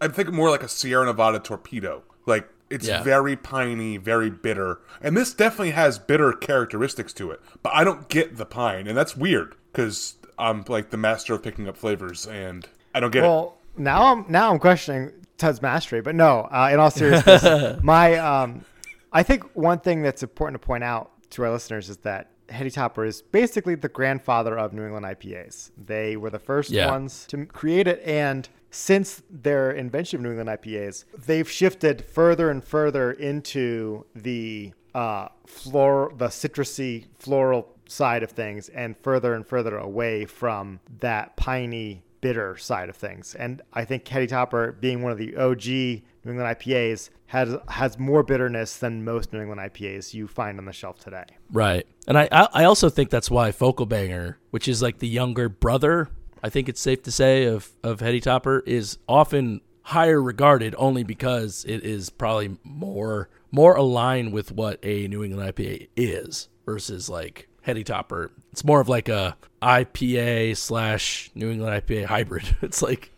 I 0.00 0.08
think 0.08 0.32
more 0.32 0.50
like 0.50 0.62
a 0.62 0.68
Sierra 0.68 1.04
Nevada 1.06 1.38
torpedo. 1.38 2.02
Like 2.24 2.48
it's 2.70 2.88
Yeah. 2.88 3.02
very 3.02 3.36
piney, 3.36 3.96
very 3.98 4.30
bitter, 4.30 4.80
and 5.02 5.16
this 5.16 5.32
definitely 5.34 5.70
has 5.72 5.98
bitter 5.98 6.32
characteristics 6.32 7.12
to 7.12 7.30
it. 7.30 7.40
But 7.62 7.74
I 7.74 7.84
don't 7.84 8.08
get 8.08 8.38
the 8.38 8.46
pine, 8.46 8.86
and 8.86 8.96
that's 8.96 9.16
weird 9.16 9.54
because 9.70 10.14
I'm 10.38 10.64
like 10.66 10.90
the 10.90 10.96
master 10.96 11.34
of 11.34 11.42
picking 11.42 11.68
up 11.68 11.76
flavors, 11.76 12.26
and 12.26 12.66
I 12.94 13.00
don't 13.00 13.10
get 13.12 13.22
it. 13.22 13.26
Well, 13.28 13.58
now 13.76 14.06
I'm 14.06 14.24
now 14.28 14.50
I'm 14.50 14.58
questioning 14.58 15.12
Todd's 15.38 15.60
mastery, 15.62 16.00
but 16.00 16.14
no. 16.14 16.40
Uh, 16.50 16.70
in 16.72 16.78
all 16.80 16.90
seriousness, 16.90 17.42
my 17.82 18.14
um, 18.16 18.64
I 19.12 19.22
think 19.22 19.44
one 19.54 19.78
thing 19.80 20.02
that's 20.02 20.22
important 20.22 20.60
to 20.60 20.66
point 20.66 20.84
out 20.84 21.10
to 21.30 21.42
our 21.44 21.50
listeners 21.50 21.88
is 21.88 21.98
that 21.98 22.30
Heady 22.48 22.70
Topper 22.70 23.04
is 23.04 23.22
basically 23.22 23.74
the 23.74 23.88
grandfather 23.88 24.56
of 24.58 24.72
New 24.72 24.84
England 24.84 25.04
IPAs. 25.04 25.70
They 25.76 26.16
were 26.16 26.30
the 26.30 26.38
first 26.38 26.70
Yeah. 26.70 26.90
ones 26.90 27.26
to 27.28 27.44
create 27.46 27.88
it, 27.88 28.00
and 28.04 28.48
since 28.70 29.22
their 29.30 29.70
invention 29.72 30.18
of 30.18 30.22
New 30.22 30.30
England 30.30 30.48
IPAs, 30.50 31.04
they've 31.26 31.50
shifted 31.50 32.04
further 32.04 32.50
and 32.50 32.62
further 32.62 33.10
into 33.12 34.04
the 34.14 34.72
uh, 34.94 35.28
flor 35.46 36.12
the 36.16 36.28
citrusy 36.28 37.04
floral 37.18 37.68
side 37.88 38.22
of 38.22 38.30
things, 38.30 38.68
and 38.70 38.96
further 38.98 39.34
and 39.34 39.46
further 39.46 39.76
away 39.76 40.24
from 40.24 40.80
that 41.00 41.36
piney 41.36 42.02
bitter 42.26 42.56
side 42.56 42.88
of 42.88 42.96
things. 42.96 43.36
And 43.36 43.62
I 43.72 43.84
think 43.84 44.08
Heady 44.08 44.26
Topper, 44.26 44.72
being 44.72 45.00
one 45.00 45.12
of 45.12 45.18
the 45.18 45.36
OG 45.36 45.64
New 45.64 46.32
England 46.32 46.58
IPAs, 46.58 47.10
has 47.26 47.56
has 47.68 48.00
more 48.00 48.24
bitterness 48.24 48.78
than 48.78 49.04
most 49.04 49.32
New 49.32 49.40
England 49.40 49.60
IPAs 49.60 50.12
you 50.12 50.26
find 50.26 50.58
on 50.58 50.64
the 50.64 50.72
shelf 50.72 50.98
today. 50.98 51.24
Right. 51.52 51.86
And 52.08 52.18
I, 52.18 52.28
I 52.32 52.64
also 52.64 52.90
think 52.90 53.10
that's 53.10 53.30
why 53.30 53.52
Focal 53.52 53.86
Banger, 53.86 54.38
which 54.50 54.66
is 54.66 54.82
like 54.82 54.98
the 54.98 55.06
younger 55.06 55.48
brother, 55.48 56.08
I 56.42 56.48
think 56.48 56.68
it's 56.68 56.80
safe 56.80 57.04
to 57.04 57.12
say 57.12 57.44
of 57.44 57.70
of 57.84 58.00
Heady 58.00 58.20
Topper, 58.20 58.64
is 58.66 58.98
often 59.08 59.60
higher 59.82 60.20
regarded 60.20 60.74
only 60.78 61.04
because 61.04 61.64
it 61.68 61.84
is 61.84 62.10
probably 62.10 62.56
more 62.64 63.28
more 63.52 63.76
aligned 63.76 64.32
with 64.32 64.50
what 64.50 64.80
a 64.82 65.06
New 65.06 65.22
England 65.22 65.54
IPA 65.54 65.90
is 65.96 66.48
versus 66.64 67.08
like 67.08 67.48
Heady 67.66 67.82
Topper. 67.82 68.30
It's 68.52 68.64
more 68.64 68.80
of 68.80 68.88
like 68.88 69.08
a 69.08 69.36
IPA 69.60 70.56
slash 70.56 71.32
New 71.34 71.50
England 71.50 71.82
IPA 71.82 72.04
hybrid. 72.04 72.56
It's 72.62 72.80
like 72.80 73.10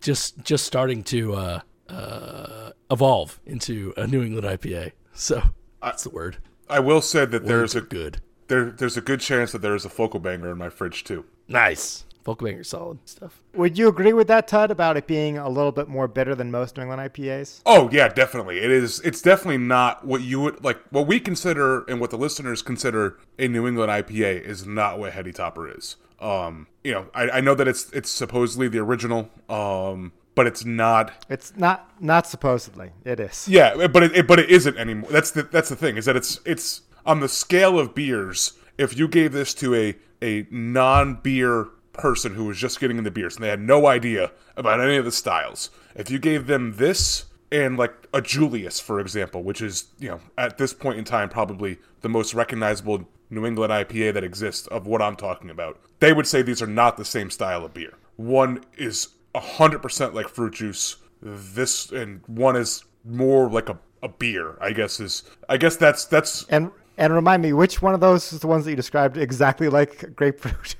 just 0.00 0.38
just 0.44 0.64
starting 0.64 1.02
to 1.04 1.34
uh, 1.34 1.60
uh, 1.88 2.70
evolve 2.88 3.40
into 3.44 3.92
a 3.96 4.06
New 4.06 4.22
England 4.22 4.46
IPA. 4.46 4.92
So 5.12 5.42
that's 5.82 6.04
the 6.04 6.10
word. 6.10 6.36
I 6.68 6.78
will 6.78 7.00
say 7.02 7.24
that 7.24 7.42
Words 7.42 7.48
there's 7.48 7.74
a 7.74 7.80
good. 7.80 8.20
there 8.46 8.70
there's 8.70 8.96
a 8.96 9.00
good 9.00 9.18
chance 9.20 9.50
that 9.50 9.60
there 9.60 9.74
is 9.74 9.84
a 9.84 9.90
focal 9.90 10.20
banger 10.20 10.52
in 10.52 10.58
my 10.58 10.68
fridge 10.70 11.02
too. 11.02 11.24
Nice. 11.48 12.04
Focal 12.22 12.46
Banger 12.46 12.64
solid 12.64 12.98
stuff. 13.06 13.42
Would 13.54 13.78
you 13.78 13.88
agree 13.88 14.12
with 14.12 14.28
that, 14.28 14.46
Todd, 14.46 14.70
about 14.70 14.96
it 14.96 15.06
being 15.06 15.38
a 15.38 15.48
little 15.48 15.72
bit 15.72 15.88
more 15.88 16.06
bitter 16.06 16.34
than 16.34 16.50
most 16.50 16.76
New 16.76 16.82
England 16.82 17.00
IPAs? 17.00 17.62
Oh 17.64 17.88
yeah, 17.90 18.08
definitely. 18.08 18.58
It 18.58 18.70
is. 18.70 19.00
It's 19.00 19.22
definitely 19.22 19.58
not 19.58 20.06
what 20.06 20.20
you 20.20 20.40
would 20.40 20.62
like. 20.62 20.78
What 20.90 21.06
we 21.06 21.20
consider 21.20 21.84
and 21.84 22.00
what 22.00 22.10
the 22.10 22.18
listeners 22.18 22.62
consider 22.62 23.18
a 23.38 23.48
New 23.48 23.66
England 23.66 23.90
IPA 23.90 24.42
is 24.42 24.66
not 24.66 24.98
what 24.98 25.12
Heady 25.12 25.32
Topper 25.32 25.68
is. 25.68 25.96
Um, 26.20 26.66
you 26.84 26.92
know, 26.92 27.06
I, 27.14 27.30
I 27.30 27.40
know 27.40 27.54
that 27.54 27.66
it's 27.66 27.90
it's 27.92 28.10
supposedly 28.10 28.68
the 28.68 28.78
original. 28.78 29.30
Um, 29.48 30.12
but 30.34 30.46
it's 30.46 30.64
not. 30.64 31.26
It's 31.28 31.56
not 31.56 31.90
not 32.00 32.26
supposedly. 32.26 32.90
It 33.04 33.20
is. 33.20 33.48
Yeah, 33.48 33.86
but 33.88 34.02
it, 34.02 34.16
it 34.16 34.26
but 34.26 34.38
it 34.38 34.48
isn't 34.48 34.76
anymore. 34.76 35.10
That's 35.10 35.30
the 35.30 35.42
that's 35.42 35.68
the 35.68 35.76
thing 35.76 35.96
is 35.96 36.04
that 36.04 36.16
it's 36.16 36.40
it's 36.44 36.82
on 37.04 37.20
the 37.20 37.28
scale 37.28 37.78
of 37.78 37.94
beers. 37.94 38.54
If 38.78 38.96
you 38.96 39.08
gave 39.08 39.32
this 39.32 39.52
to 39.54 39.74
a 39.74 39.96
a 40.22 40.46
non 40.50 41.16
beer 41.16 41.68
person 42.00 42.34
who 42.34 42.46
was 42.46 42.58
just 42.58 42.80
getting 42.80 42.98
into 42.98 43.10
beers 43.10 43.36
and 43.36 43.44
they 43.44 43.48
had 43.48 43.60
no 43.60 43.86
idea 43.86 44.32
about 44.56 44.80
any 44.80 44.96
of 44.96 45.04
the 45.04 45.12
styles, 45.12 45.70
if 45.94 46.10
you 46.10 46.18
gave 46.18 46.46
them 46.46 46.76
this 46.76 47.26
and 47.52 47.76
like 47.76 47.94
a 48.14 48.20
Julius, 48.20 48.80
for 48.80 49.00
example, 49.00 49.42
which 49.42 49.60
is 49.60 49.86
you 49.98 50.08
know 50.08 50.20
at 50.38 50.58
this 50.58 50.72
point 50.72 50.98
in 50.98 51.04
time 51.04 51.28
probably 51.28 51.78
the 52.00 52.08
most 52.08 52.34
recognizable 52.34 53.08
New 53.30 53.46
England 53.46 53.72
IPA 53.72 54.14
that 54.14 54.24
exists 54.24 54.66
of 54.68 54.86
what 54.86 55.00
I'm 55.00 55.16
talking 55.16 55.50
about, 55.50 55.80
they 56.00 56.12
would 56.12 56.26
say 56.26 56.42
these 56.42 56.62
are 56.62 56.66
not 56.66 56.96
the 56.96 57.04
same 57.04 57.30
style 57.30 57.64
of 57.64 57.74
beer. 57.74 57.94
One 58.16 58.64
is 58.76 59.08
hundred 59.34 59.80
percent 59.80 60.14
like 60.14 60.28
fruit 60.28 60.54
juice. 60.54 60.96
This 61.22 61.90
and 61.90 62.22
one 62.26 62.56
is 62.56 62.84
more 63.04 63.48
like 63.48 63.68
a, 63.68 63.78
a 64.02 64.08
beer. 64.08 64.56
I 64.60 64.72
guess 64.72 65.00
is 65.00 65.22
I 65.48 65.56
guess 65.56 65.76
that's 65.76 66.04
that's 66.04 66.44
And 66.44 66.70
and 66.98 67.14
remind 67.14 67.42
me, 67.42 67.52
which 67.52 67.80
one 67.80 67.94
of 67.94 68.00
those 68.00 68.32
is 68.32 68.40
the 68.40 68.46
ones 68.46 68.64
that 68.64 68.70
you 68.70 68.76
described 68.76 69.16
exactly 69.16 69.68
like 69.68 70.14
grapefruit? 70.14 70.76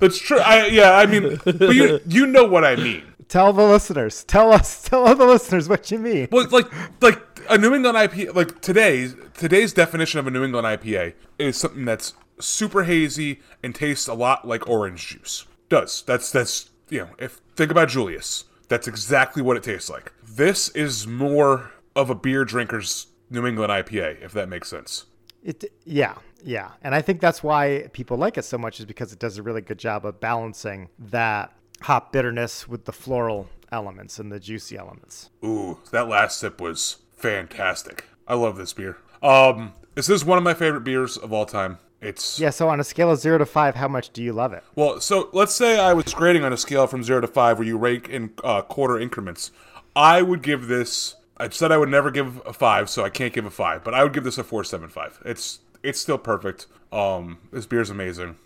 that's 0.00 0.18
true. 0.18 0.38
I 0.40 0.66
yeah. 0.66 0.92
I 0.92 1.06
mean, 1.06 1.40
but 1.44 1.74
you 1.74 2.00
you 2.06 2.26
know 2.26 2.44
what 2.44 2.64
I 2.64 2.76
mean. 2.76 3.02
tell 3.28 3.52
the 3.52 3.64
listeners. 3.64 4.24
Tell 4.24 4.52
us. 4.52 4.82
Tell 4.82 5.14
the 5.14 5.26
listeners 5.26 5.68
what 5.68 5.90
you 5.90 5.98
mean. 5.98 6.28
Well, 6.30 6.46
like 6.50 6.66
like 7.00 7.22
a 7.48 7.56
New 7.58 7.74
England 7.74 7.96
IPA, 7.96 8.34
like 8.34 8.60
today's 8.60 9.14
today's 9.34 9.72
definition 9.72 10.20
of 10.20 10.26
a 10.26 10.30
New 10.30 10.44
England 10.44 10.66
IPA 10.66 11.14
is 11.38 11.56
something 11.56 11.84
that's 11.84 12.14
super 12.38 12.84
hazy 12.84 13.40
and 13.62 13.74
tastes 13.74 14.08
a 14.08 14.14
lot 14.14 14.46
like 14.46 14.68
orange 14.68 15.08
juice. 15.08 15.46
Does 15.68 16.02
that's 16.02 16.30
that's 16.30 16.70
you 16.88 17.00
know 17.00 17.08
if 17.18 17.40
think 17.56 17.70
about 17.70 17.88
Julius, 17.88 18.44
that's 18.68 18.86
exactly 18.88 19.42
what 19.42 19.56
it 19.56 19.62
tastes 19.62 19.88
like. 19.88 20.12
This 20.22 20.68
is 20.70 21.06
more 21.06 21.70
of 21.96 22.10
a 22.10 22.14
beer 22.14 22.44
drinker's 22.44 23.06
New 23.30 23.46
England 23.46 23.72
IPA, 23.72 24.22
if 24.22 24.32
that 24.32 24.48
makes 24.48 24.68
sense. 24.68 25.06
It, 25.42 25.64
yeah, 25.84 26.14
yeah. 26.44 26.72
And 26.82 26.94
I 26.94 27.02
think 27.02 27.20
that's 27.20 27.42
why 27.42 27.88
people 27.92 28.16
like 28.16 28.36
it 28.38 28.44
so 28.44 28.58
much 28.58 28.78
is 28.80 28.86
because 28.86 29.12
it 29.12 29.18
does 29.18 29.38
a 29.38 29.42
really 29.42 29.60
good 29.62 29.78
job 29.78 30.04
of 30.04 30.20
balancing 30.20 30.88
that 30.98 31.52
hop 31.82 32.12
bitterness 32.12 32.68
with 32.68 32.84
the 32.84 32.92
floral 32.92 33.48
elements 33.72 34.18
and 34.18 34.30
the 34.30 34.38
juicy 34.40 34.76
elements. 34.76 35.30
Ooh, 35.44 35.78
that 35.92 36.08
last 36.08 36.38
sip 36.40 36.60
was 36.60 36.98
fantastic. 37.16 38.04
I 38.28 38.34
love 38.34 38.56
this 38.56 38.72
beer. 38.72 38.98
Um, 39.22 39.72
this 39.94 40.08
is 40.08 40.24
one 40.24 40.38
of 40.38 40.44
my 40.44 40.54
favorite 40.54 40.82
beers 40.82 41.16
of 41.16 41.32
all 41.32 41.46
time. 41.46 41.78
It's 42.00 42.38
Yeah, 42.40 42.50
so 42.50 42.68
on 42.68 42.80
a 42.80 42.84
scale 42.84 43.10
of 43.10 43.18
0 43.18 43.38
to 43.38 43.46
5, 43.46 43.74
how 43.74 43.88
much 43.88 44.10
do 44.10 44.22
you 44.22 44.32
love 44.32 44.52
it? 44.54 44.64
well. 44.74 45.00
So 45.00 45.28
let's 45.32 45.54
say 45.54 45.78
I 45.78 45.92
was 45.92 46.14
grading 46.14 46.44
on 46.44 46.52
a 46.52 46.56
scale 46.56 46.86
from 46.86 47.02
zero 47.04 47.20
to 47.20 47.26
five, 47.26 47.58
where 47.58 47.66
you 47.66 47.76
rate 47.76 48.08
in 48.08 48.30
uh, 48.42 48.62
quarter 48.62 48.98
increments. 48.98 49.52
I 49.94 50.22
would 50.22 50.42
give 50.42 50.66
this. 50.68 51.16
I 51.40 51.48
said 51.48 51.72
I 51.72 51.78
would 51.78 51.88
never 51.88 52.10
give 52.10 52.40
a 52.46 52.52
five, 52.52 52.90
so 52.90 53.04
I 53.04 53.10
can't 53.10 53.32
give 53.32 53.46
a 53.46 53.50
five. 53.50 53.82
But 53.82 53.94
I 53.94 54.02
would 54.02 54.12
give 54.12 54.24
this 54.24 54.38
a 54.38 54.44
four 54.44 54.62
seven 54.64 54.88
five. 54.88 55.20
It's 55.24 55.60
it's 55.82 56.00
still 56.00 56.18
perfect. 56.18 56.66
Um, 56.92 57.38
this 57.52 57.66
beer's 57.66 57.90
amazing. 57.90 58.36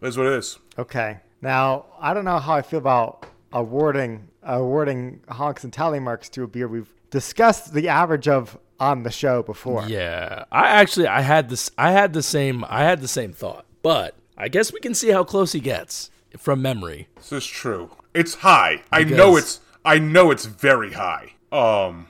It 0.00 0.08
is 0.08 0.18
what 0.18 0.26
it 0.26 0.34
is. 0.34 0.58
Okay. 0.78 1.20
Now, 1.40 1.86
I 1.98 2.14
don't 2.14 2.24
know 2.24 2.38
how 2.38 2.54
I 2.54 2.62
feel 2.62 2.78
about 2.78 3.26
awarding 3.52 4.28
awarding 4.42 5.20
honks 5.28 5.64
and 5.64 5.72
tally 5.72 6.00
marks 6.00 6.28
to 6.30 6.42
a 6.42 6.46
beer 6.46 6.68
we've 6.68 6.92
discussed 7.10 7.72
the 7.74 7.88
average 7.88 8.28
of 8.28 8.58
on 8.78 9.02
the 9.04 9.10
show 9.10 9.42
before. 9.42 9.86
Yeah, 9.86 10.44
I 10.50 10.68
actually 10.68 11.06
I 11.06 11.20
had 11.22 11.48
this 11.48 11.70
I 11.78 11.92
had 11.92 12.12
the 12.12 12.22
same 12.22 12.64
I 12.68 12.82
had 12.82 13.00
the 13.00 13.08
same 13.08 13.32
thought, 13.32 13.64
but 13.82 14.14
I 14.36 14.48
guess 14.48 14.72
we 14.72 14.80
can 14.80 14.94
see 14.94 15.10
how 15.10 15.24
close 15.24 15.52
he 15.52 15.60
gets 15.60 16.10
from 16.38 16.62
memory. 16.62 17.08
This 17.16 17.32
is 17.32 17.46
true. 17.46 17.90
It's 18.14 18.34
high. 18.36 18.82
I 18.90 19.04
know 19.04 19.36
it's. 19.36 19.60
I 19.84 19.98
know 19.98 20.30
it's 20.30 20.46
very 20.46 20.92
high. 20.92 21.32
Um, 21.50 22.06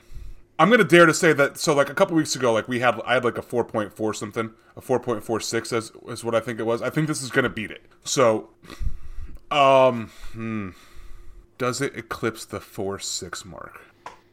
I'm 0.59 0.69
gonna 0.69 0.83
dare 0.83 1.05
to 1.05 1.13
say 1.13 1.33
that. 1.33 1.57
So 1.57 1.73
like 1.73 1.89
a 1.89 1.93
couple 1.93 2.15
weeks 2.15 2.35
ago, 2.35 2.53
like 2.53 2.67
we 2.67 2.79
had, 2.79 2.99
I 3.05 3.15
had 3.15 3.25
like 3.25 3.37
a 3.37 3.41
4.4 3.41 4.15
something, 4.15 4.51
a 4.77 4.81
4.46 4.81 5.73
as 5.73 5.91
is 6.07 6.23
what 6.23 6.35
I 6.35 6.39
think 6.39 6.59
it 6.59 6.65
was. 6.65 6.81
I 6.81 6.89
think 6.89 7.07
this 7.07 7.21
is 7.21 7.31
gonna 7.31 7.49
beat 7.49 7.71
it. 7.71 7.83
So, 8.03 8.49
um, 9.51 10.09
hmm, 10.33 10.69
does 11.57 11.81
it 11.81 11.95
eclipse 11.97 12.45
the 12.45 12.59
four 12.59 12.99
six 12.99 13.45
mark? 13.45 13.81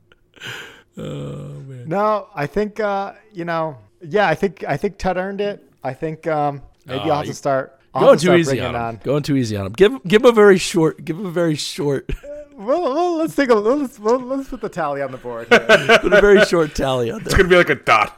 Oh 0.97 1.61
man. 1.67 1.89
No, 1.89 2.29
I 2.33 2.47
think 2.47 2.79
uh, 2.79 3.13
you 3.33 3.43
know. 3.43 3.77
Yeah, 4.01 4.29
I 4.29 4.35
think 4.35 4.63
I 4.65 4.77
think 4.77 4.97
Ted 4.97 5.17
earned 5.17 5.41
it. 5.41 5.61
I 5.83 5.93
think 5.93 6.25
um, 6.25 6.61
maybe 6.85 6.99
Oh, 6.99 7.09
I'll 7.09 7.15
have 7.17 7.25
you- 7.25 7.31
to 7.33 7.37
start. 7.37 7.79
I'll 7.93 8.01
Going 8.07 8.17
to 8.17 8.21
too 8.21 8.27
start 8.27 8.39
easy 8.41 8.59
on 8.59 8.75
him. 8.75 8.99
Going 9.03 9.23
too 9.23 9.37
easy 9.37 9.55
on 9.55 9.67
him. 9.67 9.71
Give 9.71 10.03
give 10.03 10.21
him 10.23 10.29
a 10.29 10.33
very 10.33 10.57
short. 10.57 11.05
Give 11.05 11.17
him 11.17 11.25
a 11.25 11.31
very 11.31 11.55
short. 11.55 12.09
Well, 12.57 12.83
well, 12.83 13.17
let's 13.17 13.35
take 13.35 13.49
a 13.49 13.53
let's 13.55 13.99
well, 13.99 14.17
let's 14.17 14.47
put 14.47 14.61
the 14.61 14.69
tally 14.69 15.01
on 15.01 15.11
the 15.11 15.17
board. 15.17 15.47
here. 15.49 15.59
put 15.99 16.13
a 16.13 16.21
very 16.21 16.45
short 16.45 16.73
tally 16.73 17.11
on 17.11 17.17
there. 17.19 17.25
it's 17.25 17.35
gonna 17.35 17.49
be 17.49 17.57
like 17.57 17.69
a 17.69 17.75
dot 17.75 18.17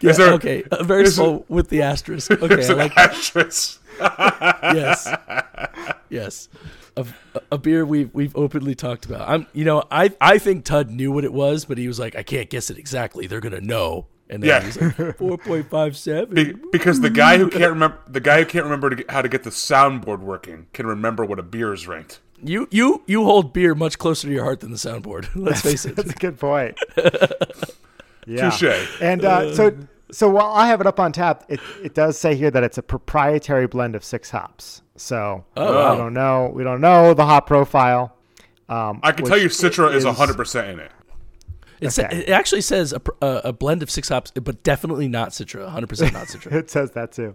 Yeah, 0.00 0.10
is 0.10 0.16
there- 0.16 0.32
okay, 0.34 0.62
a 0.70 0.84
very 0.84 1.02
is 1.02 1.16
small 1.16 1.44
with 1.48 1.68
the 1.68 1.82
asterisk. 1.82 2.30
Okay, 2.30 2.46
There's 2.46 2.70
I 2.70 2.72
an 2.74 2.78
like 2.78 2.96
asterisk 2.96 3.82
yes, 4.00 5.08
yes. 6.08 6.48
A, 6.96 7.04
a 7.50 7.58
beer 7.58 7.84
we've 7.84 8.14
we've 8.14 8.36
openly 8.36 8.76
talked 8.76 9.06
about. 9.06 9.28
I'm, 9.28 9.48
you 9.52 9.64
know, 9.64 9.82
I 9.90 10.12
I 10.20 10.38
think 10.38 10.64
Tud 10.64 10.90
knew 10.92 11.10
what 11.10 11.24
it 11.24 11.32
was, 11.32 11.64
but 11.64 11.78
he 11.78 11.88
was 11.88 11.98
like, 11.98 12.14
I 12.14 12.22
can't 12.22 12.48
guess 12.48 12.70
it 12.70 12.78
exactly. 12.78 13.26
They're 13.26 13.40
gonna 13.40 13.60
know. 13.60 14.06
And 14.32 14.42
then 14.42 14.48
Yeah. 14.48 14.60
he's 14.64 14.80
like, 14.80 15.16
four 15.18 15.36
point 15.38 15.68
five 15.68 15.96
seven. 15.96 16.34
Be- 16.34 16.54
because 16.72 17.00
the 17.00 17.10
guy 17.10 17.36
who 17.38 17.48
can't 17.50 17.70
remember 17.70 17.98
the 18.08 18.20
guy 18.20 18.38
who 18.40 18.46
can't 18.46 18.64
remember 18.64 18.88
to 18.90 18.96
get, 18.96 19.10
how 19.10 19.22
to 19.22 19.28
get 19.28 19.42
the 19.44 19.50
soundboard 19.50 20.20
working 20.20 20.66
can 20.72 20.86
remember 20.86 21.24
what 21.24 21.38
a 21.38 21.42
beer 21.42 21.72
is 21.74 21.86
ranked 21.86 22.20
You 22.42 22.66
you 22.70 23.02
you 23.06 23.24
hold 23.24 23.52
beer 23.52 23.74
much 23.74 23.98
closer 23.98 24.26
to 24.28 24.32
your 24.32 24.42
heart 24.44 24.60
than 24.60 24.70
the 24.70 24.76
soundboard. 24.78 25.28
Let's 25.34 25.60
face 25.60 25.84
it. 25.84 25.96
That's 25.96 26.10
a 26.12 26.14
good 26.14 26.38
point. 26.40 26.78
yeah. 28.26 28.50
Touche. 28.50 28.88
And 29.00 29.24
uh, 29.24 29.54
so 29.54 29.76
so 30.10 30.28
while 30.28 30.52
I 30.52 30.66
have 30.68 30.80
it 30.80 30.86
up 30.86 30.98
on 31.00 31.12
tap, 31.12 31.44
it 31.48 31.60
it 31.82 31.94
does 31.94 32.18
say 32.18 32.34
here 32.34 32.50
that 32.50 32.62
it's 32.62 32.78
a 32.78 32.82
proprietary 32.82 33.66
blend 33.66 33.94
of 33.94 34.04
six 34.04 34.30
hops. 34.30 34.82
So 34.96 35.44
Oh. 35.56 35.92
we 35.92 35.98
don't 35.98 36.14
know 36.14 36.50
we 36.54 36.64
don't 36.64 36.80
know 36.80 37.14
the 37.14 37.26
hop 37.26 37.46
profile. 37.46 38.16
Um, 38.68 39.00
i 39.02 39.12
can 39.12 39.26
tell 39.26 39.36
you 39.36 39.44
which 39.44 39.52
citra 39.52 39.92
is 39.92 40.04
100% 40.06 40.72
in 40.72 40.78
it 40.80 40.90
It, 41.82 41.90
sa- 41.90 42.08
it 42.10 42.28
actually 42.28 42.60
says 42.60 42.92
a, 42.92 43.00
a, 43.20 43.40
a 43.46 43.52
blend 43.52 43.82
of 43.82 43.90
six 43.90 44.08
hops, 44.08 44.30
but 44.30 44.62
definitely 44.62 45.08
not 45.08 45.30
Citra. 45.30 45.64
100 45.64 45.86
percent 45.88 46.12
not 46.12 46.26
Citra. 46.28 46.52
It 46.62 46.70
says 46.70 46.92
that 46.92 47.12
too. 47.12 47.34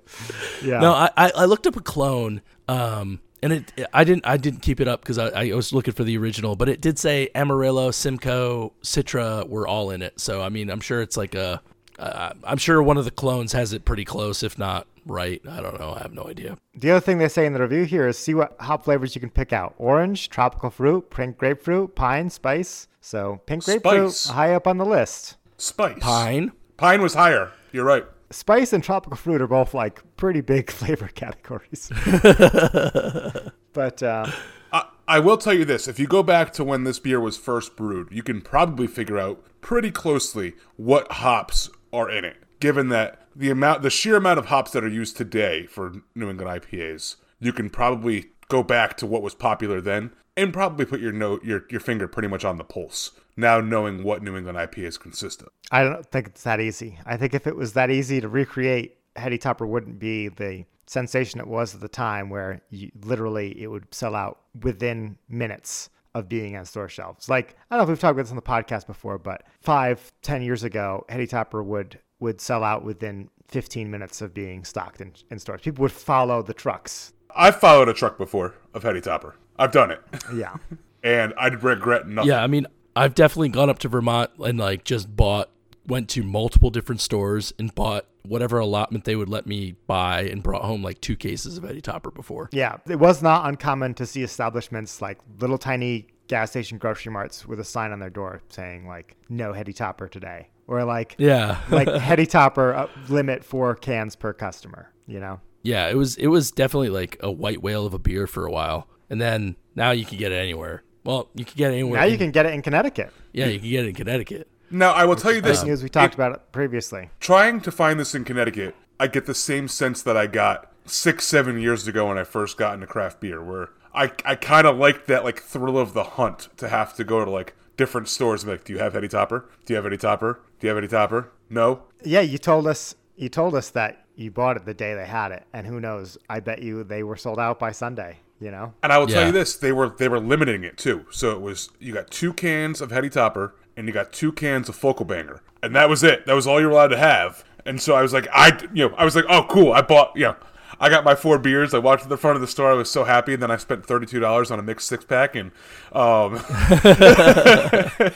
Yeah. 0.63 0.79
No, 0.79 0.93
I, 0.93 1.09
I 1.17 1.31
I 1.35 1.45
looked 1.45 1.67
up 1.67 1.75
a 1.75 1.81
clone, 1.81 2.41
um, 2.67 3.19
and 3.43 3.53
it 3.53 3.87
I 3.93 4.03
didn't 4.03 4.25
I 4.25 4.37
didn't 4.37 4.61
keep 4.61 4.79
it 4.79 4.87
up 4.87 5.01
because 5.01 5.17
I, 5.17 5.29
I 5.49 5.53
was 5.53 5.73
looking 5.73 5.93
for 5.93 6.03
the 6.03 6.17
original, 6.17 6.55
but 6.55 6.69
it 6.69 6.81
did 6.81 6.97
say 6.97 7.29
Amarillo, 7.35 7.91
Simcoe, 7.91 8.73
Citra 8.83 9.47
were 9.47 9.67
all 9.67 9.91
in 9.91 10.01
it. 10.01 10.19
So 10.19 10.41
I 10.41 10.49
mean, 10.49 10.69
I'm 10.69 10.81
sure 10.81 11.01
it's 11.01 11.17
like 11.17 11.35
a, 11.35 11.61
uh, 11.99 12.33
I'm 12.43 12.57
sure 12.57 12.81
one 12.81 12.97
of 12.97 13.05
the 13.05 13.11
clones 13.11 13.51
has 13.53 13.73
it 13.73 13.85
pretty 13.85 14.05
close, 14.05 14.43
if 14.43 14.57
not 14.57 14.87
right. 15.07 15.41
I 15.49 15.61
don't 15.61 15.79
know. 15.79 15.93
I 15.93 15.99
have 15.99 16.13
no 16.13 16.27
idea. 16.27 16.57
The 16.75 16.91
other 16.91 16.99
thing 16.99 17.17
they 17.17 17.27
say 17.29 17.45
in 17.45 17.53
the 17.53 17.61
review 17.61 17.83
here 17.85 18.07
is 18.07 18.17
see 18.17 18.33
what 18.33 18.55
hop 18.59 18.83
flavors 18.83 19.15
you 19.15 19.21
can 19.21 19.29
pick 19.29 19.51
out: 19.53 19.73
orange, 19.77 20.29
tropical 20.29 20.69
fruit, 20.69 21.09
pink 21.09 21.37
grapefruit, 21.37 21.95
pine, 21.95 22.29
spice. 22.29 22.87
So 23.01 23.41
pink 23.45 23.63
grapefruit 23.63 24.11
Spice. 24.11 24.33
high 24.35 24.53
up 24.53 24.67
on 24.67 24.77
the 24.77 24.85
list. 24.85 25.37
spice 25.57 25.97
Pine. 26.01 26.51
pine 26.75 27.01
was 27.01 27.13
higher 27.13 27.51
you're 27.71 27.85
right 27.85 28.05
Spice 28.29 28.73
and 28.73 28.83
tropical 28.83 29.15
fruit 29.15 29.41
are 29.41 29.47
both 29.47 29.73
like 29.73 30.01
pretty 30.17 30.41
big 30.41 30.69
flavor 30.79 31.07
categories. 31.07 31.89
but 33.73 34.03
uh, 34.03 34.29
I, 34.73 34.85
I 35.07 35.19
will 35.19 35.37
tell 35.37 35.53
you 35.53 35.63
this: 35.63 35.87
if 35.87 35.97
you 35.99 36.07
go 36.07 36.23
back 36.23 36.51
to 36.53 36.63
when 36.65 36.83
this 36.83 36.99
beer 36.99 37.21
was 37.21 37.37
first 37.37 37.77
brewed, 37.77 38.09
you 38.11 38.23
can 38.23 38.41
probably 38.41 38.87
figure 38.87 39.17
out 39.17 39.41
pretty 39.61 39.91
closely 39.91 40.55
what 40.75 41.09
hops 41.09 41.69
are 41.93 42.09
in 42.09 42.25
it. 42.25 42.35
Given 42.59 42.89
that 42.89 43.27
the 43.35 43.49
amount, 43.49 43.81
the 43.83 43.89
sheer 43.89 44.15
amount 44.15 44.39
of 44.39 44.47
hops 44.47 44.71
that 44.71 44.83
are 44.83 44.89
used 44.89 45.17
today 45.17 45.65
for 45.67 45.93
New 46.15 46.29
England 46.29 46.63
IPAs, 46.63 47.17
you 47.39 47.53
can 47.53 47.69
probably 47.69 48.31
go 48.49 48.63
back 48.63 48.97
to 48.97 49.05
what 49.05 49.21
was 49.21 49.35
popular 49.35 49.81
then 49.81 50.11
and 50.35 50.53
probably 50.53 50.85
put 50.85 51.01
your 51.01 51.11
note, 51.11 51.43
your 51.43 51.65
your 51.69 51.79
finger 51.79 52.07
pretty 52.07 52.27
much 52.27 52.45
on 52.45 52.57
the 52.57 52.63
pulse. 52.63 53.11
Now 53.35 53.59
knowing 53.59 54.03
what 54.03 54.23
New 54.23 54.35
England 54.35 54.57
IPAs 54.57 54.99
consist 54.99 55.41
of. 55.41 55.49
I 55.71 55.83
don't 55.83 56.05
think 56.11 56.27
it's 56.27 56.43
that 56.43 56.59
easy. 56.59 56.99
I 57.05 57.17
think 57.17 57.33
if 57.33 57.45
it 57.45 57.55
was 57.55 57.73
that 57.73 57.91
easy 57.91 58.21
to 58.21 58.27
recreate, 58.27 58.97
Heady 59.15 59.37
Topper 59.37 59.67
wouldn't 59.67 59.99
be 59.99 60.29
the 60.29 60.65
sensation 60.87 61.39
it 61.39 61.47
was 61.47 61.75
at 61.75 61.81
the 61.81 61.87
time, 61.87 62.29
where 62.29 62.61
you, 62.69 62.89
literally 63.03 63.61
it 63.61 63.67
would 63.67 63.93
sell 63.93 64.15
out 64.15 64.39
within 64.61 65.17
minutes 65.29 65.89
of 66.15 66.27
being 66.29 66.55
on 66.55 66.65
store 66.65 66.89
shelves. 66.89 67.29
Like 67.29 67.55
I 67.69 67.75
don't 67.75 67.79
know 67.79 67.83
if 67.83 67.89
we've 67.89 67.99
talked 67.99 68.13
about 68.13 68.23
this 68.23 68.31
on 68.31 68.37
the 68.37 68.41
podcast 68.41 68.87
before, 68.87 69.17
but 69.17 69.43
five, 69.61 70.11
ten 70.21 70.41
years 70.41 70.63
ago, 70.63 71.05
Heady 71.09 71.27
Topper 71.27 71.61
would 71.61 71.99
would 72.19 72.41
sell 72.41 72.63
out 72.63 72.83
within 72.83 73.29
15 73.47 73.89
minutes 73.89 74.21
of 74.21 74.33
being 74.33 74.63
stocked 74.63 75.01
in, 75.01 75.13
in 75.31 75.39
stores. 75.39 75.61
People 75.61 75.83
would 75.83 75.91
follow 75.91 76.41
the 76.41 76.53
trucks. 76.53 77.13
I've 77.35 77.59
followed 77.59 77.87
a 77.89 77.93
truck 77.93 78.17
before 78.17 78.55
of 78.73 78.83
Heady 78.83 79.01
Topper. 79.01 79.35
I've 79.57 79.71
done 79.71 79.91
it, 79.91 80.01
Yeah. 80.33 80.55
and 81.03 81.33
I'd 81.37 81.63
regret 81.63 82.07
nothing. 82.07 82.29
Yeah, 82.29 82.43
I 82.43 82.47
mean, 82.47 82.67
I've 82.95 83.15
definitely 83.15 83.49
gone 83.49 83.69
up 83.69 83.79
to 83.79 83.87
Vermont 83.87 84.31
and 84.39 84.57
like 84.59 84.83
just 84.83 85.15
bought, 85.15 85.49
went 85.85 86.09
to 86.09 86.23
multiple 86.23 86.69
different 86.69 87.01
stores 87.01 87.53
and 87.59 87.73
bought 87.73 88.05
whatever 88.23 88.59
allotment 88.59 89.05
they 89.05 89.15
would 89.15 89.29
let 89.29 89.47
me 89.47 89.75
buy 89.87 90.23
and 90.23 90.43
brought 90.43 90.63
home 90.63 90.83
like 90.83 90.99
two 90.99 91.15
cases 91.15 91.57
of 91.57 91.63
Heady 91.63 91.79
Topper 91.81 92.11
before. 92.11 92.49
Yeah, 92.51 92.77
it 92.89 92.97
was 92.99 93.21
not 93.21 93.47
uncommon 93.47 93.93
to 93.95 94.05
see 94.05 94.21
establishments 94.23 95.01
like 95.01 95.19
little 95.39 95.57
tiny 95.57 96.07
gas 96.27 96.51
station 96.51 96.77
grocery 96.77 97.11
marts 97.11 97.45
with 97.47 97.59
a 97.59 97.63
sign 97.63 97.91
on 97.91 97.99
their 97.99 98.09
door 98.09 98.41
saying 98.49 98.87
like 98.87 99.15
"No 99.29 99.53
heady 99.53 99.73
topper 99.73 100.07
today," 100.07 100.49
or 100.67 100.83
like 100.83 101.15
Yeah, 101.17 101.59
like 101.69 101.87
heady 102.01 102.25
topper 102.25 102.73
uh, 102.73 102.87
limit 103.09 103.43
four 103.43 103.75
cans 103.75 104.15
per 104.15 104.33
customer. 104.33 104.91
You 105.07 105.19
know, 105.19 105.39
yeah, 105.63 105.87
it 105.89 105.95
was 105.95 106.15
it 106.17 106.27
was 106.27 106.51
definitely 106.51 106.89
like 106.89 107.17
a 107.21 107.31
white 107.31 107.61
whale 107.61 107.85
of 107.85 107.93
a 107.93 107.99
beer 107.99 108.27
for 108.27 108.45
a 108.45 108.51
while, 108.51 108.87
and 109.09 109.19
then 109.21 109.55
now 109.75 109.91
you 109.91 110.05
can 110.05 110.17
get 110.17 110.31
it 110.31 110.35
anywhere. 110.35 110.83
Well, 111.05 111.29
you 111.35 111.45
can 111.45 111.55
get 111.57 111.71
it 111.71 111.75
anywhere. 111.75 112.01
now 112.01 112.05
you 112.05 112.17
can 112.17 112.31
get 112.31 112.45
it 112.45 112.53
in 112.53 112.61
Connecticut. 112.61 113.13
yeah, 113.31 113.45
you 113.45 113.59
can 113.59 113.69
get 113.69 113.85
it 113.85 113.89
in 113.89 113.95
Connecticut. 113.95 114.49
Now 114.69 114.91
I 114.91 115.05
will 115.05 115.15
tell 115.15 115.31
you 115.31 115.39
this: 115.39 115.63
News 115.63 115.81
we 115.81 115.87
talked 115.89 116.13
it- 116.13 116.17
about 116.17 116.33
it 116.33 116.41
previously. 116.51 117.09
trying 117.21 117.61
to 117.61 117.71
find 117.71 117.97
this 117.99 118.13
in 118.13 118.25
Connecticut, 118.25 118.75
I 118.99 119.07
get 119.07 119.25
the 119.25 119.33
same 119.33 119.69
sense 119.69 120.01
that 120.01 120.17
I 120.17 120.27
got 120.27 120.71
six, 120.85 121.25
seven 121.25 121.59
years 121.59 121.87
ago 121.87 122.07
when 122.09 122.17
I 122.17 122.23
first 122.25 122.57
got 122.57 122.73
into 122.73 122.87
craft 122.87 123.21
beer, 123.21 123.41
where 123.41 123.69
I 123.97 124.11
I 124.25 124.35
kind 124.35 124.67
of 124.67 124.77
like 124.77 125.05
that 125.07 125.23
like 125.23 125.41
thrill 125.41 125.77
of 125.77 125.93
the 125.93 126.03
hunt 126.03 126.49
to 126.57 126.69
have 126.69 126.95
to 126.95 127.03
go 127.03 127.23
to 127.25 127.31
like 127.31 127.55
different 127.75 128.07
stores. 128.07 128.43
And 128.43 128.49
be 128.49 128.53
like, 128.53 128.65
do 128.65 128.73
you 128.73 128.79
have 128.79 128.93
Heady 128.93 129.07
Topper? 129.07 129.49
Do 129.65 129.73
you 129.73 129.75
have 129.75 129.85
Heady 129.85 129.97
Topper? 129.97 130.41
Do 130.59 130.67
you 130.67 130.69
have 130.69 130.77
Heady 130.77 130.87
Topper? 130.87 131.31
No. 131.49 131.83
Yeah, 132.03 132.21
you 132.21 132.37
told 132.37 132.67
us 132.67 132.95
you 133.15 133.29
told 133.29 133.55
us 133.55 133.69
that 133.71 134.05
you 134.15 134.31
bought 134.31 134.57
it 134.57 134.65
the 134.65 134.73
day 134.73 134.93
they 134.93 135.05
had 135.05 135.31
it, 135.31 135.43
and 135.53 135.67
who 135.67 135.79
knows? 135.79 136.17
I 136.29 136.39
bet 136.39 136.61
you 136.61 136.83
they 136.83 137.03
were 137.03 137.17
sold 137.17 137.39
out 137.39 137.59
by 137.59 137.71
Sunday. 137.71 138.19
You 138.39 138.51
know. 138.51 138.73
And 138.83 138.93
I 138.93 138.99
will 138.99 139.07
tell 139.07 139.25
you 139.25 139.31
this: 139.31 139.55
they 139.55 139.71
were 139.71 139.89
they 139.89 140.07
were 140.07 140.19
limiting 140.19 140.63
it 140.63 140.77
too. 140.77 141.05
So 141.11 141.31
it 141.31 141.41
was 141.41 141.69
you 141.79 141.93
got 141.93 142.11
two 142.11 142.33
cans 142.33 142.81
of 142.81 142.91
Heady 142.91 143.09
Topper 143.09 143.55
and 143.77 143.87
you 143.87 143.93
got 143.93 144.11
two 144.11 144.31
cans 144.31 144.67
of 144.67 144.75
Focal 144.75 145.05
Banger, 145.05 145.41
and 145.61 145.75
that 145.75 145.87
was 145.87 146.03
it. 146.03 146.25
That 146.25 146.33
was 146.33 146.47
all 146.47 146.59
you 146.59 146.65
were 146.65 146.73
allowed 146.73 146.87
to 146.87 146.97
have. 146.97 147.45
And 147.65 147.81
so 147.81 147.95
I 147.95 148.01
was 148.01 148.13
like, 148.13 148.27
I 148.33 148.59
you 148.73 148.89
know 148.89 148.95
I 148.95 149.05
was 149.05 149.15
like, 149.15 149.25
oh 149.29 149.45
cool, 149.49 149.71
I 149.71 149.81
bought 149.81 150.11
you 150.15 150.23
know. 150.23 150.35
I 150.79 150.89
got 150.89 151.03
my 151.03 151.15
four 151.15 151.39
beers. 151.39 151.73
I 151.73 151.79
walked 151.79 152.03
to 152.03 152.09
the 152.09 152.17
front 152.17 152.35
of 152.35 152.41
the 152.41 152.47
store. 152.47 152.71
I 152.71 152.75
was 152.75 152.89
so 152.89 153.03
happy, 153.03 153.33
and 153.33 153.41
then 153.41 153.51
I 153.51 153.57
spent 153.57 153.85
thirty 153.85 154.05
two 154.05 154.19
dollars 154.19 154.51
on 154.51 154.59
a 154.59 154.63
mixed 154.63 154.87
six 154.87 155.03
pack. 155.05 155.35
And 155.35 155.51
um, 155.91 156.35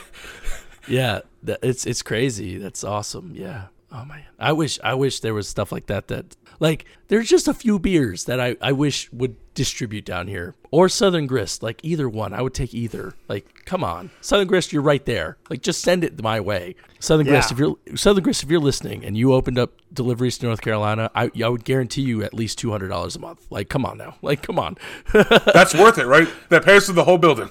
Yeah, 0.88 1.22
that, 1.44 1.60
it's 1.62 1.86
it's 1.86 2.02
crazy. 2.02 2.58
That's 2.58 2.84
awesome. 2.84 3.34
Yeah. 3.36 3.66
Oh 3.92 4.06
man, 4.06 4.24
I 4.40 4.54
wish 4.54 4.80
I 4.84 4.94
wish 4.94 5.20
there 5.20 5.34
was 5.34 5.48
stuff 5.48 5.72
like 5.72 5.88
that. 5.88 6.08
That 6.08 6.36
like 6.62 6.86
there's 7.08 7.28
just 7.28 7.48
a 7.50 7.54
few 7.54 7.80
beers 7.80 8.26
that 8.26 8.40
I 8.40 8.56
I 8.62 8.72
wish 8.72 9.12
would 9.12 9.36
distribute 9.56 10.06
down 10.06 10.28
here 10.28 10.56
or 10.70 10.88
Southern 10.88 11.28
Grist. 11.28 11.62
Like 11.62 11.82
either 11.84 12.08
one, 12.08 12.34
I 12.34 12.42
would 12.42 12.54
take 12.54 12.74
either. 12.74 13.16
Like 13.28 13.66
come 13.66 13.84
on, 13.84 14.12
Southern 14.22 14.48
Grist, 14.48 14.72
you're 14.72 14.84
right 14.84 15.04
there. 15.06 15.38
Like 15.50 15.62
just 15.64 15.82
send 15.82 16.04
it 16.04 16.22
my 16.22 16.40
way. 16.40 16.76
Southern 17.00 17.26
Grist, 17.26 17.52
if 17.52 17.58
you're 17.58 17.76
Southern 17.96 18.24
Grist, 18.24 18.44
if 18.44 18.50
you're 18.50 18.62
listening 18.62 19.04
and 19.04 19.18
you 19.18 19.34
opened 19.34 19.58
up 19.58 19.74
deliveries 19.92 20.38
to 20.38 20.46
North 20.46 20.62
Carolina, 20.62 21.10
I 21.16 21.32
I 21.44 21.50
would 21.50 21.66
guarantee 21.66 22.04
you 22.04 22.24
at 22.24 22.34
least 22.34 22.60
two 22.60 22.70
hundred 22.70 22.90
dollars 22.90 23.16
a 23.16 23.20
month. 23.20 23.48
Like 23.50 23.68
come 23.68 23.86
on 23.86 23.98
now. 23.98 24.16
Like 24.22 24.44
come 24.44 24.60
on. 24.60 24.78
that's 25.14 25.74
worth 25.74 25.98
it, 25.98 26.06
right? 26.06 26.30
That 26.50 26.64
pays 26.64 26.86
for 26.86 26.94
the 26.94 27.04
whole 27.04 27.18
building. 27.18 27.50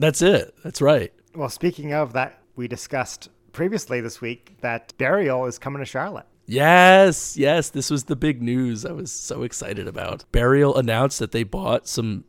That's 0.00 0.20
it. 0.20 0.52
That's 0.64 0.82
right. 0.82 1.12
Well, 1.34 1.48
speaking 1.48 1.92
of 1.92 2.12
that, 2.14 2.42
we 2.56 2.66
discussed 2.66 3.28
previously 3.52 4.00
this 4.00 4.20
week 4.20 4.56
that 4.62 4.94
Burial 4.98 5.46
is 5.46 5.58
coming 5.58 5.78
to 5.78 5.86
Charlotte. 5.86 6.26
Yes, 6.50 7.36
yes, 7.36 7.68
this 7.68 7.90
was 7.90 8.04
the 8.04 8.16
big 8.16 8.40
news 8.40 8.86
I 8.86 8.92
was 8.92 9.12
so 9.12 9.42
excited 9.42 9.86
about. 9.86 10.24
Burial 10.32 10.78
announced 10.78 11.18
that 11.18 11.30
they 11.30 11.42
bought 11.42 11.86
some 11.86 12.24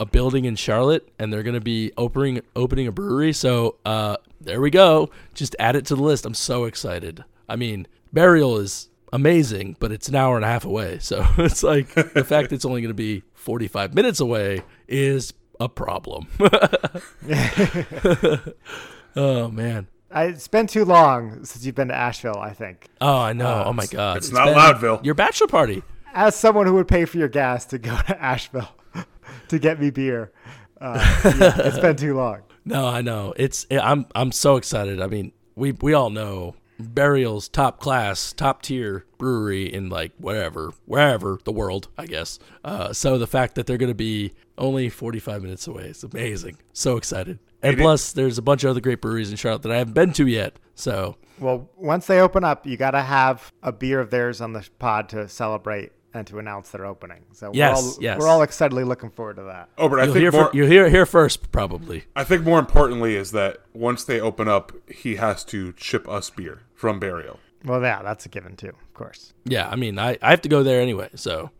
a 0.00 0.04
building 0.04 0.44
in 0.44 0.56
Charlotte 0.56 1.08
and 1.20 1.32
they're 1.32 1.44
going 1.44 1.54
to 1.54 1.60
be 1.60 1.92
opening 1.96 2.42
opening 2.56 2.88
a 2.88 2.92
brewery. 2.92 3.32
So, 3.32 3.76
uh 3.84 4.16
there 4.40 4.60
we 4.60 4.70
go. 4.70 5.10
Just 5.32 5.54
add 5.60 5.76
it 5.76 5.86
to 5.86 5.94
the 5.94 6.02
list. 6.02 6.26
I'm 6.26 6.34
so 6.34 6.64
excited. 6.64 7.22
I 7.48 7.54
mean, 7.54 7.86
Burial 8.12 8.58
is 8.58 8.88
amazing, 9.12 9.76
but 9.78 9.92
it's 9.92 10.08
an 10.08 10.16
hour 10.16 10.34
and 10.34 10.44
a 10.44 10.48
half 10.48 10.64
away. 10.64 10.98
So, 11.00 11.24
it's 11.38 11.62
like 11.62 11.94
the 11.94 12.24
fact 12.24 12.52
it's 12.52 12.64
only 12.64 12.80
going 12.80 12.90
to 12.90 12.94
be 12.94 13.22
45 13.34 13.94
minutes 13.94 14.18
away 14.18 14.62
is 14.88 15.34
a 15.60 15.68
problem. 15.68 16.26
oh 19.14 19.48
man. 19.48 19.86
I, 20.12 20.24
it's 20.26 20.48
been 20.48 20.66
too 20.66 20.84
long 20.84 21.44
since 21.44 21.64
you've 21.64 21.74
been 21.74 21.88
to 21.88 21.94
Asheville. 21.94 22.38
I 22.38 22.52
think. 22.52 22.88
Oh, 23.00 23.18
I 23.18 23.32
know. 23.32 23.64
oh 23.66 23.72
my 23.72 23.86
god. 23.86 24.18
it's 24.18 24.30
not 24.30 24.46
been 24.46 24.54
Loudville. 24.54 25.04
Your 25.04 25.14
bachelor 25.14 25.46
party. 25.48 25.82
As 26.14 26.36
someone 26.36 26.66
who 26.66 26.74
would 26.74 26.88
pay 26.88 27.04
for 27.06 27.18
your 27.18 27.28
gas 27.28 27.64
to 27.66 27.78
go 27.78 27.96
to 28.06 28.22
Asheville 28.22 28.68
to 29.48 29.58
get 29.58 29.80
me 29.80 29.90
beer, 29.90 30.32
uh, 30.80 30.98
yeah, 31.38 31.60
it's 31.66 31.78
been 31.78 31.96
too 31.96 32.14
long. 32.16 32.40
No, 32.64 32.86
I 32.86 33.02
know. 33.02 33.34
It's 33.36 33.66
I'm 33.72 34.06
I'm 34.14 34.30
so 34.30 34.54
excited. 34.54 35.00
I 35.00 35.08
mean, 35.08 35.32
we 35.56 35.72
we 35.72 35.94
all 35.94 36.10
know 36.10 36.54
Burial's 36.78 37.48
top 37.48 37.80
class, 37.80 38.32
top 38.32 38.62
tier 38.62 39.04
brewery 39.18 39.72
in 39.72 39.88
like 39.88 40.12
wherever, 40.18 40.72
wherever 40.86 41.38
the 41.44 41.50
world, 41.50 41.88
I 41.98 42.06
guess. 42.06 42.38
Uh, 42.64 42.92
so 42.92 43.18
the 43.18 43.26
fact 43.26 43.56
that 43.56 43.66
they're 43.66 43.78
going 43.78 43.90
to 43.90 43.94
be 43.96 44.34
only 44.58 44.88
45 44.88 45.42
minutes 45.42 45.66
away 45.66 45.84
is 45.86 46.04
amazing. 46.04 46.58
So 46.72 46.96
excited. 46.96 47.40
And 47.62 47.74
It 47.74 47.78
is- 47.78 47.82
plus, 47.82 48.12
there's 48.12 48.38
a 48.38 48.42
bunch 48.42 48.64
of 48.64 48.70
other 48.70 48.80
great 48.80 49.00
breweries 49.00 49.30
in 49.30 49.36
Charlotte 49.36 49.62
that 49.62 49.72
I 49.72 49.78
haven't 49.78 49.94
been 49.94 50.12
to 50.14 50.26
yet. 50.26 50.58
So 50.74 51.16
Well, 51.38 51.68
once 51.76 52.06
they 52.06 52.20
open 52.20 52.44
up, 52.44 52.66
you 52.66 52.76
got 52.76 52.92
to 52.92 53.02
have 53.02 53.52
a 53.62 53.72
beer 53.72 54.00
of 54.00 54.10
theirs 54.10 54.40
on 54.40 54.52
the 54.52 54.68
pod 54.78 55.08
to 55.10 55.28
celebrate 55.28 55.92
and 56.14 56.26
to 56.26 56.38
announce 56.38 56.70
their 56.70 56.84
opening. 56.84 57.24
So 57.32 57.50
Yes, 57.54 57.80
we're 57.80 57.88
all, 57.88 57.96
yes. 58.00 58.18
we're 58.20 58.28
all 58.28 58.42
excitedly 58.42 58.84
looking 58.84 59.10
forward 59.10 59.36
to 59.36 59.44
that. 59.44 59.68
Oh, 59.78 59.88
but 59.88 59.98
I 60.00 60.04
you'll 60.04 60.12
think 60.12 60.22
hear 60.22 60.32
more. 60.32 60.44
fir- 60.46 60.56
you'll 60.56 60.66
hear 60.68 60.88
here 60.90 61.06
first, 61.06 61.50
probably. 61.52 62.04
I 62.14 62.24
think 62.24 62.42
more 62.42 62.58
importantly 62.58 63.16
is 63.16 63.30
that 63.32 63.58
once 63.72 64.04
they 64.04 64.20
open 64.20 64.46
up, 64.48 64.72
he 64.90 65.16
has 65.16 65.42
to 65.44 65.72
ship 65.78 66.06
us 66.08 66.28
beer 66.30 66.60
from 66.74 66.98
Burial. 67.00 67.38
Well, 67.64 67.80
yeah, 67.80 68.02
that's 68.02 68.26
a 68.26 68.28
given 68.28 68.56
too, 68.56 68.68
of 68.70 68.92
course. 68.94 69.32
Yeah, 69.44 69.68
I 69.70 69.76
mean, 69.76 69.98
I, 69.98 70.18
I 70.20 70.30
have 70.30 70.42
to 70.42 70.48
go 70.48 70.62
there 70.62 70.80
anyway, 70.82 71.08
so 71.14 71.50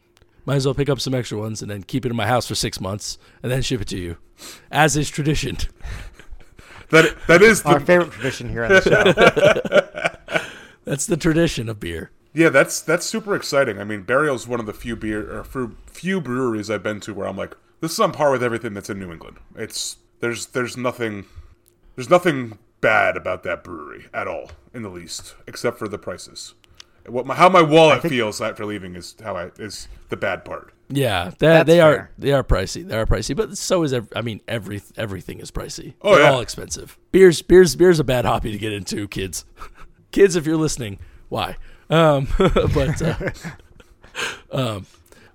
might 0.47 0.57
as 0.57 0.66
well 0.66 0.74
pick 0.74 0.88
up 0.88 1.01
some 1.01 1.14
extra 1.14 1.38
ones 1.38 1.62
and 1.62 1.70
then 1.70 1.82
keep 1.82 2.05
it 2.05 2.11
in 2.11 2.16
my 2.16 2.26
house 2.26 2.47
for 2.49 2.55
six 2.55 2.80
months 2.80 3.18
and 3.43 3.51
then 3.53 3.62
ship 3.62 3.80
it 3.80 3.88
to 3.88 3.99
you, 3.99 4.16
as 4.70 4.97
is 4.97 5.09
tradition. 5.11 5.57
That 6.90 7.16
that 7.26 7.40
is 7.40 7.62
Our 7.62 7.80
favorite 7.80 8.11
tradition 8.12 8.51
here 8.51 8.64
on 8.64 8.70
the 8.70 8.82
show. 8.82 10.40
That's 10.84 11.07
the 11.07 11.16
tradition 11.16 11.70
of 11.70 11.80
beer. 11.80 12.11
yeah. 12.34 12.51
That's 12.51 12.82
that's 12.82 13.07
super 13.07 13.34
exciting. 13.34 13.78
I 13.78 13.84
mean, 13.84 14.03
Burial's 14.03 14.47
one 14.47 14.61
of 14.61 14.66
the 14.66 14.74
few 14.74 14.95
beer 14.95 15.38
or 15.38 15.43
few- 15.45 15.76
few 15.86 16.20
breweries 16.20 16.70
I've 16.70 16.82
been 16.82 17.01
to 17.01 17.14
where 17.14 17.26
I'm 17.26 17.36
like, 17.36 17.57
this 17.80 17.93
is 17.93 18.01
on 18.01 18.12
par 18.12 18.30
with 18.30 18.43
everything 18.43 18.74
that's 18.74 18.90
in 18.90 18.99
New 18.99 19.11
England. 19.11 19.38
It's 19.57 19.97
there's 20.20 20.47
there's 20.49 20.76
nothing 20.76 21.24
there's 21.97 22.11
nothing 22.11 22.59
bad 22.82 23.16
about 23.16 23.43
that 23.45 23.64
brewery 23.64 24.09
at 24.12 24.28
all 24.28 24.51
in 24.74 24.82
the 24.82 24.90
least, 24.90 25.34
except 25.47 25.78
for 25.78 25.88
the 25.88 25.99
prices. 25.99 26.53
What 27.07 27.26
my, 27.26 27.34
how 27.34 27.48
my 27.48 27.62
wallet 27.62 28.03
feels 28.03 28.40
after 28.40 28.64
leaving 28.64 28.94
is 28.94 29.16
how 29.22 29.36
I 29.36 29.50
is 29.59 29.88
the 30.09 30.16
bad 30.16 30.44
part. 30.44 30.72
Yeah, 30.88 31.30
they, 31.38 31.46
That's 31.46 31.66
they 31.66 31.80
are 31.80 32.11
they 32.18 32.32
are 32.32 32.44
pricey. 32.44 32.86
They 32.86 32.96
are 32.96 33.07
pricey, 33.07 33.34
but 33.34 33.57
so 33.57 33.82
is 33.82 33.92
ev- 33.92 34.12
I 34.14 34.20
mean 34.20 34.40
every 34.46 34.82
everything 34.96 35.40
is 35.40 35.50
pricey. 35.50 35.94
Oh, 36.03 36.14
They're 36.14 36.24
yeah. 36.24 36.30
all 36.32 36.40
expensive. 36.40 36.98
Beers 37.12 37.40
beers 37.42 37.74
beers 37.76 37.98
a 37.98 38.05
bad 38.05 38.24
hobby 38.24 38.53
to 38.53 38.59
get 38.59 38.72
into, 38.72 39.09
kids. 39.09 39.44
kids, 40.12 40.36
if 40.36 40.46
you're 40.46 40.57
listening, 40.57 40.98
why? 41.28 41.57
Um, 41.88 42.28
but 42.38 43.03
uh, 43.03 43.30
um, 44.53 44.86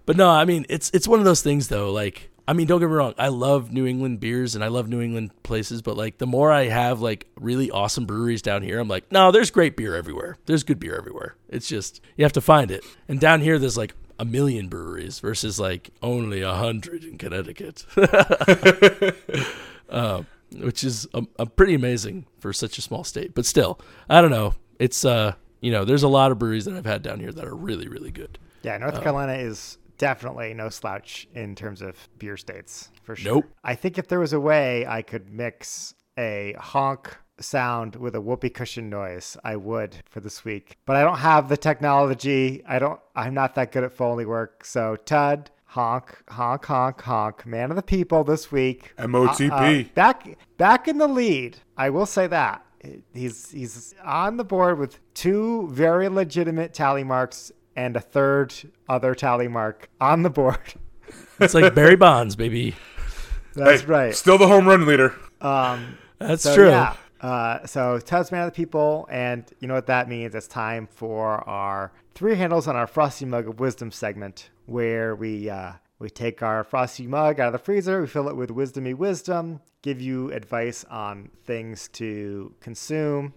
but 0.06 0.16
no, 0.16 0.30
I 0.30 0.46
mean 0.46 0.66
it's 0.70 0.92
it's 0.92 1.08
one 1.08 1.20
of 1.20 1.26
those 1.26 1.42
things 1.42 1.70
though. 1.70 1.92
Like 1.92 2.30
I 2.48 2.54
mean, 2.54 2.66
don't 2.66 2.80
get 2.80 2.88
me 2.88 2.96
wrong, 2.96 3.14
I 3.18 3.28
love 3.28 3.74
New 3.74 3.86
England 3.86 4.22
beers 4.22 4.56
and 4.56 4.64
I 4.64 4.70
love 4.70 4.88
New 4.88 5.02
England 5.02 5.32
places, 5.44 5.82
but 5.82 5.98
like 5.98 6.18
the 6.18 6.28
more 6.28 6.50
I 6.52 6.66
have 6.66 7.02
like 7.02 7.28
really 7.36 7.70
awesome 7.70 8.06
breweries 8.06 8.42
down 8.42 8.62
here, 8.62 8.80
I'm 8.80 8.88
like, 8.88 9.12
no, 9.12 9.32
there's 9.32 9.52
great 9.52 9.76
beer 9.76 9.96
everywhere. 9.96 10.38
There's 10.46 10.64
good 10.64 10.80
beer 10.80 10.96
everywhere. 10.96 11.36
It's 11.50 11.68
just 11.68 12.00
you 12.16 12.24
have 12.24 12.34
to 12.34 12.42
find 12.42 12.72
it. 12.72 12.86
And 13.10 13.20
down 13.20 13.42
here, 13.42 13.60
there's 13.60 13.78
like 13.78 13.94
a 14.18 14.26
million 14.26 14.70
breweries 14.70 15.20
versus 15.20 15.60
like 15.60 15.90
only 16.02 16.42
a 16.42 16.54
hundred 16.54 17.04
in 17.04 17.18
Connecticut, 17.18 17.86
uh, 19.90 20.24
which 20.58 20.84
is 20.84 21.08
um, 21.14 21.28
uh, 21.38 21.46
pretty 21.46 21.74
amazing 21.74 22.26
for 22.40 22.54
such 22.54 22.78
a 22.78 22.82
small 22.82 23.04
state. 23.04 23.36
But 23.36 23.46
still, 23.46 23.80
I 24.10 24.22
don't 24.22 24.32
know. 24.32 24.56
It's 24.80 25.04
uh, 25.04 25.34
you 25.60 25.72
know, 25.72 25.86
there's 25.86 26.04
a 26.04 26.08
lot 26.08 26.32
of 26.32 26.40
breweries 26.40 26.66
that 26.66 26.76
I've 26.76 26.86
had 26.86 27.02
down 27.02 27.20
here 27.20 27.32
that 27.32 27.46
are 27.46 27.56
really, 27.56 27.88
really 27.88 28.12
good. 28.12 28.40
Yeah, 28.64 28.78
North 28.78 29.02
Carolina 29.02 29.34
is 29.34 29.78
definitely 29.98 30.54
no 30.54 30.70
slouch 30.70 31.28
in 31.34 31.56
terms 31.56 31.82
of 31.82 31.96
beer 32.18 32.38
states, 32.38 32.90
for 33.04 33.16
sure. 33.16 33.36
Nope. 33.36 33.46
I 33.64 33.76
think 33.76 33.98
if 33.98 34.08
there 34.08 34.20
was 34.20 34.34
a 34.34 34.40
way 34.40 34.86
I 34.86 35.02
could 35.02 35.32
mix 35.32 35.94
a 36.18 36.56
honk 36.60 37.18
sound 37.40 37.96
with 37.96 38.16
a 38.16 38.22
whoopee 38.22 38.50
cushion 38.50 38.90
noise, 38.90 39.38
I 39.44 39.56
would 39.56 39.98
for 40.10 40.20
this 40.20 40.44
week. 40.44 40.78
But 40.86 40.96
I 40.96 41.04
don't 41.04 41.20
have 41.20 41.50
the 41.50 41.58
technology. 41.58 42.64
I 42.68 42.80
don't 42.80 43.00
I'm 43.16 43.34
not 43.34 43.56
that 43.56 43.72
good 43.72 43.84
at 43.84 43.94
Foley 43.94 44.26
work. 44.26 44.66
So 44.66 44.96
Tud, 44.96 45.52
honk, 45.66 46.24
honk, 46.30 46.66
honk, 46.66 47.02
honk, 47.02 47.46
man 47.46 47.70
of 47.70 47.76
the 47.76 47.84
people 47.84 48.24
this 48.24 48.52
week. 48.52 48.94
MOTP. 48.98 49.86
Uh, 49.86 49.90
back 49.94 50.38
back 50.58 50.88
in 50.88 50.98
the 50.98 51.08
lead. 51.08 51.58
I 51.78 51.90
will 51.90 52.06
say 52.06 52.28
that. 52.28 52.64
He's 53.14 53.52
he's 53.52 53.96
on 54.04 54.38
the 54.38 54.44
board 54.44 54.80
with 54.80 55.00
two 55.14 55.68
very 55.72 56.10
legitimate 56.10 56.74
tally 56.74 57.04
marks 57.04 57.52
and 57.78 57.96
a 57.96 58.02
third 58.02 58.54
other 58.90 59.16
tally 59.16 59.48
mark 59.48 59.90
on 60.02 60.24
the 60.24 60.30
board. 60.30 60.60
It's 61.40 61.54
like 61.54 61.76
Barry 61.76 61.96
Bonds, 61.96 62.36
baby. 62.36 62.76
That's 63.54 63.82
Hey, 63.82 63.88
right. 63.88 64.16
Still 64.16 64.40
the 64.40 64.48
home 64.48 64.68
run 64.68 64.88
leader. 64.88 65.14
Um, 65.40 66.00
That's 66.18 66.42
so, 66.42 66.56
true. 66.56 66.70
Yeah. 66.70 66.96
Uh, 67.22 67.64
so 67.66 68.00
Tasman 68.00 68.42
of 68.42 68.48
the 68.48 68.56
people, 68.56 69.08
and 69.12 69.46
you 69.60 69.68
know 69.68 69.76
what 69.76 69.86
that 69.86 70.10
means? 70.10 70.34
It's 70.34 70.48
time 70.48 70.88
for 70.88 71.48
our 71.48 71.92
three 72.16 72.36
handles 72.36 72.68
on 72.68 72.76
our 72.76 72.88
frosty 72.88 73.26
mug 73.26 73.48
of 73.48 73.60
wisdom 73.60 73.92
segment, 73.92 74.50
where 74.66 75.16
we 75.16 75.48
uh, 75.48 75.74
we 76.00 76.10
take 76.10 76.42
our 76.42 76.64
frosty 76.64 77.06
mug 77.06 77.40
out 77.40 77.48
of 77.48 77.54
the 77.54 77.60
freezer, 77.60 78.02
we 78.02 78.08
fill 78.08 78.28
it 78.30 78.36
with 78.36 78.50
wisdomy 78.50 78.96
wisdom, 78.96 79.62
give 79.84 80.02
you 80.02 80.32
advice 80.32 80.84
on 80.86 81.30
things 81.46 81.88
to 81.90 82.52
consume, 82.60 83.34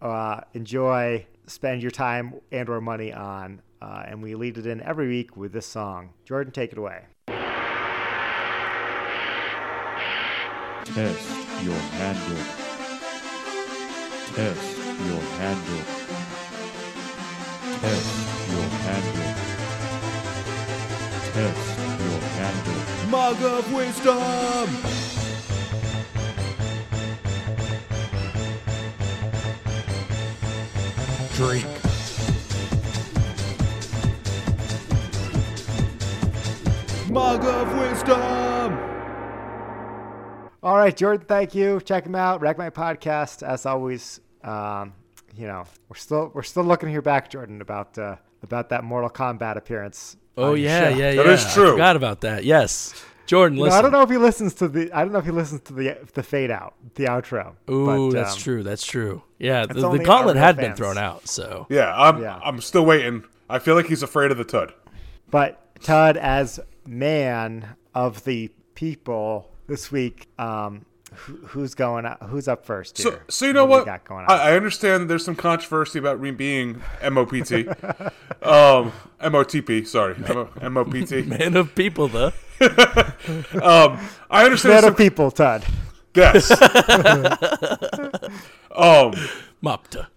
uh, 0.00 0.40
enjoy, 0.54 1.26
spend 1.46 1.82
your 1.82 1.90
time 1.90 2.34
and 2.52 2.68
or 2.68 2.80
money 2.80 3.12
on, 3.12 3.60
uh, 3.82 4.04
and 4.06 4.22
we 4.22 4.34
lead 4.34 4.58
it 4.58 4.66
in 4.66 4.80
every 4.82 5.08
week 5.08 5.36
with 5.36 5.52
this 5.52 5.66
song. 5.66 6.10
Jordan, 6.24 6.52
take 6.52 6.72
it 6.72 6.78
away. 6.78 7.04
Test 10.84 11.30
your 11.62 11.74
handle. 11.74 12.36
Test 14.34 14.76
your 15.06 15.20
handle. 15.38 15.84
Test 17.80 18.50
your 18.50 18.68
handle. 18.86 19.30
Test 21.32 21.78
your 22.00 22.20
handle. 22.38 22.80
Mug 23.10 23.42
of 23.42 23.72
Wisdom! 23.72 24.68
Drink. 31.34 31.89
Mug 37.10 37.44
of 37.44 37.76
Wisdom! 37.76 38.78
All 40.62 40.76
right, 40.76 40.96
Jordan, 40.96 41.26
thank 41.26 41.56
you. 41.56 41.80
Check 41.80 42.06
him 42.06 42.14
out. 42.14 42.40
Rec 42.40 42.56
my 42.56 42.70
podcast. 42.70 43.42
As 43.42 43.66
always, 43.66 44.20
um, 44.44 44.92
you 45.36 45.48
know, 45.48 45.64
we're 45.88 45.96
still 45.96 46.30
we're 46.34 46.44
still 46.44 46.62
looking 46.62 46.86
to 46.86 46.92
hear 46.92 47.02
back, 47.02 47.28
Jordan, 47.28 47.62
about 47.62 47.98
uh, 47.98 48.14
about 48.44 48.68
that 48.68 48.84
Mortal 48.84 49.10
Kombat 49.10 49.56
appearance. 49.56 50.16
Oh 50.36 50.54
yeah, 50.54 50.90
show. 50.90 50.98
yeah, 50.98 51.14
That 51.16 51.26
yeah. 51.26 51.32
is 51.32 51.52
true. 51.52 51.68
I 51.68 51.70
forgot 51.72 51.96
about 51.96 52.20
that. 52.20 52.44
Yes, 52.44 53.04
Jordan. 53.26 53.58
You 53.58 53.64
know, 53.64 53.70
Listen. 53.70 53.78
I 53.78 53.82
don't 53.82 53.92
know 53.92 54.02
if 54.02 54.10
he 54.10 54.16
listens 54.16 54.54
to 54.54 54.68
the 54.68 54.92
I 54.92 55.02
don't 55.02 55.12
know 55.12 55.18
if 55.18 55.24
he 55.24 55.32
listens 55.32 55.62
to 55.62 55.72
the 55.72 55.98
the 56.14 56.22
fade 56.22 56.52
out, 56.52 56.74
the 56.94 57.06
outro. 57.06 57.54
Ooh, 57.68 57.86
but, 57.86 58.10
that's 58.10 58.34
um, 58.34 58.38
true. 58.38 58.62
That's 58.62 58.86
true. 58.86 59.24
Yeah, 59.40 59.66
the, 59.66 59.74
the 59.90 59.98
gauntlet 59.98 60.36
real 60.36 60.44
had 60.44 60.56
been 60.56 60.76
thrown 60.76 60.96
out. 60.96 61.26
So 61.26 61.66
Yeah, 61.70 61.92
I'm 61.92 62.22
Yeah. 62.22 62.38
I'm 62.44 62.60
still 62.60 62.86
waiting. 62.86 63.24
I 63.48 63.58
feel 63.58 63.74
like 63.74 63.86
he's 63.86 64.04
afraid 64.04 64.30
of 64.30 64.38
the 64.38 64.44
Tud. 64.44 64.74
But 65.28 65.56
Tud, 65.82 66.16
as 66.16 66.60
man 66.90 67.76
of 67.94 68.24
the 68.24 68.50
people 68.74 69.50
this 69.68 69.92
week, 69.92 70.28
um, 70.38 70.84
who, 71.14 71.36
who's 71.46 71.74
going? 71.74 72.04
Up, 72.04 72.22
who's 72.24 72.48
up 72.48 72.66
first? 72.66 72.98
So, 72.98 73.10
Here? 73.10 73.24
so 73.28 73.46
you 73.46 73.52
know 73.52 73.64
do 73.64 73.70
we 73.70 73.76
what? 73.78 73.86
got 73.86 74.04
going 74.04 74.26
on? 74.26 74.30
I, 74.30 74.50
I 74.50 74.56
understand 74.56 75.08
there's 75.08 75.24
some 75.24 75.36
controversy 75.36 75.98
about 75.98 76.20
me 76.20 76.30
being 76.32 76.82
MOPT. 77.02 77.52
um, 78.42 78.92
MOTP, 79.20 79.86
sorry. 79.86 80.14
M- 80.16 80.72
MOPT. 80.72 81.26
man 81.38 81.56
of 81.56 81.74
people, 81.74 82.08
though. 82.08 82.32
Um, 83.62 83.98
I 84.30 84.44
understand 84.44 84.74
Man 84.74 84.82
some, 84.82 84.92
of 84.92 84.96
people, 84.98 85.30
Todd. 85.30 85.64
Yes. 86.14 86.50
um, 86.50 86.58
Mopta. 89.62 90.08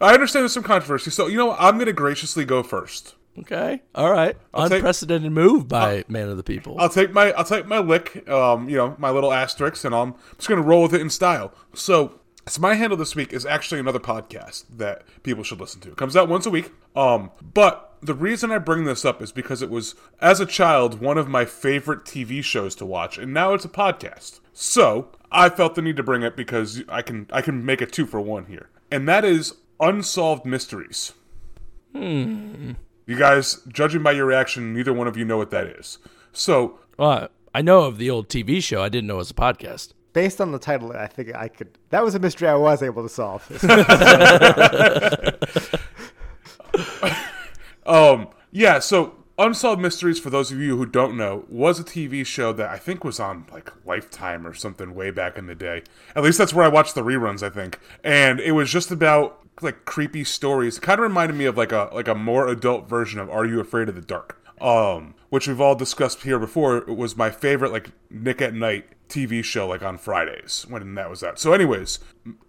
I 0.00 0.14
understand 0.14 0.42
there's 0.42 0.52
some 0.52 0.62
controversy. 0.62 1.10
So, 1.10 1.26
you 1.26 1.36
know 1.36 1.46
what? 1.46 1.60
I'm 1.60 1.74
going 1.74 1.86
to 1.86 1.92
graciously 1.92 2.44
go 2.44 2.62
first. 2.62 3.14
Okay. 3.40 3.82
All 3.94 4.10
right. 4.10 4.36
I'll 4.52 4.68
take- 4.68 4.78
Unprecedented 4.78 5.32
move 5.32 5.68
by 5.68 6.04
man 6.08 6.28
of 6.28 6.36
the 6.36 6.42
people. 6.42 6.76
I'll 6.78 6.88
take 6.88 7.12
my 7.12 7.32
I'll 7.32 7.44
take 7.44 7.66
my 7.66 7.78
lick, 7.78 8.28
um, 8.28 8.68
you 8.68 8.76
know, 8.76 8.94
my 8.98 9.10
little 9.10 9.32
asterisk, 9.32 9.84
and 9.84 9.94
I'm 9.94 10.14
just 10.36 10.48
gonna 10.48 10.62
roll 10.62 10.82
with 10.82 10.94
it 10.94 11.00
in 11.00 11.10
style. 11.10 11.52
So, 11.74 12.20
so 12.46 12.60
my 12.60 12.74
handle 12.74 12.96
this 12.96 13.14
week 13.14 13.32
is 13.32 13.44
actually 13.46 13.80
another 13.80 13.98
podcast 14.00 14.64
that 14.76 15.02
people 15.22 15.44
should 15.44 15.60
listen 15.60 15.80
to. 15.82 15.90
It 15.90 15.96
comes 15.96 16.16
out 16.16 16.28
once 16.28 16.46
a 16.46 16.50
week. 16.50 16.72
Um, 16.96 17.30
but 17.54 17.96
the 18.00 18.14
reason 18.14 18.50
I 18.50 18.58
bring 18.58 18.84
this 18.84 19.04
up 19.04 19.20
is 19.20 19.32
because 19.32 19.60
it 19.60 19.70
was 19.70 19.94
as 20.20 20.40
a 20.40 20.46
child 20.46 21.00
one 21.00 21.18
of 21.18 21.28
my 21.28 21.44
favorite 21.44 22.04
TV 22.04 22.42
shows 22.42 22.74
to 22.76 22.86
watch, 22.86 23.18
and 23.18 23.34
now 23.34 23.52
it's 23.54 23.64
a 23.64 23.68
podcast. 23.68 24.40
So 24.52 25.08
I 25.30 25.48
felt 25.48 25.74
the 25.74 25.82
need 25.82 25.96
to 25.96 26.02
bring 26.02 26.22
it 26.22 26.36
because 26.36 26.82
I 26.88 27.02
can 27.02 27.26
I 27.32 27.42
can 27.42 27.64
make 27.64 27.80
a 27.80 27.86
two 27.86 28.06
for 28.06 28.20
one 28.20 28.46
here, 28.46 28.68
and 28.90 29.08
that 29.08 29.24
is 29.24 29.54
unsolved 29.80 30.44
mysteries. 30.44 31.12
You 33.08 33.16
guys, 33.16 33.60
judging 33.68 34.02
by 34.02 34.12
your 34.12 34.26
reaction, 34.26 34.74
neither 34.74 34.92
one 34.92 35.08
of 35.08 35.16
you 35.16 35.24
know 35.24 35.38
what 35.38 35.50
that 35.50 35.66
is. 35.66 35.98
So 36.32 36.78
well, 36.98 37.28
I 37.54 37.62
know 37.62 37.84
of 37.84 37.98
the 37.98 38.10
old 38.10 38.28
TV 38.28 38.62
show. 38.62 38.82
I 38.82 38.90
didn't 38.90 39.08
know 39.08 39.14
it 39.14 39.18
was 39.18 39.30
a 39.30 39.34
podcast. 39.34 39.94
Based 40.12 40.40
on 40.40 40.52
the 40.52 40.58
title, 40.58 40.92
I 40.92 41.06
think 41.06 41.34
I 41.34 41.48
could. 41.48 41.78
That 41.88 42.04
was 42.04 42.14
a 42.14 42.18
mystery 42.18 42.48
I 42.48 42.54
was 42.54 42.82
able 42.82 43.02
to 43.02 43.08
solve. 43.08 43.48
Um, 47.88 48.28
yeah, 48.52 48.78
so 48.78 49.16
Unsolved 49.40 49.80
Mysteries, 49.80 50.18
for 50.18 50.30
those 50.30 50.50
of 50.50 50.58
you 50.58 50.76
who 50.76 50.84
don't 50.84 51.16
know, 51.16 51.44
was 51.48 51.78
a 51.78 51.84
TV 51.84 52.26
show 52.26 52.52
that 52.52 52.70
I 52.70 52.76
think 52.76 53.04
was 53.04 53.20
on 53.20 53.46
like 53.52 53.70
Lifetime 53.86 54.44
or 54.44 54.52
something 54.52 54.96
way 54.96 55.12
back 55.12 55.38
in 55.38 55.46
the 55.46 55.54
day. 55.54 55.84
At 56.16 56.24
least 56.24 56.38
that's 56.38 56.52
where 56.52 56.64
I 56.64 56.68
watched 56.68 56.96
the 56.96 57.04
reruns, 57.04 57.44
I 57.44 57.48
think. 57.48 57.78
And 58.02 58.40
it 58.40 58.52
was 58.52 58.68
just 58.68 58.90
about 58.90 59.38
like 59.62 59.84
creepy 59.84 60.24
stories. 60.24 60.78
It 60.78 60.80
kind 60.80 60.98
of 60.98 61.04
reminded 61.04 61.36
me 61.36 61.44
of 61.44 61.56
like 61.56 61.70
a 61.70 61.88
like 61.92 62.08
a 62.08 62.16
more 62.16 62.48
adult 62.48 62.88
version 62.88 63.20
of 63.20 63.30
Are 63.30 63.46
You 63.46 63.60
Afraid 63.60 63.88
of 63.88 63.94
the 63.94 64.00
Dark? 64.00 64.42
Um, 64.60 65.14
which 65.28 65.46
we've 65.46 65.60
all 65.60 65.76
discussed 65.76 66.22
here 66.22 66.40
before. 66.40 66.78
It 66.78 66.96
was 66.96 67.16
my 67.16 67.30
favorite 67.30 67.70
like 67.70 67.92
Nick 68.10 68.42
at 68.42 68.54
Night 68.54 68.88
TV 69.08 69.44
show 69.44 69.68
like 69.68 69.82
on 69.82 69.98
Fridays 69.98 70.66
when 70.68 70.94
that 70.96 71.10
was 71.10 71.22
out. 71.22 71.38
So 71.38 71.52
anyways, 71.52 72.00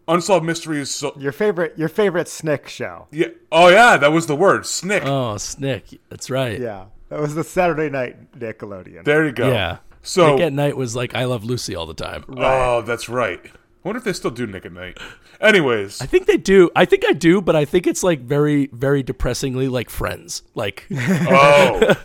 Unsolved 0.07 0.45
Mysteries 0.45 0.89
so, 0.89 1.13
your 1.17 1.31
favorite, 1.31 1.77
your 1.77 1.89
favorite 1.89 2.27
Snick 2.27 2.67
show. 2.67 3.07
yeah. 3.11 3.27
Oh 3.51 3.67
yeah, 3.69 3.97
that 3.97 4.11
was 4.11 4.25
the 4.27 4.35
word. 4.35 4.65
Snick. 4.65 5.03
Oh, 5.05 5.37
Snick. 5.37 5.99
That's 6.09 6.29
right. 6.29 6.59
Yeah, 6.59 6.85
that 7.09 7.19
was 7.19 7.35
the 7.35 7.43
Saturday 7.43 7.89
night 7.89 8.31
Nickelodeon. 8.37 9.03
There 9.03 9.25
you 9.25 9.31
go. 9.31 9.51
Yeah. 9.51 9.77
So 10.01 10.35
Nick 10.35 10.45
at 10.47 10.53
Night 10.53 10.77
was 10.77 10.95
like 10.95 11.13
I 11.13 11.25
Love 11.25 11.43
Lucy 11.43 11.75
all 11.75 11.85
the 11.85 11.93
time. 11.93 12.23
Oh, 12.29 12.81
that's 12.81 13.09
right. 13.09 13.39
I 13.45 13.49
wonder 13.87 13.97
if 13.99 14.03
they 14.05 14.13
still 14.13 14.31
do 14.31 14.47
Nick 14.47 14.65
at 14.65 14.71
Night. 14.73 14.97
Anyways, 15.41 16.01
I 16.01 16.05
think 16.05 16.25
they 16.25 16.37
do. 16.37 16.69
I 16.75 16.85
think 16.85 17.05
I 17.05 17.13
do, 17.13 17.41
but 17.41 17.55
I 17.55 17.63
think 17.65 17.85
it's 17.87 18.01
like 18.03 18.21
very, 18.21 18.67
very 18.73 19.03
depressingly 19.03 19.67
like 19.67 19.89
Friends. 19.89 20.41
Like 20.55 20.87
oh, 20.91 21.95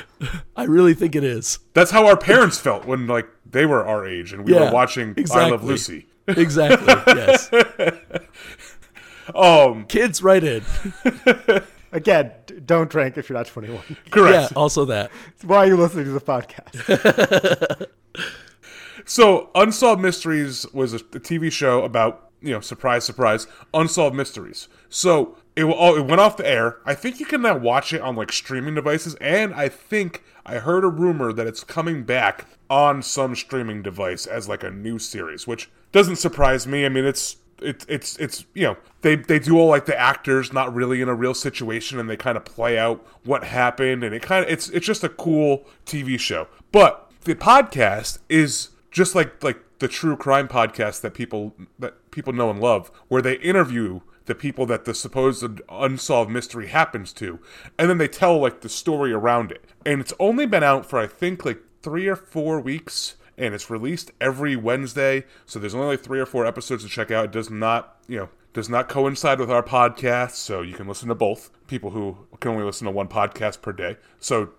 I 0.56 0.64
really 0.64 0.94
think 0.94 1.14
it 1.14 1.24
is. 1.24 1.58
that's 1.74 1.90
how 1.90 2.06
our 2.06 2.16
parents 2.16 2.58
felt 2.58 2.84
when 2.86 3.06
like 3.06 3.26
they 3.50 3.66
were 3.66 3.86
our 3.86 4.06
age 4.06 4.32
and 4.32 4.44
we 4.44 4.52
Yeah, 4.54 4.66
were 4.66 4.72
watching 4.72 5.14
I. 5.32 5.48
Love 5.50 5.64
Lucy. 5.64 6.06
Exactly. 6.28 6.86
yes. 7.06 7.50
Um, 9.34 9.84
Kids, 9.86 10.22
right 10.22 10.42
in. 10.42 10.64
Again, 11.92 12.32
don't 12.66 12.90
drink 12.90 13.16
if 13.16 13.28
you're 13.28 13.38
not 13.38 13.46
21. 13.46 13.80
Yeah. 13.88 13.96
correct. 14.10 14.52
Also 14.56 14.84
that. 14.86 15.10
Why 15.42 15.58
are 15.58 15.66
you 15.68 15.76
listening 15.76 16.06
to 16.06 16.10
the 16.12 16.20
podcast? 16.20 17.86
So, 19.04 19.50
Unsolved 19.56 20.00
Mysteries 20.00 20.64
was 20.72 20.92
a, 20.92 20.96
a 20.98 21.18
TV 21.18 21.50
show 21.50 21.82
about 21.82 22.30
you 22.40 22.52
know, 22.52 22.60
surprise, 22.60 23.04
surprise, 23.04 23.46
Unsolved 23.74 24.14
Mysteries. 24.14 24.68
So 24.88 25.36
it 25.54 25.64
oh, 25.64 25.96
it 25.96 26.06
went 26.06 26.20
off 26.20 26.36
the 26.36 26.48
air. 26.48 26.78
I 26.84 26.94
think 26.94 27.20
you 27.20 27.26
can 27.26 27.42
now 27.42 27.56
watch 27.56 27.92
it 27.92 28.00
on 28.00 28.16
like 28.16 28.32
streaming 28.32 28.74
devices, 28.74 29.14
and 29.16 29.54
I 29.54 29.68
think 29.68 30.22
I 30.46 30.56
heard 30.56 30.84
a 30.84 30.88
rumor 30.88 31.32
that 31.32 31.46
it's 31.46 31.64
coming 31.64 32.04
back 32.04 32.46
on 32.70 33.02
some 33.02 33.34
streaming 33.34 33.82
device 33.82 34.26
as 34.26 34.48
like 34.48 34.62
a 34.62 34.70
new 34.70 34.98
series, 34.98 35.46
which 35.46 35.70
doesn't 35.92 36.16
surprise 36.16 36.66
me. 36.66 36.86
I 36.86 36.88
mean, 36.88 37.04
it's 37.04 37.36
it's 37.60 37.84
it's 37.88 38.16
it's 38.16 38.44
you 38.54 38.64
know 38.64 38.76
they 39.02 39.16
they 39.16 39.38
do 39.38 39.58
all 39.58 39.68
like 39.68 39.86
the 39.86 39.98
actors 39.98 40.52
not 40.52 40.74
really 40.74 41.00
in 41.00 41.08
a 41.08 41.14
real 41.14 41.34
situation 41.34 41.98
and 41.98 42.08
they 42.08 42.16
kind 42.16 42.36
of 42.36 42.44
play 42.44 42.78
out 42.78 43.06
what 43.24 43.44
happened 43.44 44.02
and 44.02 44.14
it 44.14 44.22
kind 44.22 44.44
of 44.44 44.50
it's 44.50 44.68
it's 44.70 44.86
just 44.86 45.04
a 45.04 45.08
cool 45.08 45.64
TV 45.86 46.18
show. 46.18 46.48
But 46.72 47.10
the 47.24 47.34
podcast 47.34 48.18
is 48.28 48.70
just 48.90 49.14
like 49.14 49.42
like 49.42 49.60
the 49.78 49.88
true 49.88 50.16
crime 50.16 50.48
podcast 50.48 51.00
that 51.02 51.14
people 51.14 51.54
that 51.78 52.10
people 52.10 52.32
know 52.32 52.50
and 52.50 52.60
love 52.60 52.90
where 53.08 53.22
they 53.22 53.34
interview 53.38 54.00
the 54.26 54.34
people 54.34 54.66
that 54.66 54.84
the 54.84 54.94
supposed 54.94 55.60
unsolved 55.68 56.30
mystery 56.30 56.68
happens 56.68 57.12
to 57.12 57.38
and 57.78 57.88
then 57.90 57.98
they 57.98 58.08
tell 58.08 58.38
like 58.38 58.60
the 58.60 58.68
story 58.68 59.12
around 59.12 59.50
it. 59.50 59.64
And 59.84 60.00
it's 60.00 60.14
only 60.18 60.46
been 60.46 60.62
out 60.62 60.86
for 60.86 60.98
i 60.98 61.06
think 61.06 61.44
like 61.44 61.60
three 61.82 62.06
or 62.06 62.16
four 62.16 62.60
weeks 62.60 63.16
and 63.36 63.54
it's 63.54 63.70
released 63.70 64.12
every 64.20 64.54
wednesday 64.54 65.24
so 65.46 65.58
there's 65.58 65.74
only 65.74 65.88
like 65.88 66.00
three 66.00 66.20
or 66.20 66.26
four 66.26 66.46
episodes 66.46 66.84
to 66.84 66.88
check 66.88 67.10
out. 67.10 67.26
It 67.26 67.32
does 67.32 67.50
not 67.50 67.96
you 68.08 68.18
know 68.18 68.28
does 68.52 68.68
not 68.68 68.88
coincide 68.88 69.40
with 69.40 69.50
our 69.50 69.62
podcast 69.62 70.32
so 70.32 70.60
you 70.60 70.74
can 70.74 70.86
listen 70.86 71.08
to 71.08 71.14
both. 71.14 71.50
People 71.66 71.90
who 71.90 72.18
can 72.40 72.52
only 72.52 72.64
listen 72.64 72.84
to 72.86 72.90
one 72.90 73.08
podcast 73.08 73.62
per 73.62 73.72
day. 73.72 73.96
So 74.20 74.50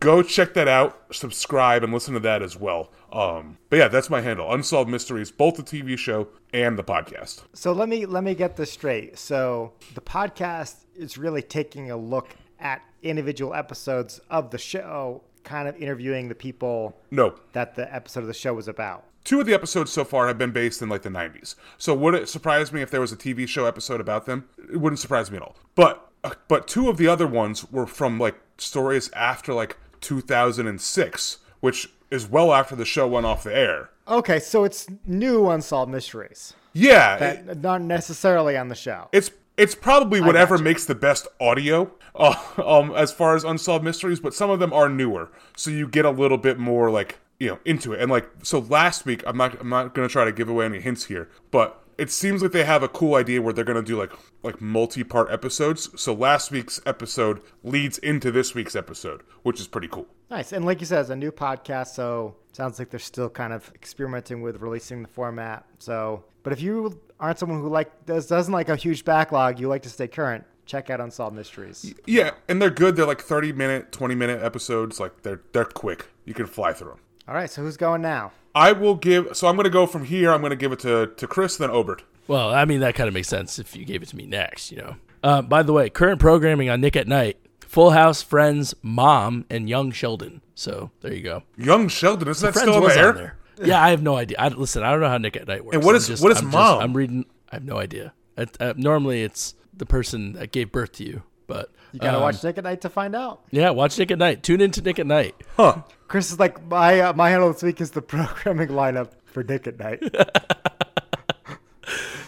go 0.00 0.22
check 0.22 0.54
that 0.54 0.66
out 0.68 0.98
subscribe 1.12 1.84
and 1.84 1.92
listen 1.92 2.14
to 2.14 2.20
that 2.20 2.42
as 2.42 2.56
well. 2.56 2.90
Um 3.12 3.58
but 3.68 3.78
yeah 3.78 3.88
that's 3.88 4.10
my 4.10 4.20
handle 4.20 4.52
unsolved 4.52 4.90
mysteries 4.90 5.30
both 5.30 5.56
the 5.56 5.62
tv 5.62 5.96
show 5.98 6.28
and 6.52 6.78
the 6.78 6.84
podcast. 6.84 7.42
So 7.52 7.72
let 7.72 7.88
me 7.88 8.06
let 8.06 8.24
me 8.24 8.34
get 8.34 8.56
this 8.56 8.72
straight. 8.72 9.18
So 9.18 9.72
the 9.94 10.00
podcast 10.00 10.84
is 10.96 11.16
really 11.18 11.42
taking 11.42 11.90
a 11.90 11.96
look 11.96 12.28
at 12.58 12.82
individual 13.02 13.54
episodes 13.54 14.20
of 14.30 14.50
the 14.50 14.58
show, 14.58 15.22
kind 15.44 15.66
of 15.66 15.76
interviewing 15.76 16.28
the 16.28 16.34
people 16.34 16.96
no. 17.10 17.34
that 17.52 17.74
the 17.74 17.92
episode 17.94 18.20
of 18.20 18.26
the 18.26 18.34
show 18.34 18.52
was 18.52 18.68
about. 18.68 19.04
two 19.24 19.40
of 19.40 19.46
the 19.46 19.54
episodes 19.54 19.90
so 19.90 20.04
far 20.04 20.26
have 20.28 20.36
been 20.36 20.50
based 20.50 20.82
in 20.82 20.88
like 20.88 21.02
the 21.02 21.08
90s 21.08 21.54
so 21.78 21.94
would 21.94 22.14
it 22.14 22.28
surprise 22.28 22.72
me 22.72 22.82
if 22.82 22.90
there 22.90 23.00
was 23.00 23.12
a 23.12 23.16
tv 23.16 23.46
show 23.48 23.64
episode 23.66 24.00
about 24.00 24.26
them? 24.26 24.48
It 24.72 24.76
wouldn't 24.78 24.98
surprise 24.98 25.30
me 25.30 25.36
at 25.38 25.42
all. 25.42 25.56
But 25.74 26.06
uh, 26.22 26.32
but 26.48 26.68
two 26.68 26.90
of 26.90 26.96
the 26.98 27.08
other 27.08 27.26
ones 27.26 27.70
were 27.72 27.86
from 27.86 28.18
like 28.18 28.38
stories 28.58 29.10
after 29.14 29.54
like 29.54 29.76
2006 30.00 31.38
which 31.60 31.90
is 32.10 32.26
well 32.28 32.52
after 32.52 32.74
the 32.74 32.84
show 32.84 33.06
went 33.06 33.26
off 33.26 33.44
the 33.44 33.54
air. 33.54 33.90
Okay, 34.08 34.40
so 34.40 34.64
it's 34.64 34.86
new 35.06 35.48
unsolved 35.50 35.92
mysteries. 35.92 36.54
Yeah 36.72 37.16
it- 37.16 37.58
not 37.62 37.82
necessarily 37.82 38.56
on 38.56 38.68
the 38.68 38.74
show. 38.74 39.08
it's 39.12 39.30
it's 39.56 39.74
probably 39.74 40.20
whatever 40.20 40.56
makes 40.58 40.84
the 40.86 40.94
best 40.94 41.28
audio 41.40 41.90
uh, 42.14 42.34
um 42.64 42.92
as 42.96 43.12
far 43.12 43.34
as 43.36 43.44
unsolved 43.44 43.84
mysteries 43.84 44.18
but 44.20 44.32
some 44.34 44.48
of 44.50 44.58
them 44.58 44.72
are 44.72 44.88
newer 44.88 45.30
so 45.56 45.70
you 45.70 45.86
get 45.86 46.04
a 46.04 46.10
little 46.10 46.38
bit 46.38 46.58
more 46.58 46.90
like 46.90 47.18
you 47.38 47.48
know 47.48 47.58
into 47.64 47.92
it. 47.92 48.00
And 48.00 48.10
like 48.10 48.28
so 48.42 48.60
last 48.60 49.04
week 49.04 49.22
i'm 49.26 49.36
not 49.36 49.60
i'm 49.60 49.68
not 49.68 49.94
going 49.94 50.06
to 50.08 50.12
try 50.12 50.24
to 50.24 50.32
give 50.32 50.48
away 50.48 50.64
any 50.64 50.80
hints 50.80 51.04
here 51.06 51.28
but 51.50 51.82
it 52.00 52.10
seems 52.10 52.42
like 52.42 52.52
they 52.52 52.64
have 52.64 52.82
a 52.82 52.88
cool 52.88 53.14
idea 53.14 53.40
where 53.40 53.52
they're 53.52 53.64
going 53.64 53.82
to 53.82 53.82
do 53.82 53.96
like 53.98 54.12
like 54.42 54.60
multi-part 54.60 55.30
episodes 55.30 55.88
so 56.00 56.12
last 56.12 56.50
week's 56.50 56.80
episode 56.86 57.40
leads 57.62 57.98
into 57.98 58.30
this 58.30 58.54
week's 58.54 58.74
episode 58.74 59.22
which 59.42 59.60
is 59.60 59.68
pretty 59.68 59.88
cool 59.88 60.08
Nice. 60.30 60.52
And 60.52 60.64
like 60.64 60.78
you 60.78 60.86
said, 60.86 61.00
it's 61.00 61.10
a 61.10 61.16
new 61.16 61.32
podcast, 61.32 61.88
so 61.88 62.36
sounds 62.52 62.78
like 62.78 62.90
they're 62.90 63.00
still 63.00 63.28
kind 63.28 63.52
of 63.52 63.70
experimenting 63.74 64.42
with 64.42 64.60
releasing 64.60 65.02
the 65.02 65.08
format. 65.08 65.64
So, 65.80 66.24
but 66.44 66.52
if 66.52 66.60
you 66.60 67.00
aren't 67.18 67.38
someone 67.38 67.60
who 67.60 67.68
like 67.68 68.06
does 68.06 68.28
doesn't 68.28 68.52
like 68.52 68.68
a 68.68 68.76
huge 68.76 69.04
backlog, 69.04 69.58
you 69.58 69.68
like 69.68 69.82
to 69.82 69.90
stay 69.90 70.06
current, 70.06 70.44
check 70.66 70.88
out 70.88 71.00
Unsolved 71.00 71.34
Mysteries. 71.34 71.94
Yeah, 72.06 72.30
and 72.48 72.62
they're 72.62 72.70
good. 72.70 72.94
They're 72.94 73.06
like 73.06 73.20
30 73.20 73.52
minute, 73.52 73.90
20 73.90 74.14
minute 74.14 74.40
episodes. 74.40 75.00
Like 75.00 75.22
they're 75.22 75.40
they're 75.52 75.64
quick. 75.64 76.06
You 76.24 76.34
can 76.34 76.46
fly 76.46 76.74
through 76.74 76.90
them. 76.90 77.00
All 77.28 77.34
right, 77.34 77.50
so 77.50 77.62
who's 77.62 77.76
going 77.76 78.02
now? 78.02 78.32
I 78.54 78.72
will 78.72 78.96
give. 78.96 79.36
So 79.36 79.46
I'm 79.46 79.54
going 79.56 79.64
to 79.64 79.70
go 79.70 79.86
from 79.86 80.04
here. 80.04 80.32
I'm 80.32 80.40
going 80.40 80.50
to 80.50 80.56
give 80.56 80.72
it 80.72 80.80
to 80.80 81.06
to 81.16 81.26
Chris, 81.26 81.56
then 81.56 81.70
Obert. 81.70 82.02
Well, 82.26 82.50
I 82.52 82.64
mean 82.64 82.80
that 82.80 82.94
kind 82.94 83.08
of 83.08 83.14
makes 83.14 83.28
sense 83.28 83.58
if 83.58 83.76
you 83.76 83.84
gave 83.84 84.02
it 84.02 84.08
to 84.08 84.16
me 84.16 84.26
next, 84.26 84.70
you 84.70 84.78
know. 84.78 84.96
Uh, 85.22 85.42
by 85.42 85.62
the 85.62 85.72
way, 85.72 85.90
current 85.90 86.20
programming 86.20 86.68
on 86.68 86.80
Nick 86.80 86.96
at 86.96 87.06
Night: 87.06 87.38
Full 87.60 87.90
House, 87.90 88.22
Friends, 88.22 88.74
Mom, 88.82 89.44
and 89.50 89.68
Young 89.68 89.92
Sheldon. 89.92 90.40
So 90.54 90.90
there 91.00 91.12
you 91.12 91.22
go. 91.22 91.42
Young 91.56 91.88
Sheldon, 91.88 92.28
is 92.28 92.40
that 92.40 92.52
Friends 92.54 92.64
still 92.68 92.76
on 92.76 92.82
was 92.82 92.94
the 92.94 93.08
on 93.08 93.14
there. 93.14 93.36
Yeah, 93.62 93.82
I 93.82 93.90
have 93.90 94.02
no 94.02 94.16
idea. 94.16 94.36
I, 94.38 94.48
listen, 94.48 94.82
I 94.82 94.90
don't 94.90 95.00
know 95.00 95.08
how 95.08 95.18
Nick 95.18 95.36
at 95.36 95.46
Night 95.46 95.64
works. 95.64 95.74
And 95.76 95.84
what 95.84 95.92
I'm 95.94 95.96
is- 95.98 96.06
just- 96.08 96.22
what 96.22 96.32
is 96.32 96.38
I'm 96.38 96.48
Mom? 96.50 96.80
I'm 96.80 96.96
reading. 96.96 97.26
I 97.52 97.56
have 97.56 97.64
no 97.64 97.76
idea. 97.78 98.12
It, 98.36 98.56
uh, 98.60 98.72
normally, 98.76 99.22
it's 99.22 99.54
the 99.76 99.84
person 99.86 100.32
that 100.34 100.50
gave 100.52 100.72
birth 100.72 100.92
to 100.92 101.04
you, 101.04 101.22
but 101.46 101.70
You 101.92 102.00
gotta 102.00 102.18
um, 102.18 102.22
watch 102.22 102.42
Nick 102.44 102.58
at 102.58 102.64
Night 102.64 102.80
to 102.82 102.88
find 102.88 103.14
out. 103.14 103.42
Yeah, 103.50 103.70
watch 103.70 103.98
Nick 103.98 104.10
at 104.10 104.18
Night. 104.18 104.42
Tune 104.42 104.60
into 104.60 104.80
Nick 104.82 104.98
at 104.98 105.06
Night. 105.06 105.34
Huh. 105.56 105.82
Chris 106.08 106.32
is 106.32 106.38
like 106.38 106.64
my 106.66 107.00
uh, 107.00 107.12
my 107.12 107.30
handle 107.30 107.52
this 107.52 107.62
week 107.62 107.80
is 107.80 107.90
the 107.90 108.02
programming 108.14 108.68
lineup 108.68 109.10
for 109.26 109.42
Nick 109.42 109.66
at 109.66 109.78
Night. 109.78 110.02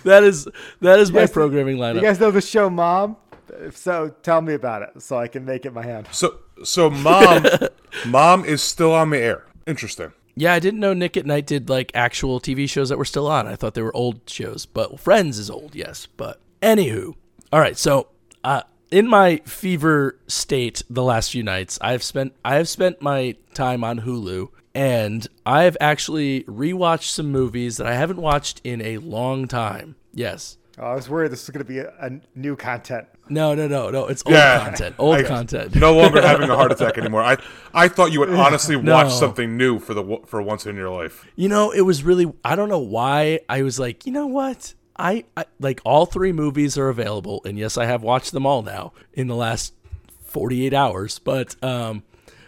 That 0.05 0.25
is 0.25 0.49
that 0.81 0.99
is 0.99 1.13
my 1.13 1.21
guys- 1.21 1.31
programming 1.31 1.77
lineup. 1.77 1.97
You 1.97 2.01
guys 2.03 2.21
know 2.21 2.31
the 2.31 2.41
show 2.41 2.69
Mom? 2.69 3.17
If 3.61 3.77
so, 3.77 4.15
tell 4.23 4.41
me 4.41 4.55
about 4.55 4.83
it 4.83 5.01
so 5.03 5.19
I 5.19 5.29
can 5.29 5.45
make 5.45 5.67
it 5.67 5.73
my 5.73 5.85
hand. 5.85 6.09
So 6.11 6.39
so 6.65 6.91
mom, 6.91 7.45
mom 8.07 8.45
is 8.45 8.63
still 8.63 8.93
on 8.93 9.11
the 9.11 9.19
air. 9.19 9.47
Interesting. 9.67 10.13
Yeah, 10.35 10.55
I 10.55 10.59
didn't 10.59 10.81
know 10.81 10.95
Nick 10.95 11.17
at 11.17 11.27
Night 11.27 11.47
did 11.47 11.69
like 11.69 11.93
actual 11.95 12.41
TV 12.41 12.69
shows 12.69 12.89
that 12.89 12.97
were 12.99 13.05
still 13.05 13.27
on. 13.27 13.47
I 13.47 13.55
thought 13.55 13.75
they 13.75 13.83
were 13.83 13.95
old 13.95 14.29
shows, 14.29 14.65
but 14.65 14.99
Friends 14.99 15.39
is 15.39 15.51
old, 15.51 15.75
yes. 15.75 16.07
But 16.07 16.41
anywho, 16.63 17.15
all 17.53 17.61
right. 17.61 17.77
So, 17.77 18.09
uh, 18.43 18.63
in 18.93 19.09
my 19.09 19.39
fever 19.47 20.17
state, 20.29 20.83
the 20.89 21.03
last 21.03 21.33
few 21.33 21.43
nights, 21.43 21.79
I've 21.81 22.03
spent 22.03 22.35
I 22.45 22.57
have 22.57 22.69
spent 22.69 23.01
my 23.03 23.37
time 23.55 23.83
on 23.83 24.01
Hulu, 24.01 24.49
and 24.75 25.27
I 25.45 25.65
have 25.65 25.77
actually 25.81 26.45
rewatched 26.45 27.11
some 27.11 27.31
movies 27.33 27.77
that 27.79 27.87
I 27.87 27.95
haven't 27.95 28.19
watched 28.19 28.61
in 28.65 28.81
a 28.83 28.99
long 28.99 29.49
time. 29.49 29.97
Yes. 30.13 30.59
Oh, 30.79 30.85
I 30.87 30.95
was 30.95 31.09
worried 31.09 31.31
this 31.33 31.47
was 31.47 31.51
going 31.51 31.65
to 31.65 31.69
be 31.71 31.79
a, 31.81 31.93
a 32.01 32.11
new 32.35 32.57
content. 32.57 33.07
No, 33.29 33.55
no, 33.55 33.69
no, 33.69 33.91
no. 33.91 34.07
It's 34.09 34.23
old 34.25 34.35
Yeah. 34.35 34.65
content. 34.65 34.95
Old 34.99 35.17
I- 35.17 35.23
content. 35.23 35.75
No 35.75 35.95
longer 35.95 36.21
having 36.27 36.49
a 36.49 36.57
heart 36.57 36.73
attack 36.73 36.97
anymore. 36.99 37.23
I 37.23 37.37
I 37.75 37.89
thought 37.89 38.11
you 38.13 38.21
would 38.21 38.31
honestly 38.47 38.81
No. 38.81 38.93
watch 38.95 39.13
something 39.13 39.57
new 39.57 39.79
for 39.79 39.93
the 39.95 40.19
for 40.27 40.41
once 40.43 40.65
in 40.67 40.77
your 40.77 40.89
life. 40.91 41.27
You 41.37 41.49
know, 41.49 41.71
it 41.73 41.83
was 41.83 42.03
really 42.05 42.33
I 42.45 42.57
don't 42.57 42.69
know 42.71 42.79
why 42.79 43.41
I 43.49 43.63
was 43.63 43.79
like, 43.79 44.07
you 44.07 44.13
know 44.13 44.27
what? 44.27 44.75
I, 44.97 45.25
I 45.37 45.45
like 45.59 45.81
all 45.85 46.07
three 46.07 46.33
movies 46.33 46.77
are 46.79 46.89
available 46.89 47.43
and 47.45 47.59
yes, 47.59 47.77
I 47.77 47.87
have 47.87 48.03
watched 48.03 48.33
them 48.33 48.47
all 48.47 48.63
now 48.63 48.93
in 49.13 49.27
the 49.27 49.37
last 49.37 49.75
48 50.27 50.73
hours, 50.75 51.19
but 51.19 51.63
um 51.63 52.03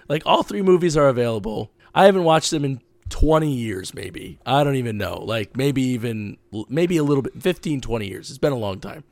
like 0.08 0.22
all 0.26 0.42
three 0.42 0.62
movies 0.62 0.96
are 0.96 1.08
available. 1.08 1.70
I 1.94 2.06
haven't 2.06 2.24
watched 2.24 2.50
them 2.50 2.64
in 2.64 2.80
20 3.10 3.50
years 3.50 3.94
maybe. 3.94 4.38
I 4.44 4.64
don't 4.64 4.76
even 4.76 4.98
know. 4.98 5.18
Like 5.18 5.56
maybe 5.56 5.82
even 5.82 6.36
maybe 6.68 6.96
a 6.96 7.04
little 7.04 7.22
bit 7.22 7.40
15 7.40 7.80
20 7.80 8.08
years. 8.08 8.30
It's 8.30 8.38
been 8.38 8.52
a 8.52 8.56
long 8.56 8.80
time. 8.80 9.04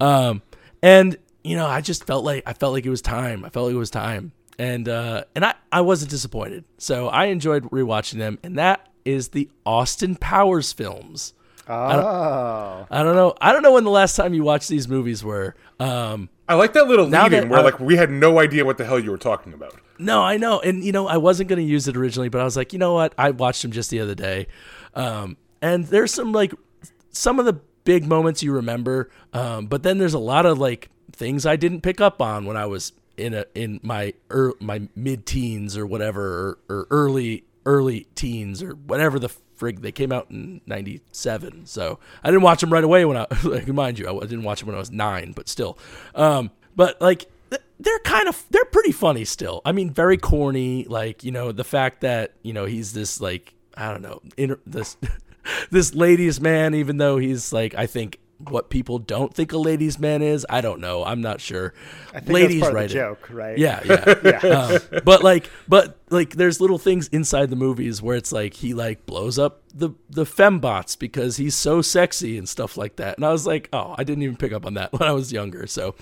Um, 0.00 0.42
and 0.82 1.16
you 1.42 1.56
know, 1.56 1.66
I 1.66 1.80
just 1.80 2.04
felt 2.04 2.24
like 2.24 2.42
I 2.46 2.52
felt 2.52 2.72
like 2.72 2.86
it 2.86 2.90
was 2.90 3.02
time. 3.02 3.44
I 3.44 3.48
felt 3.48 3.66
like 3.66 3.74
it 3.74 3.78
was 3.78 3.90
time, 3.90 4.32
and 4.58 4.88
uh, 4.88 5.24
and 5.34 5.44
I 5.44 5.54
I 5.72 5.80
wasn't 5.80 6.10
disappointed. 6.10 6.64
So 6.78 7.08
I 7.08 7.26
enjoyed 7.26 7.64
rewatching 7.64 8.18
them, 8.18 8.38
and 8.42 8.58
that 8.58 8.88
is 9.04 9.28
the 9.28 9.50
Austin 9.64 10.16
Powers 10.16 10.72
films. 10.72 11.32
Oh, 11.70 12.86
I 12.90 13.02
don't 13.02 13.14
know. 13.14 13.34
I 13.40 13.52
don't 13.52 13.62
know 13.62 13.72
when 13.72 13.84
the 13.84 13.90
last 13.90 14.16
time 14.16 14.34
you 14.34 14.42
watched 14.42 14.68
these 14.68 14.88
movies 14.88 15.22
were. 15.22 15.54
Um, 15.78 16.28
I 16.48 16.54
like 16.54 16.72
that 16.72 16.88
little 16.88 17.06
Now 17.06 17.24
lead 17.24 17.32
in 17.34 17.48
where 17.48 17.60
I- 17.60 17.62
like 17.62 17.78
we 17.78 17.96
had 17.96 18.10
no 18.10 18.38
idea 18.40 18.64
what 18.64 18.76
the 18.78 18.84
hell 18.84 18.98
you 18.98 19.10
were 19.10 19.18
talking 19.18 19.52
about. 19.52 19.74
No, 19.98 20.22
I 20.22 20.36
know, 20.38 20.60
and 20.60 20.82
you 20.82 20.92
know, 20.92 21.06
I 21.06 21.18
wasn't 21.18 21.48
going 21.48 21.58
to 21.58 21.64
use 21.64 21.86
it 21.86 21.96
originally, 21.96 22.28
but 22.30 22.40
I 22.40 22.44
was 22.44 22.56
like, 22.56 22.72
you 22.72 22.78
know 22.78 22.94
what? 22.94 23.12
I 23.18 23.30
watched 23.30 23.62
them 23.62 23.70
just 23.70 23.90
the 23.90 24.00
other 24.00 24.14
day, 24.14 24.46
um, 24.94 25.36
and 25.60 25.84
there's 25.86 26.12
some 26.12 26.32
like 26.32 26.52
some 27.10 27.38
of 27.38 27.44
the 27.44 27.60
big 27.84 28.06
moments 28.06 28.42
you 28.42 28.52
remember, 28.52 29.10
um, 29.32 29.66
but 29.66 29.82
then 29.82 29.98
there's 29.98 30.14
a 30.14 30.18
lot 30.18 30.46
of 30.46 30.58
like 30.58 30.88
things 31.12 31.44
I 31.44 31.56
didn't 31.56 31.82
pick 31.82 32.00
up 32.00 32.22
on 32.22 32.46
when 32.46 32.56
I 32.56 32.66
was 32.66 32.92
in 33.18 33.34
a 33.34 33.44
in 33.54 33.78
my 33.82 34.14
er, 34.32 34.54
my 34.58 34.88
mid 34.96 35.26
teens 35.26 35.76
or 35.76 35.86
whatever, 35.86 36.58
or, 36.68 36.76
or 36.76 36.86
early 36.90 37.44
early 37.66 38.06
teens 38.14 38.62
or 38.62 38.70
whatever 38.70 39.18
the 39.18 39.28
frig 39.60 39.80
they 39.82 39.92
came 39.92 40.10
out 40.10 40.30
in 40.30 40.60
97 40.66 41.66
so 41.66 41.98
i 42.24 42.28
didn't 42.28 42.42
watch 42.42 42.60
them 42.60 42.72
right 42.72 42.84
away 42.84 43.04
when 43.04 43.16
i 43.16 43.26
like 43.44 43.68
mind 43.68 43.98
you 43.98 44.08
i 44.08 44.20
didn't 44.20 44.42
watch 44.42 44.60
them 44.60 44.68
when 44.68 44.76
i 44.76 44.78
was 44.78 44.90
nine 44.90 45.32
but 45.32 45.48
still. 45.48 45.78
Um 46.14 46.50
but 46.74 47.00
like 47.00 47.26
they're 47.78 47.98
kind 48.00 48.28
of 48.28 48.44
they're 48.50 48.64
pretty 48.66 48.92
funny 48.92 49.24
still. 49.24 49.62
I 49.64 49.72
mean 49.72 49.90
very 49.90 50.16
corny 50.18 50.84
like 50.84 51.24
you 51.24 51.32
know 51.32 51.50
the 51.52 51.64
fact 51.64 52.02
that 52.02 52.32
you 52.42 52.52
know 52.52 52.64
he's 52.64 52.92
this 52.92 53.20
like 53.20 53.54
i 53.76 53.90
don't 53.90 54.02
know 54.02 54.20
inter- 54.36 54.60
this 54.66 54.96
this 55.70 55.94
ladies 55.94 56.40
man 56.40 56.74
even 56.74 56.98
though 56.98 57.16
he's 57.18 57.52
like 57.52 57.74
i 57.74 57.86
think 57.86 58.18
what 58.48 58.70
people 58.70 58.98
don't 58.98 59.34
think 59.34 59.52
a 59.52 59.58
ladies 59.58 59.98
man 59.98 60.22
is 60.22 60.46
i 60.48 60.60
don't 60.60 60.80
know 60.80 61.04
i'm 61.04 61.20
not 61.20 61.40
sure. 61.40 61.74
I 62.14 62.20
think 62.20 62.30
ladies 62.30 62.60
that's 62.60 62.72
part 62.72 62.84
of 62.84 62.88
the 62.90 62.94
joke, 62.94 63.28
right? 63.30 63.58
yeah 63.58 63.80
Yeah, 64.24 64.38
yeah. 64.42 64.48
Um, 64.48 65.02
but 65.04 65.22
like, 65.22 65.50
but 65.68 65.98
like, 66.10 66.34
there's 66.34 66.60
little 66.60 66.78
things 66.78 67.08
inside 67.08 67.50
the 67.50 67.56
movies 67.56 68.02
where 68.02 68.16
it's 68.16 68.32
like 68.32 68.54
he 68.54 68.74
like 68.74 69.06
blows 69.06 69.38
up 69.38 69.62
the 69.72 69.90
the 70.08 70.24
fembots 70.24 70.98
because 70.98 71.36
he's 71.36 71.54
so 71.54 71.80
sexy 71.80 72.36
and 72.36 72.48
stuff 72.48 72.76
like 72.76 72.96
that. 72.96 73.16
And 73.16 73.24
I 73.24 73.30
was 73.30 73.46
like, 73.46 73.68
oh, 73.72 73.94
I 73.96 74.04
didn't 74.04 74.24
even 74.24 74.36
pick 74.36 74.52
up 74.52 74.66
on 74.66 74.74
that 74.74 74.92
when 74.98 75.08
I 75.08 75.12
was 75.12 75.32
younger. 75.32 75.66
So 75.66 75.94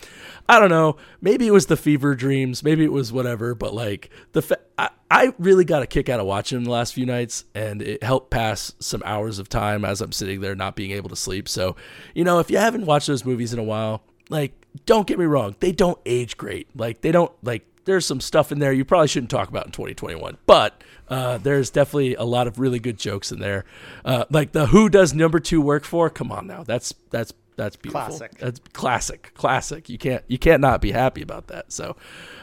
I 0.49 0.59
don't 0.59 0.71
know. 0.71 0.97
Maybe 1.21 1.47
it 1.47 1.53
was 1.53 1.67
the 1.67 1.77
fever 1.77 2.15
dreams. 2.15 2.63
Maybe 2.63 2.85
it 2.85 2.93
was 2.93 3.13
whatever. 3.13 3.55
But 3.55 3.75
like 3.75 4.11
the 4.33 4.43
fa- 4.43 4.61
I, 4.79 4.91
I 5.11 5.35
really 5.39 5.65
got 5.65 5.83
a 5.83 5.87
kick 5.87 6.09
out 6.09 6.21
of 6.21 6.27
watching 6.27 6.59
him 6.59 6.65
the 6.65 6.71
last 6.71 6.95
few 6.95 7.07
nights, 7.07 7.45
and 7.55 7.83
it 7.83 8.03
helped 8.03 8.31
pass 8.31 8.75
some 8.79 9.03
hours 9.05 9.39
of 9.39 9.49
time 9.49 9.85
as 9.85 10.01
I'm 10.01 10.13
sitting 10.13 10.41
there 10.41 10.55
not 10.55 10.77
being 10.77 10.93
able 10.93 11.11
to 11.11 11.17
sleep. 11.17 11.49
So 11.49 11.77
you 12.15 12.25
know, 12.25 12.39
if 12.39 12.51
you 12.51 12.59
haven't 12.59 12.87
watched 12.87 13.09
those 13.09 13.25
movies 13.25 13.53
in 13.53 13.59
a 13.59 13.65
while, 13.65 14.03
like 14.31 14.53
don't 14.87 15.07
get 15.07 15.19
me 15.19 15.25
wrong 15.25 15.57
they 15.61 15.73
don't 15.73 15.99
age 16.07 16.37
great 16.37 16.69
like 16.77 17.01
they 17.01 17.11
don't 17.11 17.33
like 17.43 17.67
there's 17.89 18.07
some 18.07 18.21
stuff 18.21 18.53
in 18.53 18.59
there 18.61 18.73
you 18.73 18.85
probably 18.85 19.09
shouldn't 19.09 19.31
talk 19.31 19.49
about 19.49 19.67
in 19.67 19.73
2021 19.73 20.37
but 20.47 20.83
uh, 21.09 21.39
there's 21.39 21.71
definitely 21.71 22.15
a 22.15 22.23
lot 22.23 22.47
of 22.47 22.59
really 22.59 22.79
good 22.79 22.99
jokes 22.99 23.33
in 23.33 23.41
there. 23.41 23.65
Uh, 24.05 24.27
like 24.31 24.53
the 24.53 24.67
who 24.67 24.91
does 24.91 25.15
number 25.15 25.41
two 25.41 25.59
work 25.61 25.85
for? 25.85 26.11
Come 26.11 26.31
on 26.31 26.47
now. 26.47 26.63
That's 26.65 26.93
that's 27.09 27.33
that's 27.57 27.77
beautiful. 27.77 28.09
Classic. 28.09 28.37
that's 28.39 28.61
classic 28.75 29.33
classic. 29.35 29.89
You 29.89 29.97
can't 29.97 30.23
you 30.29 30.39
can't 30.39 30.61
not 30.61 30.83
be 30.83 30.93
happy 30.93 31.23
about 31.23 31.47
that. 31.47 31.73
So 31.73 31.97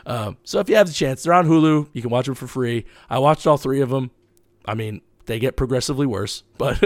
um, 0.07 0.37
so 0.43 0.59
if 0.59 0.67
you 0.67 0.77
have 0.77 0.87
the 0.87 0.93
chance 0.93 1.21
they're 1.21 1.33
on 1.33 1.47
hulu. 1.47 1.89
You 1.93 2.01
can 2.01 2.09
watch 2.09 2.25
them 2.25 2.33
for 2.33 2.47
free. 2.47 2.85
I 3.07 3.19
watched 3.19 3.45
all 3.45 3.57
three 3.57 3.81
of 3.81 3.89
them. 3.91 4.09
I 4.65 4.73
mean 4.73 5.01
they 5.27 5.37
get 5.37 5.55
progressively 5.57 6.07
worse 6.07 6.41
but 6.57 6.81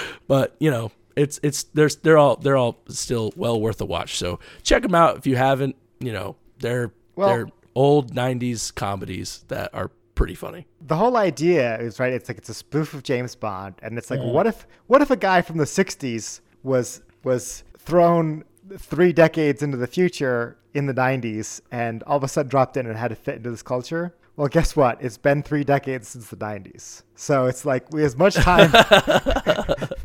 but 0.26 0.56
you 0.58 0.72
know 0.72 0.90
it's 1.14 1.38
it's 1.44 1.64
there's 1.74 1.94
they're 1.96 2.18
all 2.18 2.34
they're 2.34 2.56
all 2.56 2.78
still 2.88 3.32
well 3.36 3.60
worth 3.60 3.80
a 3.80 3.84
watch. 3.86 4.18
So 4.18 4.40
check 4.64 4.82
them 4.82 4.94
out 4.96 5.18
if 5.18 5.26
you 5.28 5.36
haven't 5.36 5.76
you 6.00 6.12
know 6.12 6.34
they're 6.58 6.92
Well- 7.14 7.28
they're 7.28 7.46
old 7.76 8.14
90s 8.14 8.74
comedies 8.74 9.44
that 9.48 9.72
are 9.74 9.90
pretty 10.14 10.34
funny 10.34 10.66
The 10.80 10.96
whole 10.96 11.16
idea 11.16 11.78
is 11.78 12.00
right. 12.00 12.12
It's 12.12 12.28
like 12.28 12.38
it's 12.38 12.48
a 12.48 12.54
spoof 12.54 12.94
of 12.94 13.02
James 13.02 13.36
Bond, 13.36 13.74
and 13.82 13.98
it's 13.98 14.10
like, 14.10 14.20
what 14.20 14.46
if 14.46 14.66
what 14.86 15.02
if 15.02 15.10
a 15.10 15.16
guy 15.16 15.42
from 15.42 15.58
the 15.58 15.64
'60s 15.64 16.40
was 16.62 17.02
was 17.22 17.64
thrown 17.78 18.42
three 18.78 19.12
decades 19.12 19.62
into 19.62 19.76
the 19.76 19.86
future 19.86 20.56
in 20.72 20.86
the 20.86 20.94
'90s, 20.94 21.60
and 21.70 22.02
all 22.04 22.16
of 22.16 22.24
a 22.24 22.28
sudden 22.28 22.48
dropped 22.48 22.78
in 22.78 22.86
and 22.86 22.96
had 22.96 23.08
to 23.08 23.14
fit 23.14 23.36
into 23.36 23.50
this 23.50 23.62
culture? 23.62 24.14
Well, 24.36 24.48
guess 24.48 24.74
what? 24.74 25.02
It's 25.02 25.18
been 25.18 25.42
three 25.42 25.64
decades 25.64 26.08
since 26.08 26.30
the 26.30 26.36
'90s, 26.36 27.02
so 27.14 27.44
it's 27.44 27.66
like 27.66 27.92
we 27.92 28.02
as 28.02 28.16
much 28.16 28.36
time. 28.36 28.70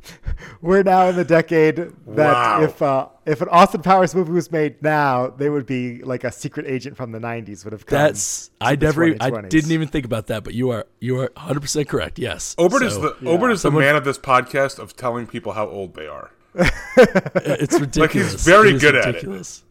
We're 0.62 0.84
now 0.84 1.07
in 1.07 1.16
the 1.16 1.26
decade 1.26 1.76
that 1.78 1.91
Wow. 2.07 2.62
if 2.64 2.82
uh, 2.82 3.07
if 3.26 3.41
an 3.41 3.47
Austin 3.49 3.82
Powers 3.82 4.14
movie 4.14 4.32
was 4.32 4.51
made 4.51 4.82
now, 4.84 5.28
they 5.28 5.49
would 5.49 5.66
be 5.66 6.03
like 6.03 6.24
a 6.24 6.32
secret 6.32 6.68
agent 6.68 6.95
from 6.97 7.12
the 7.12 7.20
'90s 7.20 7.64
would 7.64 7.74
have 7.74 7.86
come. 7.86 7.97
that's 7.97 8.51
i 8.62 8.76
never 8.76 9.05
i 9.20 9.41
didn't 9.47 9.72
even 9.72 9.88
think 9.88 10.05
about 10.05 10.28
that 10.28 10.43
but 10.43 10.53
you 10.53 10.70
are 10.70 10.86
you 10.99 11.20
are 11.20 11.30
100% 11.30 11.88
correct 11.88 12.20
yes 12.20 12.55
Obert 12.59 12.84
is 12.84 12.93
So, 12.93 13.16
the 13.22 13.30
Obert 13.30 13.51
is 13.53 13.62
Someone- 13.62 13.82
the 13.82 13.88
man 13.88 13.95
of 13.95 14.03
this 14.05 14.20
podcast 14.20 14.78
of 14.80 14.95
telling 14.95 15.26
people 15.28 15.53
how 15.53 15.68
old 15.68 15.95
they 15.95 16.07
are. 16.07 16.30
it's 16.55 17.80
ridiculous 17.80 17.97
Like 17.97 18.12
he's 18.12 18.43
very 18.45 18.70
It 18.70 18.76
is 18.76 18.82
good 18.82 18.95
at 18.95 19.03
it. 19.03 19.07
ridiculous. 19.07 19.64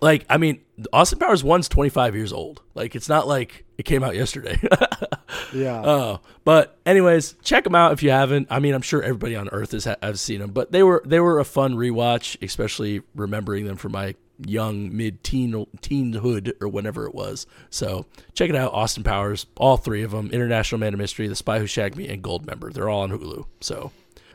like 0.00 0.24
i 0.28 0.36
mean 0.36 0.60
austin 0.92 1.18
powers 1.18 1.42
1's 1.42 1.68
25 1.68 2.14
years 2.14 2.32
old 2.32 2.60
like 2.74 2.94
it's 2.94 3.08
not 3.08 3.26
like 3.26 3.64
it 3.78 3.84
came 3.84 4.04
out 4.04 4.14
yesterday 4.14 4.56
Yeah. 5.54 5.82
Oh, 5.84 6.20
but 6.44 6.76
anyways, 6.86 7.34
check 7.42 7.64
them 7.64 7.74
out 7.74 7.92
if 7.92 8.02
you 8.02 8.10
haven't. 8.10 8.46
I 8.50 8.60
mean, 8.60 8.74
I'm 8.74 8.82
sure 8.82 9.02
everybody 9.02 9.34
on 9.36 9.48
Earth 9.48 9.72
has 9.72 9.84
ha- 9.84 9.96
has 10.02 10.20
seen 10.20 10.40
them, 10.40 10.50
but 10.50 10.72
they 10.72 10.82
were 10.82 11.02
they 11.04 11.20
were 11.20 11.38
a 11.40 11.44
fun 11.44 11.74
rewatch, 11.74 12.36
especially 12.42 13.02
remembering 13.14 13.64
them 13.66 13.76
from 13.76 13.92
my 13.92 14.14
young 14.44 14.94
mid 14.96 15.24
teen 15.24 15.66
teenhood 15.80 16.52
or 16.60 16.68
whenever 16.68 17.06
it 17.06 17.14
was. 17.14 17.46
So 17.70 18.06
check 18.34 18.50
it 18.50 18.56
out. 18.56 18.72
Austin 18.72 19.02
Powers, 19.02 19.46
all 19.56 19.76
three 19.76 20.02
of 20.02 20.10
them: 20.12 20.30
International 20.30 20.78
Man 20.78 20.92
of 20.94 20.98
Mystery, 20.98 21.26
The 21.26 21.36
Spy 21.36 21.58
Who 21.58 21.66
Shagged 21.66 21.96
Me, 21.96 22.06
and 22.08 22.22
Goldmember. 22.22 22.72
They're 22.72 22.88
all 22.88 23.02
on 23.02 23.10
Hulu. 23.10 23.46
So 23.60 23.90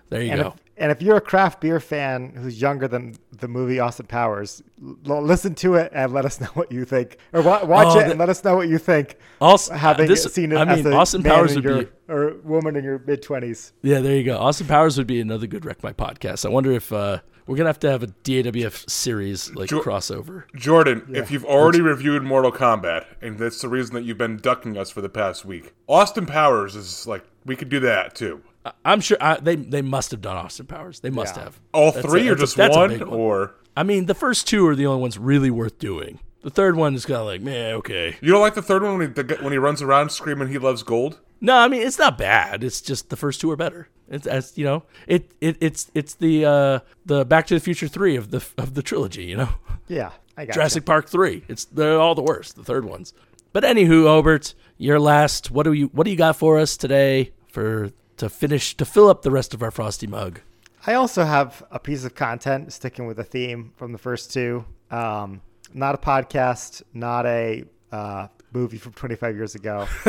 there 0.09 0.21
you 0.21 0.31
And 0.31 0.41
go. 0.41 0.47
if, 0.47 0.53
and 0.81 0.91
if 0.91 1.01
you're 1.01 1.15
a 1.17 1.21
craft 1.21 1.61
beer 1.61 1.79
fan 1.79 2.33
who's 2.35 2.59
younger 2.61 2.87
than 2.87 3.15
the 3.31 3.47
movie 3.47 3.79
Austin 3.79 4.07
Powers, 4.07 4.61
l- 5.07 5.21
listen 5.21 5.55
to 5.55 5.75
it 5.75 5.91
and 5.95 6.11
let 6.11 6.25
us 6.25 6.41
know 6.41 6.47
what 6.55 6.71
you 6.71 6.83
think, 6.83 7.17
or 7.33 7.41
wa- 7.41 7.63
watch 7.63 7.95
Oh, 7.95 7.99
it 7.99 8.03
the- 8.05 8.11
and 8.11 8.19
let 8.19 8.27
us 8.29 8.43
know 8.43 8.55
what 8.55 8.67
you 8.67 8.77
think. 8.77 9.15
Also, 9.39 9.73
having 9.73 10.07
this- 10.07 10.23
seen 10.33 10.51
it 10.51 10.55
I 10.57 10.65
as 10.65 10.83
mean, 10.83 10.93
a 10.93 10.95
Austin 10.97 11.21
man 11.21 11.33
Powers 11.33 11.51
in 11.51 11.55
would 11.57 11.63
your, 11.63 11.83
be- 11.83 11.89
or 12.09 12.35
woman 12.43 12.75
in 12.75 12.83
your 12.83 12.99
mid 13.05 13.21
twenties. 13.21 13.71
Yeah, 13.81 13.99
there 14.01 14.15
you 14.17 14.23
go. 14.23 14.37
Austin 14.37 14.67
Powers 14.67 14.97
would 14.97 15.07
be 15.07 15.21
another 15.21 15.47
good 15.47 15.63
Wreck 15.65 15.81
My 15.83 15.93
podcast. 15.93 16.45
I 16.45 16.49
wonder 16.49 16.71
if 16.71 16.91
uh, 16.91 17.19
we're 17.47 17.55
gonna 17.57 17.69
have 17.69 17.79
to 17.79 17.89
have 17.91 18.03
a 18.03 18.07
DAWF 18.07 18.89
series 18.89 19.53
like 19.55 19.69
Jo- 19.69 19.81
crossover. 19.81 20.43
Jordan, 20.55 21.05
if 21.13 21.31
you've 21.31 21.45
already 21.45 21.81
reviewed 21.81 22.23
Mortal 22.23 22.51
Kombat, 22.51 23.05
and 23.21 23.37
that's 23.37 23.61
the 23.61 23.69
reason 23.69 23.95
that 23.95 24.03
you've 24.03 24.17
been 24.17 24.37
ducking 24.37 24.77
us 24.77 24.89
for 24.89 25.01
the 25.01 25.09
past 25.09 25.45
week, 25.45 25.73
Austin 25.87 26.25
Powers 26.25 26.75
is 26.75 27.07
like 27.07 27.23
we 27.45 27.55
could 27.55 27.69
do 27.69 27.79
that 27.81 28.13
too. 28.15 28.41
I- 28.65 28.71
I'm 28.85 29.01
sure 29.01 29.17
I, 29.21 29.37
they 29.37 29.55
they 29.55 29.81
must 29.81 30.11
have 30.11 30.21
done 30.21 30.37
Austin 30.37 30.65
Powers. 30.67 30.99
They 30.99 31.09
must 31.09 31.35
Yeah. 31.35 31.43
have 31.45 31.59
All 31.73 31.91
That's 31.91 32.05
three 32.05 32.27
a- 32.27 32.33
or 32.33 32.35
just 32.35 32.55
that's 32.57 32.75
a 32.75 32.79
one, 32.79 32.89
big 32.89 33.01
or 33.07 33.55
I 33.75 33.83
mean, 33.83 34.05
the 34.05 34.15
first 34.15 34.47
two 34.47 34.67
are 34.67 34.75
the 34.75 34.85
only 34.85 35.01
ones 35.01 35.17
really 35.17 35.49
worth 35.49 35.79
doing. 35.79 36.19
The 36.43 36.49
third 36.49 36.75
one 36.75 36.95
is 36.95 37.05
kind 37.05 37.19
of 37.21 37.25
like, 37.27 37.41
man, 37.41 37.73
okay. 37.75 38.17
you 38.19 38.31
don't 38.31 38.41
like 38.41 38.55
the 38.55 38.61
third 38.61 38.81
one 38.83 38.97
when 38.97 39.07
he 39.07 39.13
the, 39.21 39.37
when 39.41 39.51
he 39.53 39.57
runs 39.57 39.81
around 39.81 40.11
screaming 40.11 40.47
he 40.49 40.57
loves 40.57 40.83
gold? 40.83 41.19
No, 41.39 41.55
I 41.57 41.67
mean 41.67 41.81
it's 41.81 41.97
not 41.99 42.17
bad. 42.17 42.63
It's 42.63 42.81
just 42.81 43.09
the 43.09 43.15
first 43.17 43.41
two 43.41 43.49
are 43.51 43.55
better. 43.55 43.87
It's 44.09 44.27
as 44.27 44.57
you 44.57 44.65
know, 44.65 44.83
it, 45.07 45.31
it 45.39 45.57
it's 45.61 45.89
it's 45.93 46.15
the 46.15 46.45
uh 46.45 46.79
the 47.05 47.25
Back 47.25 47.47
to 47.47 47.53
the 47.53 47.59
Future 47.59 47.87
three 47.87 48.15
of 48.15 48.29
the 48.31 48.45
of 48.57 48.73
the 48.73 48.83
trilogy. 48.83 49.23
You 49.25 49.37
know, 49.37 49.49
Yeah, 49.87 50.11
I 50.37 50.45
got 50.45 50.53
Jurassic 50.53 50.85
Park 50.85 51.07
three. 51.09 51.43
It's 51.47 51.65
they're 51.65 51.99
all 51.99 52.13
the 52.15 52.21
worst. 52.21 52.55
The 52.57 52.63
third 52.63 52.85
ones. 52.85 53.13
But 53.53 53.63
anywho, 53.63 54.05
Obert, 54.05 54.53
your 54.77 54.99
last. 54.99 55.49
What 55.51 55.63
do 55.63 55.73
you 55.73 55.87
what 55.93 56.03
do 56.05 56.11
you 56.11 56.17
got 56.17 56.35
for 56.35 56.59
us 56.59 56.75
today 56.77 57.31
for 57.47 57.91
to 58.21 58.29
finish 58.29 58.77
to 58.77 58.85
fill 58.85 59.09
up 59.09 59.23
the 59.23 59.31
rest 59.31 59.51
of 59.55 59.63
our 59.63 59.71
frosty 59.71 60.05
mug? 60.05 60.41
I 60.85 60.93
also 60.93 61.23
have 61.23 61.63
a 61.71 61.79
piece 61.79 62.05
of 62.05 62.13
content 62.13 62.71
sticking 62.71 63.07
with 63.07 63.17
the 63.17 63.23
theme 63.23 63.73
from 63.77 63.93
the 63.93 63.97
first 63.97 64.31
two. 64.31 64.63
Um, 64.91 65.41
not 65.73 65.95
a 65.95 65.97
podcast, 65.97 66.83
not 66.93 67.25
a 67.25 67.63
uh, 67.91 68.27
movie 68.53 68.77
from 68.77 68.93
25 68.93 69.35
years 69.35 69.55
ago, 69.55 69.87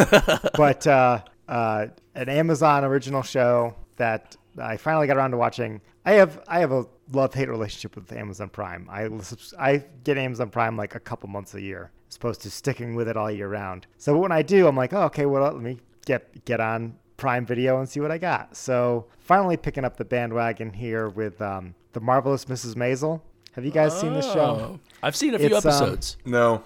but 0.57 0.87
uh, 0.87 1.23
uh, 1.49 1.87
an 2.15 2.29
Amazon 2.29 2.85
original 2.85 3.23
show 3.23 3.75
that 3.97 4.37
I 4.59 4.77
finally 4.77 5.07
got 5.07 5.17
around 5.17 5.31
to 5.31 5.39
watching. 5.39 5.81
I 6.05 6.13
have 6.13 6.43
I 6.47 6.61
have 6.61 6.73
a 6.73 6.85
love 7.13 7.33
hate 7.33 7.49
relationship 7.49 7.97
with 7.97 8.13
Amazon 8.13 8.51
Prime. 8.51 8.89
I 8.91 9.09
I 9.59 9.85
get 10.05 10.19
Amazon 10.19 10.51
Prime 10.51 10.77
like 10.77 10.95
a 10.95 11.01
couple 11.01 11.31
months 11.31 11.55
a 11.55 11.63
year, 11.63 11.91
as 12.11 12.17
opposed 12.17 12.43
to 12.43 12.51
sticking 12.51 12.95
with 12.95 13.09
it 13.09 13.17
all 13.17 13.31
year 13.31 13.49
round. 13.49 13.87
So 13.97 14.19
when 14.19 14.33
I 14.33 14.43
do, 14.43 14.67
I'm 14.67 14.77
like, 14.77 14.93
oh, 14.93 15.05
okay, 15.05 15.25
well, 15.25 15.45
let 15.45 15.63
me 15.63 15.79
get 16.05 16.45
get 16.45 16.61
on 16.61 16.99
Prime 17.17 17.47
Video 17.47 17.79
and 17.79 17.89
see 17.89 18.01
what 18.01 18.11
I 18.11 18.19
got. 18.19 18.57
So 18.57 19.07
finally 19.19 19.57
picking 19.57 19.85
up 19.85 19.97
the 19.97 20.05
bandwagon 20.05 20.73
here 20.73 21.09
with 21.09 21.41
um, 21.41 21.75
the 21.93 22.01
marvelous 22.01 22.45
Mrs. 22.47 22.75
Maisel. 22.75 23.21
Have 23.53 23.65
you 23.65 23.71
guys 23.71 23.99
seen 24.01 24.15
the 24.15 24.23
show? 24.23 24.41
Oh, 24.75 24.81
I've 25.03 25.15
seen 25.15 25.35
a 25.35 25.39
few 25.39 25.55
It's, 25.55 25.65
um, 25.67 25.71
episodes. 25.71 26.17
No. 26.25 26.63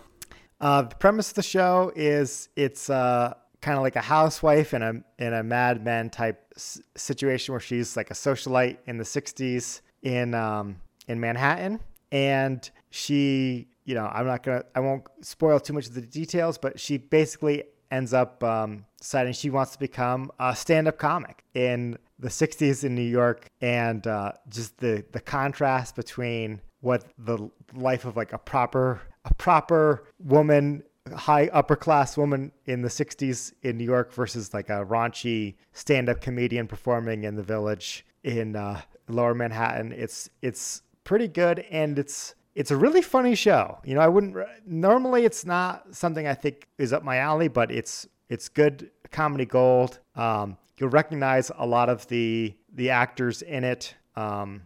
Uh, 0.61 0.83
the 0.83 0.95
premise 0.97 1.29
of 1.31 1.35
the 1.35 1.43
show 1.43 1.93
is 1.97 2.49
it's 2.57 2.89
uh, 2.89 3.35
kind 3.61 3.77
of 3.77 3.83
like 3.83 3.97
a 3.97 4.01
housewife 4.01 4.73
in 4.73 4.83
a 4.83 4.93
in 5.19 5.35
a 5.35 5.43
Mad 5.43 5.85
Men 5.85 6.09
type 6.11 6.41
s- 6.57 6.81
situation 6.97 7.53
where 7.53 7.61
she's 7.61 7.97
like 7.97 8.11
a 8.11 8.15
socialite 8.15 8.79
in 8.87 8.97
the 8.99 9.05
'60s 9.05 9.81
in 10.03 10.33
um, 10.35 10.77
in 11.09 11.21
Manhattan, 11.21 11.81
and 12.13 12.71
she, 12.91 13.69
you 13.85 13.95
know, 13.95 14.07
I'm 14.07 14.27
not 14.27 14.43
gonna, 14.43 14.63
I 14.75 14.81
won't 14.81 15.03
spoil 15.21 15.61
too 15.61 15.73
much 15.75 15.89
of 15.89 15.95
the 15.95 16.01
details, 16.01 16.57
but 16.57 16.81
she 16.81 16.97
basically 16.99 17.65
ends 17.91 18.13
up 18.13 18.43
um, 18.43 18.85
deciding 18.99 19.33
she 19.33 19.51
wants 19.51 19.73
to 19.73 19.79
become 19.79 20.31
a 20.39 20.55
stand-up 20.55 20.99
comic 20.99 21.45
in 21.55 21.99
the 22.19 22.29
60s 22.29 22.85
in 22.85 22.95
New 22.95 23.03
York, 23.03 23.51
and 23.61 24.07
uh, 24.07 24.33
just 24.49 24.79
the 24.79 25.05
the 25.13 25.21
contrast 25.21 25.97
between 25.97 26.61
what 26.81 27.05
the 27.19 27.51
life 27.75 28.05
of 28.05 28.17
like 28.17 28.33
a 28.33 28.39
proper 28.39 29.01
a 29.25 29.35
proper 29.35 30.05
woman 30.19 30.83
high 31.15 31.49
upper 31.53 31.77
class 31.77 32.17
woman 32.17 32.51
in 32.67 32.83
the 32.83 32.89
60s 32.89 33.53
in 33.63 33.79
New 33.79 33.85
York 33.85 34.13
versus 34.13 34.53
like 34.53 34.69
a 34.71 34.85
raunchy 34.85 35.55
stand-up 35.73 36.21
comedian 36.21 36.67
performing 36.67 37.25
in 37.25 37.37
the 37.37 37.43
village 37.43 38.05
in 38.25 38.57
uh, 38.57 38.81
lower 39.09 39.35
Manhattan. 39.35 39.93
It's 39.93 40.31
it's 40.43 40.83
pretty 41.05 41.29
good 41.29 41.61
and 41.71 41.99
it's 41.99 42.35
it's 42.57 42.71
a 42.71 42.77
really 42.77 43.03
funny 43.03 43.35
show. 43.35 43.79
You 43.85 43.95
know 43.95 44.01
I 44.01 44.09
wouldn't 44.09 44.35
normally 44.67 45.25
it's 45.25 45.45
not 45.45 45.95
something 45.95 46.27
I 46.27 46.35
think 46.35 46.67
is 46.79 46.93
up 46.93 47.05
my 47.05 47.19
alley 47.19 47.49
but 47.49 47.71
it's 47.71 48.09
it's 48.29 48.49
good 48.49 48.91
comedy 49.13 49.45
gold. 49.45 50.01
Um, 50.17 50.57
you'll 50.79 50.89
recognize 50.89 51.53
a 51.57 51.67
lot 51.67 51.89
of 51.89 52.09
the 52.09 52.55
the 52.73 52.91
actors 52.91 53.43
in 53.43 53.63
it. 53.63 53.95
Um, 54.17 54.63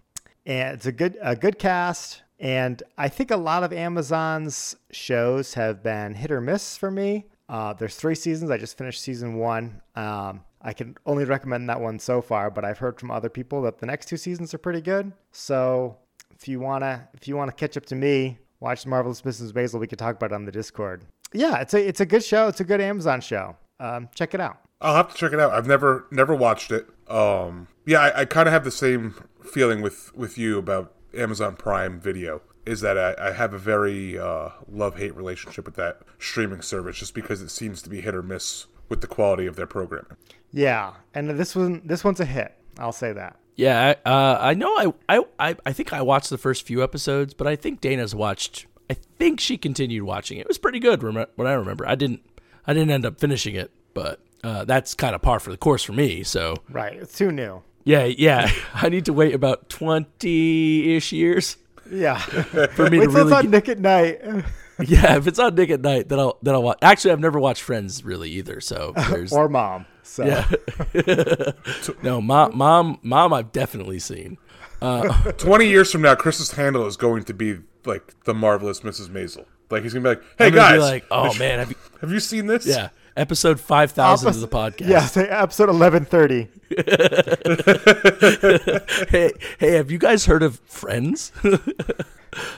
and 0.46 0.76
it's 0.76 0.86
a 0.86 0.92
good 0.92 1.18
a 1.20 1.36
good 1.36 1.58
cast. 1.58 2.22
And 2.38 2.82
i 2.96 3.06
think 3.06 3.30
a 3.30 3.36
lot 3.36 3.64
of 3.64 3.70
amazon's 3.70 4.74
shows 4.90 5.52
have 5.54 5.82
been 5.82 6.14
hit 6.14 6.30
or 6.30 6.40
miss 6.40 6.76
for 6.76 6.90
me. 6.90 7.26
Uh, 7.48 7.72
there's 7.72 7.96
three 7.96 8.14
seasons. 8.14 8.52
I 8.52 8.56
just 8.56 8.78
finished 8.78 9.02
season 9.02 9.34
one. 9.34 9.82
Um, 9.96 10.42
i 10.62 10.72
can 10.72 10.96
only 11.06 11.24
recommend 11.24 11.68
that 11.68 11.80
one 11.80 11.98
so 11.98 12.20
far 12.20 12.50
but 12.50 12.66
i've 12.66 12.76
heard 12.76 13.00
from 13.00 13.10
other 13.10 13.30
people 13.30 13.62
that 13.62 13.78
the 13.78 13.86
next 13.86 14.06
two 14.06 14.16
seasons 14.16 14.54
are 14.54 14.58
pretty 14.58 14.80
good. 14.80 15.12
So 15.32 15.96
if 16.40 16.48
you 16.48 16.60
want 16.60 16.82
to 16.82 17.06
if 17.14 17.28
you 17.28 17.36
want 17.36 17.50
to 17.50 17.54
catch 17.56 17.76
up 17.76 17.86
to 17.86 17.94
me 17.94 18.38
watch 18.60 18.86
marvelous 18.86 19.22
mrs 19.22 19.52
Maisel 19.52 19.80
we 19.80 19.86
could 19.86 19.98
talk 19.98 20.16
about 20.16 20.32
it 20.32 20.34
on 20.34 20.44
the 20.44 20.52
discord 20.52 21.04
yeah 21.32 21.60
it's 21.60 21.74
a 21.74 21.86
it's 21.88 22.00
a 22.00 22.06
good 22.06 22.24
show 22.24 22.48
it's 22.48 22.60
a 22.60 22.64
good 22.64 22.80
amazon 22.80 23.20
show 23.20 23.56
um, 23.78 24.08
check 24.14 24.34
it 24.34 24.40
out 24.40 24.58
I'll 24.82 24.94
have 24.96 25.10
to 25.10 25.14
check 25.14 25.34
it 25.34 25.38
out. 25.40 25.52
I've 25.52 25.66
never 25.66 26.06
never 26.10 26.34
watched 26.34 26.70
it. 26.70 26.88
Um, 27.06 27.68
yeah, 27.84 28.00
I, 28.00 28.20
I 28.20 28.24
kind 28.24 28.48
of 28.48 28.54
have 28.54 28.64
the 28.64 28.70
same 28.70 29.14
feeling 29.44 29.82
with 29.82 30.10
with 30.16 30.38
you 30.38 30.56
about 30.56 30.94
Amazon 31.14 31.54
Prime 31.56 32.00
Video. 32.00 32.40
Is 32.64 32.80
that 32.80 32.96
I, 32.96 33.28
I 33.28 33.32
have 33.32 33.52
a 33.52 33.58
very 33.58 34.18
uh, 34.18 34.48
love 34.70 34.96
hate 34.96 35.14
relationship 35.14 35.66
with 35.66 35.74
that 35.76 36.00
streaming 36.18 36.62
service, 36.62 36.98
just 36.98 37.12
because 37.12 37.42
it 37.42 37.50
seems 37.50 37.82
to 37.82 37.90
be 37.90 38.00
hit 38.00 38.14
or 38.14 38.22
miss 38.22 38.68
with 38.88 39.02
the 39.02 39.06
quality 39.06 39.44
of 39.44 39.56
their 39.56 39.66
programming. 39.66 40.16
yeah 40.50 40.94
and 41.14 41.28
this 41.38 41.54
one 41.54 41.80
this 41.84 42.02
one's 42.02 42.20
a 42.20 42.24
hit 42.24 42.56
i'll 42.78 42.90
say 42.90 43.12
that 43.12 43.36
Yeah, 43.60 43.94
I, 44.04 44.08
uh, 44.08 44.38
I 44.40 44.54
know. 44.54 44.94
I, 45.08 45.24
I, 45.38 45.56
I, 45.66 45.72
think 45.72 45.92
I 45.92 46.02
watched 46.02 46.30
the 46.30 46.38
first 46.38 46.66
few 46.66 46.82
episodes, 46.82 47.34
but 47.34 47.46
I 47.46 47.56
think 47.56 47.80
Dana's 47.80 48.14
watched. 48.14 48.66
I 48.88 48.94
think 48.94 49.38
she 49.40 49.56
continued 49.58 50.02
watching 50.04 50.38
it. 50.38 50.42
It 50.42 50.48
was 50.48 50.58
pretty 50.58 50.80
good. 50.80 51.02
Rem- 51.02 51.26
what 51.36 51.46
I 51.46 51.52
remember, 51.52 51.86
I 51.86 51.94
didn't. 51.94 52.20
I 52.66 52.72
didn't 52.72 52.90
end 52.90 53.06
up 53.06 53.18
finishing 53.18 53.54
it, 53.54 53.70
but 53.94 54.20
uh, 54.44 54.64
that's 54.64 54.94
kind 54.94 55.14
of 55.14 55.22
par 55.22 55.40
for 55.40 55.50
the 55.50 55.56
course 55.56 55.82
for 55.82 55.92
me. 55.92 56.22
So 56.22 56.56
right 56.70 56.94
it's 56.94 57.16
too 57.16 57.32
new 57.32 57.62
yeah, 57.84 58.04
yeah. 58.04 58.50
I 58.74 58.88
need 58.88 59.06
to 59.06 59.12
wait 59.12 59.34
about 59.34 59.68
twenty 59.68 60.96
ish 60.96 61.12
years 61.12 61.56
Yeah. 61.90 62.18
for 62.18 62.88
me 62.90 62.98
Wait 62.98 63.06
to 63.06 63.12
till 63.12 63.16
it's 63.22 63.30
really. 63.30 63.32
on 63.32 63.50
Nick 63.50 63.68
at 63.68 63.78
Night. 63.78 64.20
yeah, 64.80 65.16
if 65.16 65.26
it's 65.26 65.38
on 65.38 65.54
Nick 65.54 65.70
at 65.70 65.80
Night, 65.80 66.08
then 66.08 66.18
I'll 66.18 66.38
then 66.42 66.54
I'll 66.54 66.62
watch. 66.62 66.78
Actually, 66.82 67.12
I've 67.12 67.20
never 67.20 67.40
watched 67.40 67.62
Friends 67.62 68.04
really 68.04 68.30
either. 68.30 68.60
So 68.60 68.92
there's 69.10 69.32
or 69.32 69.48
Mom. 69.48 69.86
So 70.10 70.24
yeah. 70.24 71.52
no, 72.02 72.20
mom, 72.20 72.56
mom, 72.56 72.98
mom. 73.02 73.32
I've 73.32 73.52
definitely 73.52 74.00
seen. 74.00 74.38
Uh, 74.82 75.04
Twenty 75.38 75.68
years 75.68 75.92
from 75.92 76.02
now, 76.02 76.16
Chris's 76.16 76.50
handle 76.50 76.84
is 76.86 76.96
going 76.96 77.22
to 77.24 77.32
be 77.32 77.58
like 77.84 78.24
the 78.24 78.34
marvelous 78.34 78.80
Mrs. 78.80 79.08
Maisel. 79.08 79.44
Like 79.70 79.84
he's 79.84 79.94
gonna 79.94 80.02
be 80.02 80.08
like, 80.08 80.22
"Hey 80.36 80.46
I'm 80.46 80.54
guys, 80.54 80.72
be 80.72 80.78
like, 80.78 81.06
oh 81.12 81.32
man, 81.38 81.60
have 81.60 81.70
you, 81.70 81.76
have 82.00 82.10
you 82.10 82.18
seen 82.18 82.48
this? 82.48 82.66
yeah, 82.66 82.88
episode 83.16 83.60
five 83.60 83.92
thousand 83.92 84.30
of 84.30 84.40
the 84.40 84.48
podcast. 84.48 84.88
Yeah, 84.88 85.06
say 85.06 85.28
episode 85.28 85.68
eleven 85.68 86.04
thirty. 86.04 86.48
hey, 89.10 89.32
hey, 89.58 89.70
have 89.76 89.92
you 89.92 89.98
guys 89.98 90.26
heard 90.26 90.42
of 90.42 90.58
Friends? 90.64 91.30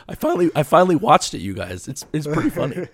I 0.09 0.15
finally, 0.15 0.51
I 0.55 0.63
finally 0.63 0.97
watched 0.97 1.35
it. 1.35 1.43
You 1.43 1.53
guys, 1.53 1.87
it's 1.87 2.07
it's 2.15 2.27
pretty 2.27 2.49
funny. 2.49 2.89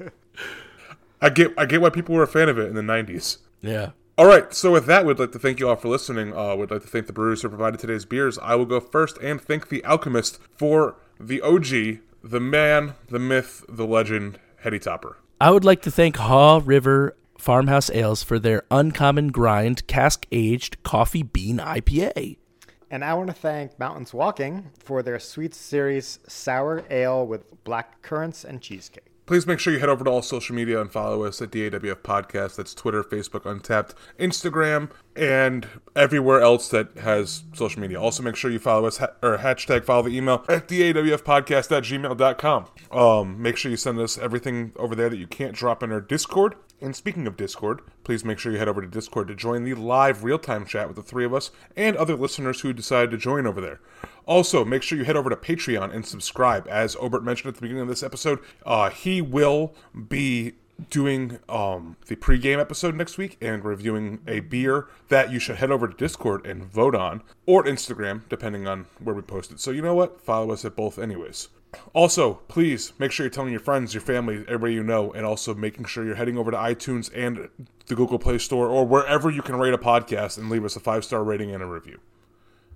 I 1.20 1.30
get 1.30 1.54
I 1.56 1.64
get 1.64 1.80
why 1.80 1.90
people 1.90 2.16
were 2.16 2.24
a 2.24 2.28
fan 2.28 2.48
of 2.48 2.58
it 2.58 2.66
in 2.66 2.74
the 2.74 2.82
'90s. 2.82 3.38
Yeah. 3.62 3.90
All 4.18 4.26
right, 4.26 4.52
so 4.52 4.72
with 4.72 4.86
that, 4.86 5.06
we'd 5.06 5.20
like 5.20 5.30
to 5.30 5.38
thank 5.38 5.60
you 5.60 5.68
all 5.68 5.76
for 5.76 5.86
listening. 5.86 6.36
Uh, 6.36 6.56
we'd 6.56 6.72
like 6.72 6.82
to 6.82 6.88
thank 6.88 7.06
the 7.06 7.12
brewers 7.12 7.42
who 7.42 7.48
provided 7.48 7.78
today's 7.78 8.04
beers. 8.04 8.36
I 8.40 8.56
will 8.56 8.66
go 8.66 8.80
first 8.80 9.16
and 9.18 9.40
thank 9.40 9.68
the 9.68 9.84
Alchemist 9.84 10.40
for 10.56 10.96
the 11.20 11.40
OG, 11.40 12.00
the 12.24 12.40
man, 12.40 12.94
the 13.08 13.20
myth, 13.20 13.64
the 13.68 13.86
legend, 13.86 14.40
Heady 14.56 14.80
Topper. 14.80 15.18
I 15.40 15.52
would 15.52 15.64
like 15.64 15.82
to 15.82 15.92
thank 15.92 16.16
Haw 16.16 16.60
River 16.64 17.16
Farmhouse 17.38 17.90
Ales 17.90 18.24
for 18.24 18.40
their 18.40 18.64
uncommon 18.72 19.28
grind 19.28 19.86
cask 19.86 20.26
aged 20.32 20.82
coffee 20.82 21.22
bean 21.22 21.58
IPA. 21.58 22.38
And 22.90 23.04
I 23.04 23.14
want 23.14 23.28
to 23.28 23.34
thank 23.34 23.78
Mountains 23.78 24.12
Walking 24.12 24.72
for 24.80 25.00
their 25.00 25.20
Sweet 25.20 25.54
Series 25.54 26.18
sour 26.26 26.82
ale 26.90 27.24
with 27.24 27.62
black 27.62 28.02
currants 28.02 28.44
and 28.44 28.60
cheesecake. 28.60 29.07
Please 29.28 29.46
make 29.46 29.58
sure 29.58 29.74
you 29.74 29.78
head 29.78 29.90
over 29.90 30.04
to 30.04 30.10
all 30.10 30.22
social 30.22 30.56
media 30.56 30.80
and 30.80 30.90
follow 30.90 31.24
us 31.24 31.42
at 31.42 31.50
DAWF 31.50 31.96
Podcast. 31.96 32.56
That's 32.56 32.72
Twitter, 32.72 33.04
Facebook, 33.04 33.42
Untappd, 33.42 33.92
Instagram, 34.18 34.90
and 35.14 35.68
everywhere 35.94 36.40
else 36.40 36.70
that 36.70 36.96
has 36.96 37.44
social 37.52 37.78
media. 37.82 38.00
Also, 38.00 38.22
make 38.22 38.36
sure 38.36 38.50
you 38.50 38.58
follow 38.58 38.86
us 38.86 38.96
ha- 38.96 39.12
or 39.22 39.36
hashtag 39.36 39.84
follow 39.84 40.04
the 40.04 40.16
email 40.16 40.46
at 40.48 40.66
DAWFpodcast 40.66 41.76
at 41.76 41.82
gmail.com. 41.82 42.64
Um, 42.90 43.42
make 43.42 43.58
sure 43.58 43.70
you 43.70 43.76
send 43.76 43.98
us 43.98 44.16
everything 44.16 44.72
over 44.76 44.94
there 44.94 45.10
that 45.10 45.18
you 45.18 45.26
can't 45.26 45.54
drop 45.54 45.82
in 45.82 45.92
our 45.92 46.00
Discord. 46.00 46.54
And 46.80 46.96
speaking 46.96 47.26
of 47.26 47.36
Discord, 47.36 47.82
please 48.04 48.24
make 48.24 48.38
sure 48.38 48.50
you 48.50 48.58
head 48.58 48.68
over 48.68 48.80
to 48.80 48.88
Discord 48.88 49.28
to 49.28 49.34
join 49.34 49.64
the 49.64 49.74
live 49.74 50.24
real 50.24 50.38
time 50.38 50.64
chat 50.64 50.86
with 50.86 50.96
the 50.96 51.02
three 51.02 51.26
of 51.26 51.34
us 51.34 51.50
and 51.76 51.96
other 51.96 52.16
listeners 52.16 52.62
who 52.62 52.72
decided 52.72 53.10
to 53.10 53.18
join 53.18 53.46
over 53.46 53.60
there. 53.60 53.80
Also, 54.28 54.62
make 54.62 54.82
sure 54.82 54.98
you 54.98 55.04
head 55.04 55.16
over 55.16 55.30
to 55.30 55.36
Patreon 55.36 55.92
and 55.92 56.04
subscribe. 56.04 56.68
As 56.68 56.94
Obert 56.96 57.24
mentioned 57.24 57.48
at 57.48 57.54
the 57.54 57.62
beginning 57.62 57.82
of 57.82 57.88
this 57.88 58.02
episode, 58.02 58.40
uh, 58.66 58.90
he 58.90 59.22
will 59.22 59.74
be 60.08 60.52
doing 60.90 61.38
um, 61.48 61.96
the 62.06 62.14
pregame 62.14 62.60
episode 62.60 62.94
next 62.94 63.16
week 63.16 63.38
and 63.40 63.64
reviewing 63.64 64.20
a 64.28 64.40
beer 64.40 64.86
that 65.08 65.32
you 65.32 65.38
should 65.38 65.56
head 65.56 65.70
over 65.70 65.88
to 65.88 65.96
Discord 65.96 66.46
and 66.46 66.62
vote 66.62 66.94
on, 66.94 67.22
or 67.46 67.64
Instagram, 67.64 68.20
depending 68.28 68.68
on 68.68 68.84
where 69.02 69.14
we 69.14 69.22
post 69.22 69.50
it. 69.50 69.60
So, 69.60 69.70
you 69.70 69.80
know 69.80 69.94
what? 69.94 70.20
Follow 70.20 70.52
us 70.52 70.62
at 70.62 70.76
both, 70.76 70.98
anyways. 70.98 71.48
Also, 71.94 72.34
please 72.48 72.92
make 72.98 73.12
sure 73.12 73.24
you're 73.24 73.30
telling 73.30 73.50
your 73.50 73.60
friends, 73.60 73.94
your 73.94 74.02
family, 74.02 74.44
everybody 74.46 74.74
you 74.74 74.82
know, 74.82 75.10
and 75.12 75.24
also 75.24 75.54
making 75.54 75.86
sure 75.86 76.04
you're 76.04 76.14
heading 76.16 76.36
over 76.36 76.50
to 76.50 76.56
iTunes 76.56 77.10
and 77.14 77.48
the 77.86 77.94
Google 77.94 78.18
Play 78.18 78.36
Store 78.36 78.68
or 78.68 78.86
wherever 78.86 79.30
you 79.30 79.40
can 79.40 79.56
rate 79.56 79.72
a 79.72 79.78
podcast 79.78 80.36
and 80.36 80.50
leave 80.50 80.66
us 80.66 80.76
a 80.76 80.80
five 80.80 81.02
star 81.02 81.24
rating 81.24 81.50
and 81.50 81.62
a 81.62 81.66
review. 81.66 81.98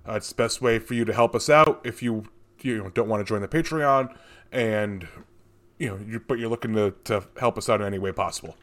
Uh, 0.08 0.14
it's 0.14 0.30
the 0.30 0.34
best 0.34 0.60
way 0.60 0.78
for 0.78 0.94
you 0.94 1.04
to 1.04 1.12
help 1.12 1.34
us 1.34 1.48
out 1.48 1.80
if 1.84 2.02
you 2.02 2.24
you 2.60 2.78
know, 2.78 2.90
don't 2.90 3.08
want 3.08 3.20
to 3.20 3.24
join 3.24 3.40
the 3.40 3.48
Patreon 3.48 4.14
and 4.50 5.06
you 5.78 5.88
know, 5.88 5.98
you, 6.06 6.20
but 6.20 6.38
you're 6.38 6.50
looking 6.50 6.74
to, 6.74 6.94
to 7.04 7.24
help 7.38 7.58
us 7.58 7.68
out 7.68 7.80
in 7.80 7.86
any 7.86 7.98
way 7.98 8.12
possible. 8.12 8.56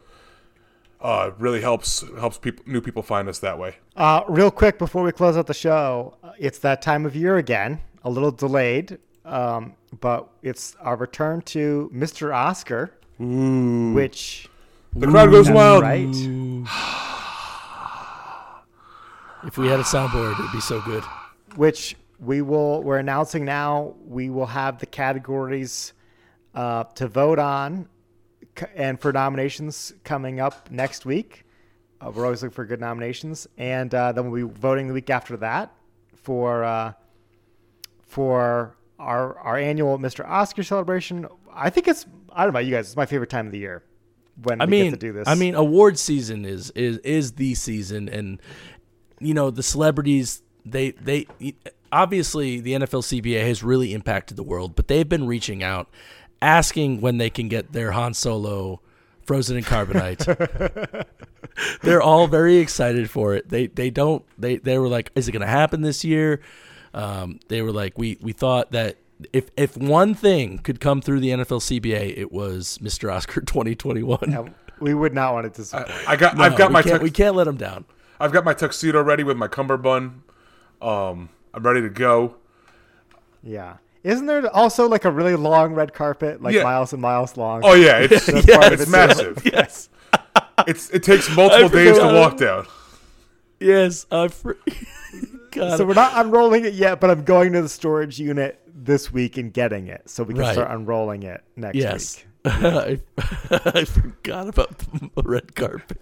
Uh, 1.01 1.31
really 1.37 1.61
helps 1.61 2.03
helps 2.19 2.37
people 2.37 2.63
new 2.67 2.81
people 2.81 3.01
find 3.01 3.29
us 3.29 3.39
that 3.39 3.57
way. 3.57 3.77
Uh, 3.95 4.21
real 4.27 4.51
quick 4.51 4.77
before 4.77 5.03
we 5.03 5.11
close 5.13 5.37
out 5.37 5.47
the 5.47 5.53
show, 5.53 6.17
uh, 6.23 6.31
it's 6.37 6.59
that 6.59 6.81
time 6.81 7.05
of 7.05 7.15
year 7.15 7.37
again. 7.37 7.81
A 8.03 8.09
little 8.09 8.31
delayed, 8.31 8.97
um, 9.25 9.73
but 9.99 10.29
it's 10.41 10.75
our 10.81 10.95
return 10.95 11.41
to 11.43 11.89
Mr. 11.93 12.33
Oscar, 12.35 12.93
which 13.17 14.47
The 14.93 15.07
crowd 15.07 15.31
goes 15.31 15.49
wild. 15.49 15.83
right, 15.83 16.05
If 19.45 19.57
we 19.57 19.67
had 19.67 19.79
a 19.79 19.83
soundboard, 19.83 20.37
it'd 20.39 20.51
be 20.51 20.59
so 20.59 20.81
good. 20.81 21.03
Which 21.55 21.95
we 22.19 22.41
will. 22.41 22.83
We're 22.83 22.97
announcing 22.97 23.45
now. 23.45 23.95
We 24.05 24.29
will 24.29 24.45
have 24.45 24.79
the 24.79 24.85
categories 24.85 25.93
uh, 26.53 26.83
to 26.95 27.07
vote 27.07 27.39
on, 27.39 27.87
and 28.75 28.99
for 28.99 29.11
nominations 29.13 29.93
coming 30.03 30.39
up 30.39 30.69
next 30.71 31.05
week. 31.05 31.45
Uh, 32.01 32.11
we're 32.11 32.23
always 32.23 32.41
looking 32.41 32.55
for 32.55 32.65
good 32.65 32.79
nominations, 32.79 33.47
and 33.57 33.93
uh, 33.93 34.11
then 34.11 34.29
we'll 34.29 34.47
be 34.47 34.53
voting 34.59 34.87
the 34.87 34.93
week 34.93 35.09
after 35.09 35.35
that 35.37 35.73
for 36.15 36.63
uh, 36.63 36.93
for 38.01 38.75
our 38.97 39.37
our 39.39 39.57
annual 39.57 39.97
Mr. 39.97 40.27
Oscar 40.27 40.63
celebration. 40.63 41.27
I 41.53 41.69
think 41.69 41.87
it's 41.87 42.05
I 42.31 42.43
don't 42.43 42.47
know 42.47 42.59
about 42.59 42.65
you 42.65 42.71
guys. 42.71 42.87
It's 42.87 42.95
my 42.95 43.05
favorite 43.05 43.29
time 43.29 43.47
of 43.47 43.51
the 43.51 43.59
year 43.59 43.83
when 44.43 44.61
I 44.61 44.65
we 44.65 44.71
mean, 44.71 44.83
get 44.85 44.99
to 44.99 45.07
do 45.07 45.13
this. 45.13 45.27
I 45.27 45.35
mean, 45.35 45.55
award 45.55 45.97
season 45.97 46.45
is 46.45 46.71
is 46.71 46.97
is 46.99 47.33
the 47.33 47.55
season, 47.55 48.09
and 48.09 48.41
you 49.19 49.33
know 49.33 49.49
the 49.51 49.63
celebrities. 49.63 50.41
They 50.65 50.91
they 50.91 51.25
obviously 51.91 52.59
the 52.59 52.73
NFL 52.73 53.21
CBA 53.21 53.45
has 53.47 53.63
really 53.63 53.93
impacted 53.93 54.37
the 54.37 54.43
world, 54.43 54.75
but 54.75 54.87
they've 54.87 55.07
been 55.07 55.27
reaching 55.27 55.63
out, 55.63 55.89
asking 56.41 57.01
when 57.01 57.17
they 57.17 57.29
can 57.29 57.47
get 57.47 57.71
their 57.71 57.91
Han 57.91 58.13
Solo 58.13 58.81
frozen 59.23 59.57
in 59.57 59.63
carbonite. 59.63 61.05
They're 61.81 62.01
all 62.01 62.27
very 62.27 62.57
excited 62.57 63.09
for 63.09 63.35
it. 63.35 63.49
They 63.49 63.67
they 63.67 63.89
don't 63.89 64.23
they 64.37 64.57
they 64.57 64.77
were 64.77 64.87
like, 64.87 65.11
is 65.15 65.27
it 65.27 65.31
going 65.31 65.41
to 65.41 65.47
happen 65.47 65.81
this 65.81 66.03
year? 66.03 66.41
Um, 66.93 67.39
they 67.47 67.61
were 67.61 67.71
like, 67.71 67.97
we 67.97 68.17
we 68.21 68.31
thought 68.31 68.71
that 68.71 68.97
if 69.33 69.49
if 69.57 69.75
one 69.77 70.13
thing 70.13 70.59
could 70.59 70.79
come 70.79 71.01
through 71.01 71.19
the 71.19 71.29
NFL 71.29 71.61
CBA, 71.81 72.17
it 72.17 72.31
was 72.31 72.77
Mr. 72.81 73.13
Oscar 73.13 73.41
2021. 73.45 74.19
Yeah, 74.27 74.45
we 74.79 74.93
would 74.93 75.13
not 75.13 75.33
want 75.33 75.45
it 75.47 75.53
to. 75.55 75.61
disappoint. 75.61 75.91
I 76.07 76.15
got 76.15 76.37
No, 76.37 76.43
I've 76.43 76.57
got 76.57 76.71
my 76.71 76.81
can't, 76.81 76.99
tux- 77.01 77.03
we 77.03 77.11
can't 77.11 77.35
let 77.35 77.43
them 77.45 77.57
down. 77.57 77.85
I've 78.19 78.31
got 78.31 78.43
my 78.43 78.53
tuxedo 78.53 79.01
ready 79.01 79.23
with 79.23 79.37
my 79.37 79.47
cummerbund. 79.47 80.21
Um, 80.81 81.29
I'm 81.53 81.63
ready 81.63 81.81
to 81.81 81.89
go. 81.89 82.35
yeah. 83.43 83.77
Isn't 84.01 84.27
there 84.27 84.47
also 84.55 84.87
like 84.87 85.03
a 85.03 85.11
really 85.11 85.35
long 85.35 85.73
red 85.73 85.93
carpet, 85.93 86.41
like 86.41 86.55
Yeah. 86.55 86.63
miles 86.63 86.93
and 86.93 87.01
miles 87.01 87.35
long? 87.35 87.61
Oh 87.65 87.73
yeah, 87.73 87.97
it's 87.99 88.25
That's 88.27 88.45
part 88.45 88.71
of 88.73 88.79
it's 88.79 88.89
massive. 88.89 89.41
Yes, 89.45 89.89
It's 90.67 90.89
it 90.91 91.03
takes 91.03 91.29
multiple 91.35 91.67
days 91.67 91.97
to 91.97 92.05
walk 92.05 92.37
down. 92.37 92.65
yes. 93.59 94.05
I 94.09 94.29
fr- 94.29 94.53
God, 95.51 95.77
So 95.77 95.85
we're 95.85 95.95
not 95.95 96.13
unrolling 96.25 96.63
it 96.63 96.75
yet, 96.75 97.01
but 97.01 97.09
I'm 97.11 97.23
going 97.25 97.51
to 97.53 97.61
the 97.61 97.67
storage 97.69 98.19
unit 98.19 98.59
this 98.73 99.11
week 99.11 99.35
and 99.37 99.51
getting 99.51 99.87
it, 99.87 100.09
so 100.09 100.23
we 100.23 100.33
can 100.33 100.43
Right. 100.43 100.53
start 100.53 100.71
unrolling 100.71 101.23
it 101.23 101.43
next 101.57 101.75
yes. 101.75 102.15
week. 102.17 102.25
I, 102.45 102.99
I 103.51 103.83
forgot 103.83 104.47
about 104.47 104.77
the 104.77 105.09
red 105.23 105.55
carpet. 105.55 105.99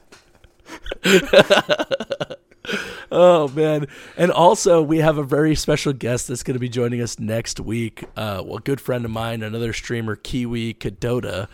Oh 3.12 3.48
man! 3.50 3.88
And 4.16 4.32
also, 4.32 4.82
we 4.82 5.00
have 5.00 5.18
a 5.18 5.24
very 5.24 5.56
special 5.56 5.94
guest 5.94 6.28
that's 6.28 6.44
going 6.44 6.56
to 6.56 6.60
be 6.60 6.70
joining 6.70 7.02
us 7.02 7.20
next 7.20 7.60
week. 7.60 8.04
Uh, 8.16 8.42
well, 8.46 8.58
a 8.58 8.62
good 8.62 8.82
friend 8.82 9.06
of 9.06 9.12
mine, 9.12 9.44
another 9.44 9.74
streamer, 9.74 10.16
Kiwi 10.16 10.74
Kadota, 10.74 11.48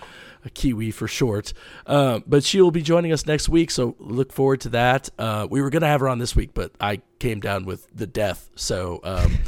a 0.46 0.50
Kiwi 0.50 0.92
for 0.92 1.08
short. 1.08 1.54
Uh, 1.86 2.20
but 2.26 2.44
she 2.44 2.62
will 2.62 2.72
be 2.72 2.82
joining 2.82 3.12
us 3.12 3.26
next 3.26 3.50
week, 3.50 3.72
so 3.72 3.96
look 4.00 4.32
forward 4.32 4.62
to 4.62 4.70
that. 4.70 5.10
Uh, 5.18 5.48
we 5.50 5.62
were 5.62 5.70
going 5.70 5.82
to 5.82 5.88
have 5.88 6.02
her 6.02 6.10
on 6.10 6.20
this 6.20 6.36
week, 6.36 6.54
but 6.54 6.72
I 6.80 7.02
came 7.20 7.40
down 7.40 7.66
with 7.66 7.88
the 7.94 8.08
death, 8.08 8.50
so. 8.56 9.00
Um, 9.04 9.40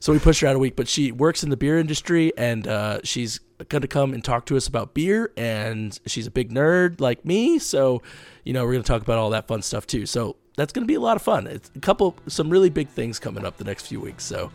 So 0.00 0.12
we 0.12 0.20
pushed 0.20 0.42
her 0.42 0.46
out 0.46 0.54
a 0.54 0.60
week, 0.60 0.76
but 0.76 0.86
she 0.86 1.10
works 1.10 1.42
in 1.42 1.50
the 1.50 1.56
beer 1.56 1.76
industry 1.76 2.32
and 2.38 2.68
uh, 2.68 3.00
she's 3.02 3.40
going 3.68 3.82
to 3.82 3.88
come 3.88 4.14
and 4.14 4.22
talk 4.22 4.46
to 4.46 4.56
us 4.56 4.68
about 4.68 4.94
beer. 4.94 5.32
And 5.36 5.98
she's 6.06 6.28
a 6.28 6.30
big 6.30 6.52
nerd 6.52 7.00
like 7.00 7.24
me. 7.24 7.58
So, 7.58 8.00
you 8.44 8.52
know, 8.52 8.64
we're 8.64 8.74
going 8.74 8.84
to 8.84 8.86
talk 8.86 9.02
about 9.02 9.18
all 9.18 9.30
that 9.30 9.48
fun 9.48 9.60
stuff 9.60 9.88
too. 9.88 10.06
So 10.06 10.36
that's 10.58 10.72
going 10.72 10.82
to 10.82 10.88
be 10.88 10.96
a 10.96 11.00
lot 11.00 11.16
of 11.16 11.22
fun. 11.22 11.46
It's 11.46 11.70
a 11.76 11.78
couple, 11.80 12.16
some 12.26 12.50
really 12.50 12.68
big 12.68 12.88
things 12.88 13.18
coming 13.20 13.46
up 13.46 13.56
the 13.56 13.64
next 13.64 13.86
few 13.86 14.00
weeks. 14.00 14.24
So 14.24 14.50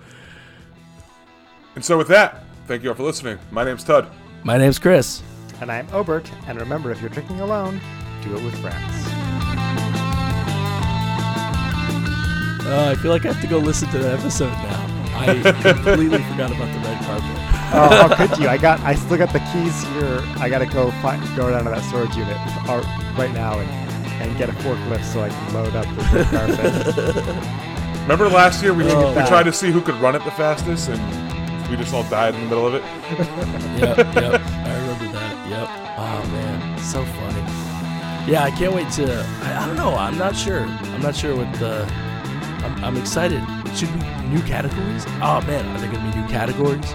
And 1.76 1.84
so 1.84 1.98
with 1.98 2.10
that, 2.10 2.44
thank 2.68 2.84
you 2.84 2.90
all 2.90 2.96
for 2.96 3.04
listening. 3.04 3.40
My 3.52 3.64
name's 3.64 3.84
Tud. 3.86 4.08
my 4.44 4.58
name's 4.58 4.78
Chris. 4.78 5.24
And 5.62 5.72
I'm 5.72 5.88
Obert, 5.94 6.30
and 6.48 6.60
remember, 6.60 6.92
if 6.92 7.00
you're 7.00 7.10
drinking 7.10 7.40
alone, 7.40 7.80
do 8.22 8.36
it 8.36 8.44
with 8.44 8.60
friends. 8.60 9.08
Uh, 12.66 12.90
I 12.92 12.96
feel 13.02 13.12
like 13.12 13.26
I 13.26 13.32
have 13.32 13.42
to 13.42 13.48
go 13.48 13.60
listen 13.60 13.88
to 13.90 14.00
that 14.00 14.20
episode 14.20 14.52
now. 14.52 14.90
I 15.16 15.42
completely 15.62 16.18
forgot 16.32 16.52
about 16.52 16.74
the 16.74 16.80
red 16.80 17.02
carpet. 17.06 17.38
Oh, 17.76 18.08
how 18.08 18.16
could 18.16 18.38
you? 18.40 18.50
I 18.50 18.58
got, 18.58 18.80
I 18.82 18.96
still 18.96 19.18
got 19.18 19.32
the 19.32 19.40
keys 19.54 19.84
here. 19.94 20.22
I 20.38 20.50
gotta 20.50 20.66
go 20.66 20.92
find, 21.02 21.22
go 21.38 21.50
down 21.50 21.64
to 21.64 21.70
that 21.70 21.84
storage 21.84 22.16
unit 22.16 22.36
right 23.18 23.34
now 23.34 23.60
and, 23.60 23.83
and 24.24 24.38
get 24.38 24.50
a 24.50 24.54
forklift 24.54 25.04
so 25.04 25.22
I 25.22 25.30
can 25.30 25.54
load 25.54 25.76
up 25.76 25.86
the 25.96 26.24
carpet. 26.32 26.96
Remember 28.04 28.28
last 28.30 28.62
year 28.64 28.74
we, 28.74 28.84
Oh. 28.92 29.10
we 29.16 29.26
tried 29.28 29.44
to 29.44 29.54
see 29.54 29.72
who 29.72 29.82
could 29.82 29.96
run 29.96 30.16
it 30.16 30.24
the 30.26 30.32
fastest, 30.32 30.90
and 30.90 31.70
we 31.70 31.78
just 31.78 31.94
all 31.94 32.04
died 32.10 32.36
in 32.36 32.42
the 32.42 32.48
middle 32.48 32.68
of 32.68 32.74
it. 32.76 32.82
yep, 33.80 33.98
yep. 33.98 34.42
I 34.42 34.76
remember 34.82 35.12
that. 35.18 35.50
Yep. 35.50 35.70
Oh 35.98 36.32
man, 36.32 36.80
so 36.80 37.04
funny. 37.06 38.32
Yeah, 38.32 38.44
I 38.44 38.52
can't 38.52 38.74
wait 38.74 38.90
to. 38.94 39.26
I, 39.44 39.64
I 39.64 39.68
don't 39.68 39.76
know. 39.78 39.96
I'm 39.96 40.18
not 40.18 40.36
sure. 40.36 40.62
I'm 40.66 41.02
not 41.02 41.16
sure 41.16 41.36
what 41.36 41.52
the. 41.60 41.84
I'm, 42.66 42.84
I'm 42.84 42.98
excited. 42.98 43.42
Should 43.76 43.94
we 43.96 44.02
new 44.30 44.42
categories? 44.44 45.06
Oh 45.22 45.42
man, 45.48 45.66
are 45.76 45.80
there 45.80 45.92
gonna 45.92 46.12
be 46.12 46.20
new 46.22 46.28
categories? 46.28 46.92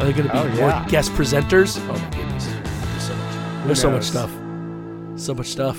Are 0.00 0.04
there 0.04 0.12
gonna 0.12 0.32
be 0.32 0.38
Oh, 0.60 0.60
more 0.60 0.84
guest 0.88 1.12
presenters? 1.12 1.78
Oh 1.88 1.92
my 1.92 2.10
goodness, 2.10 2.46
there's 2.46 3.02
so 3.04 3.14
much. 3.14 3.66
There's 3.66 3.80
so 3.80 3.90
much 3.90 4.04
stuff. 4.04 4.30
So 5.16 5.34
much 5.34 5.46
stuff. 5.48 5.78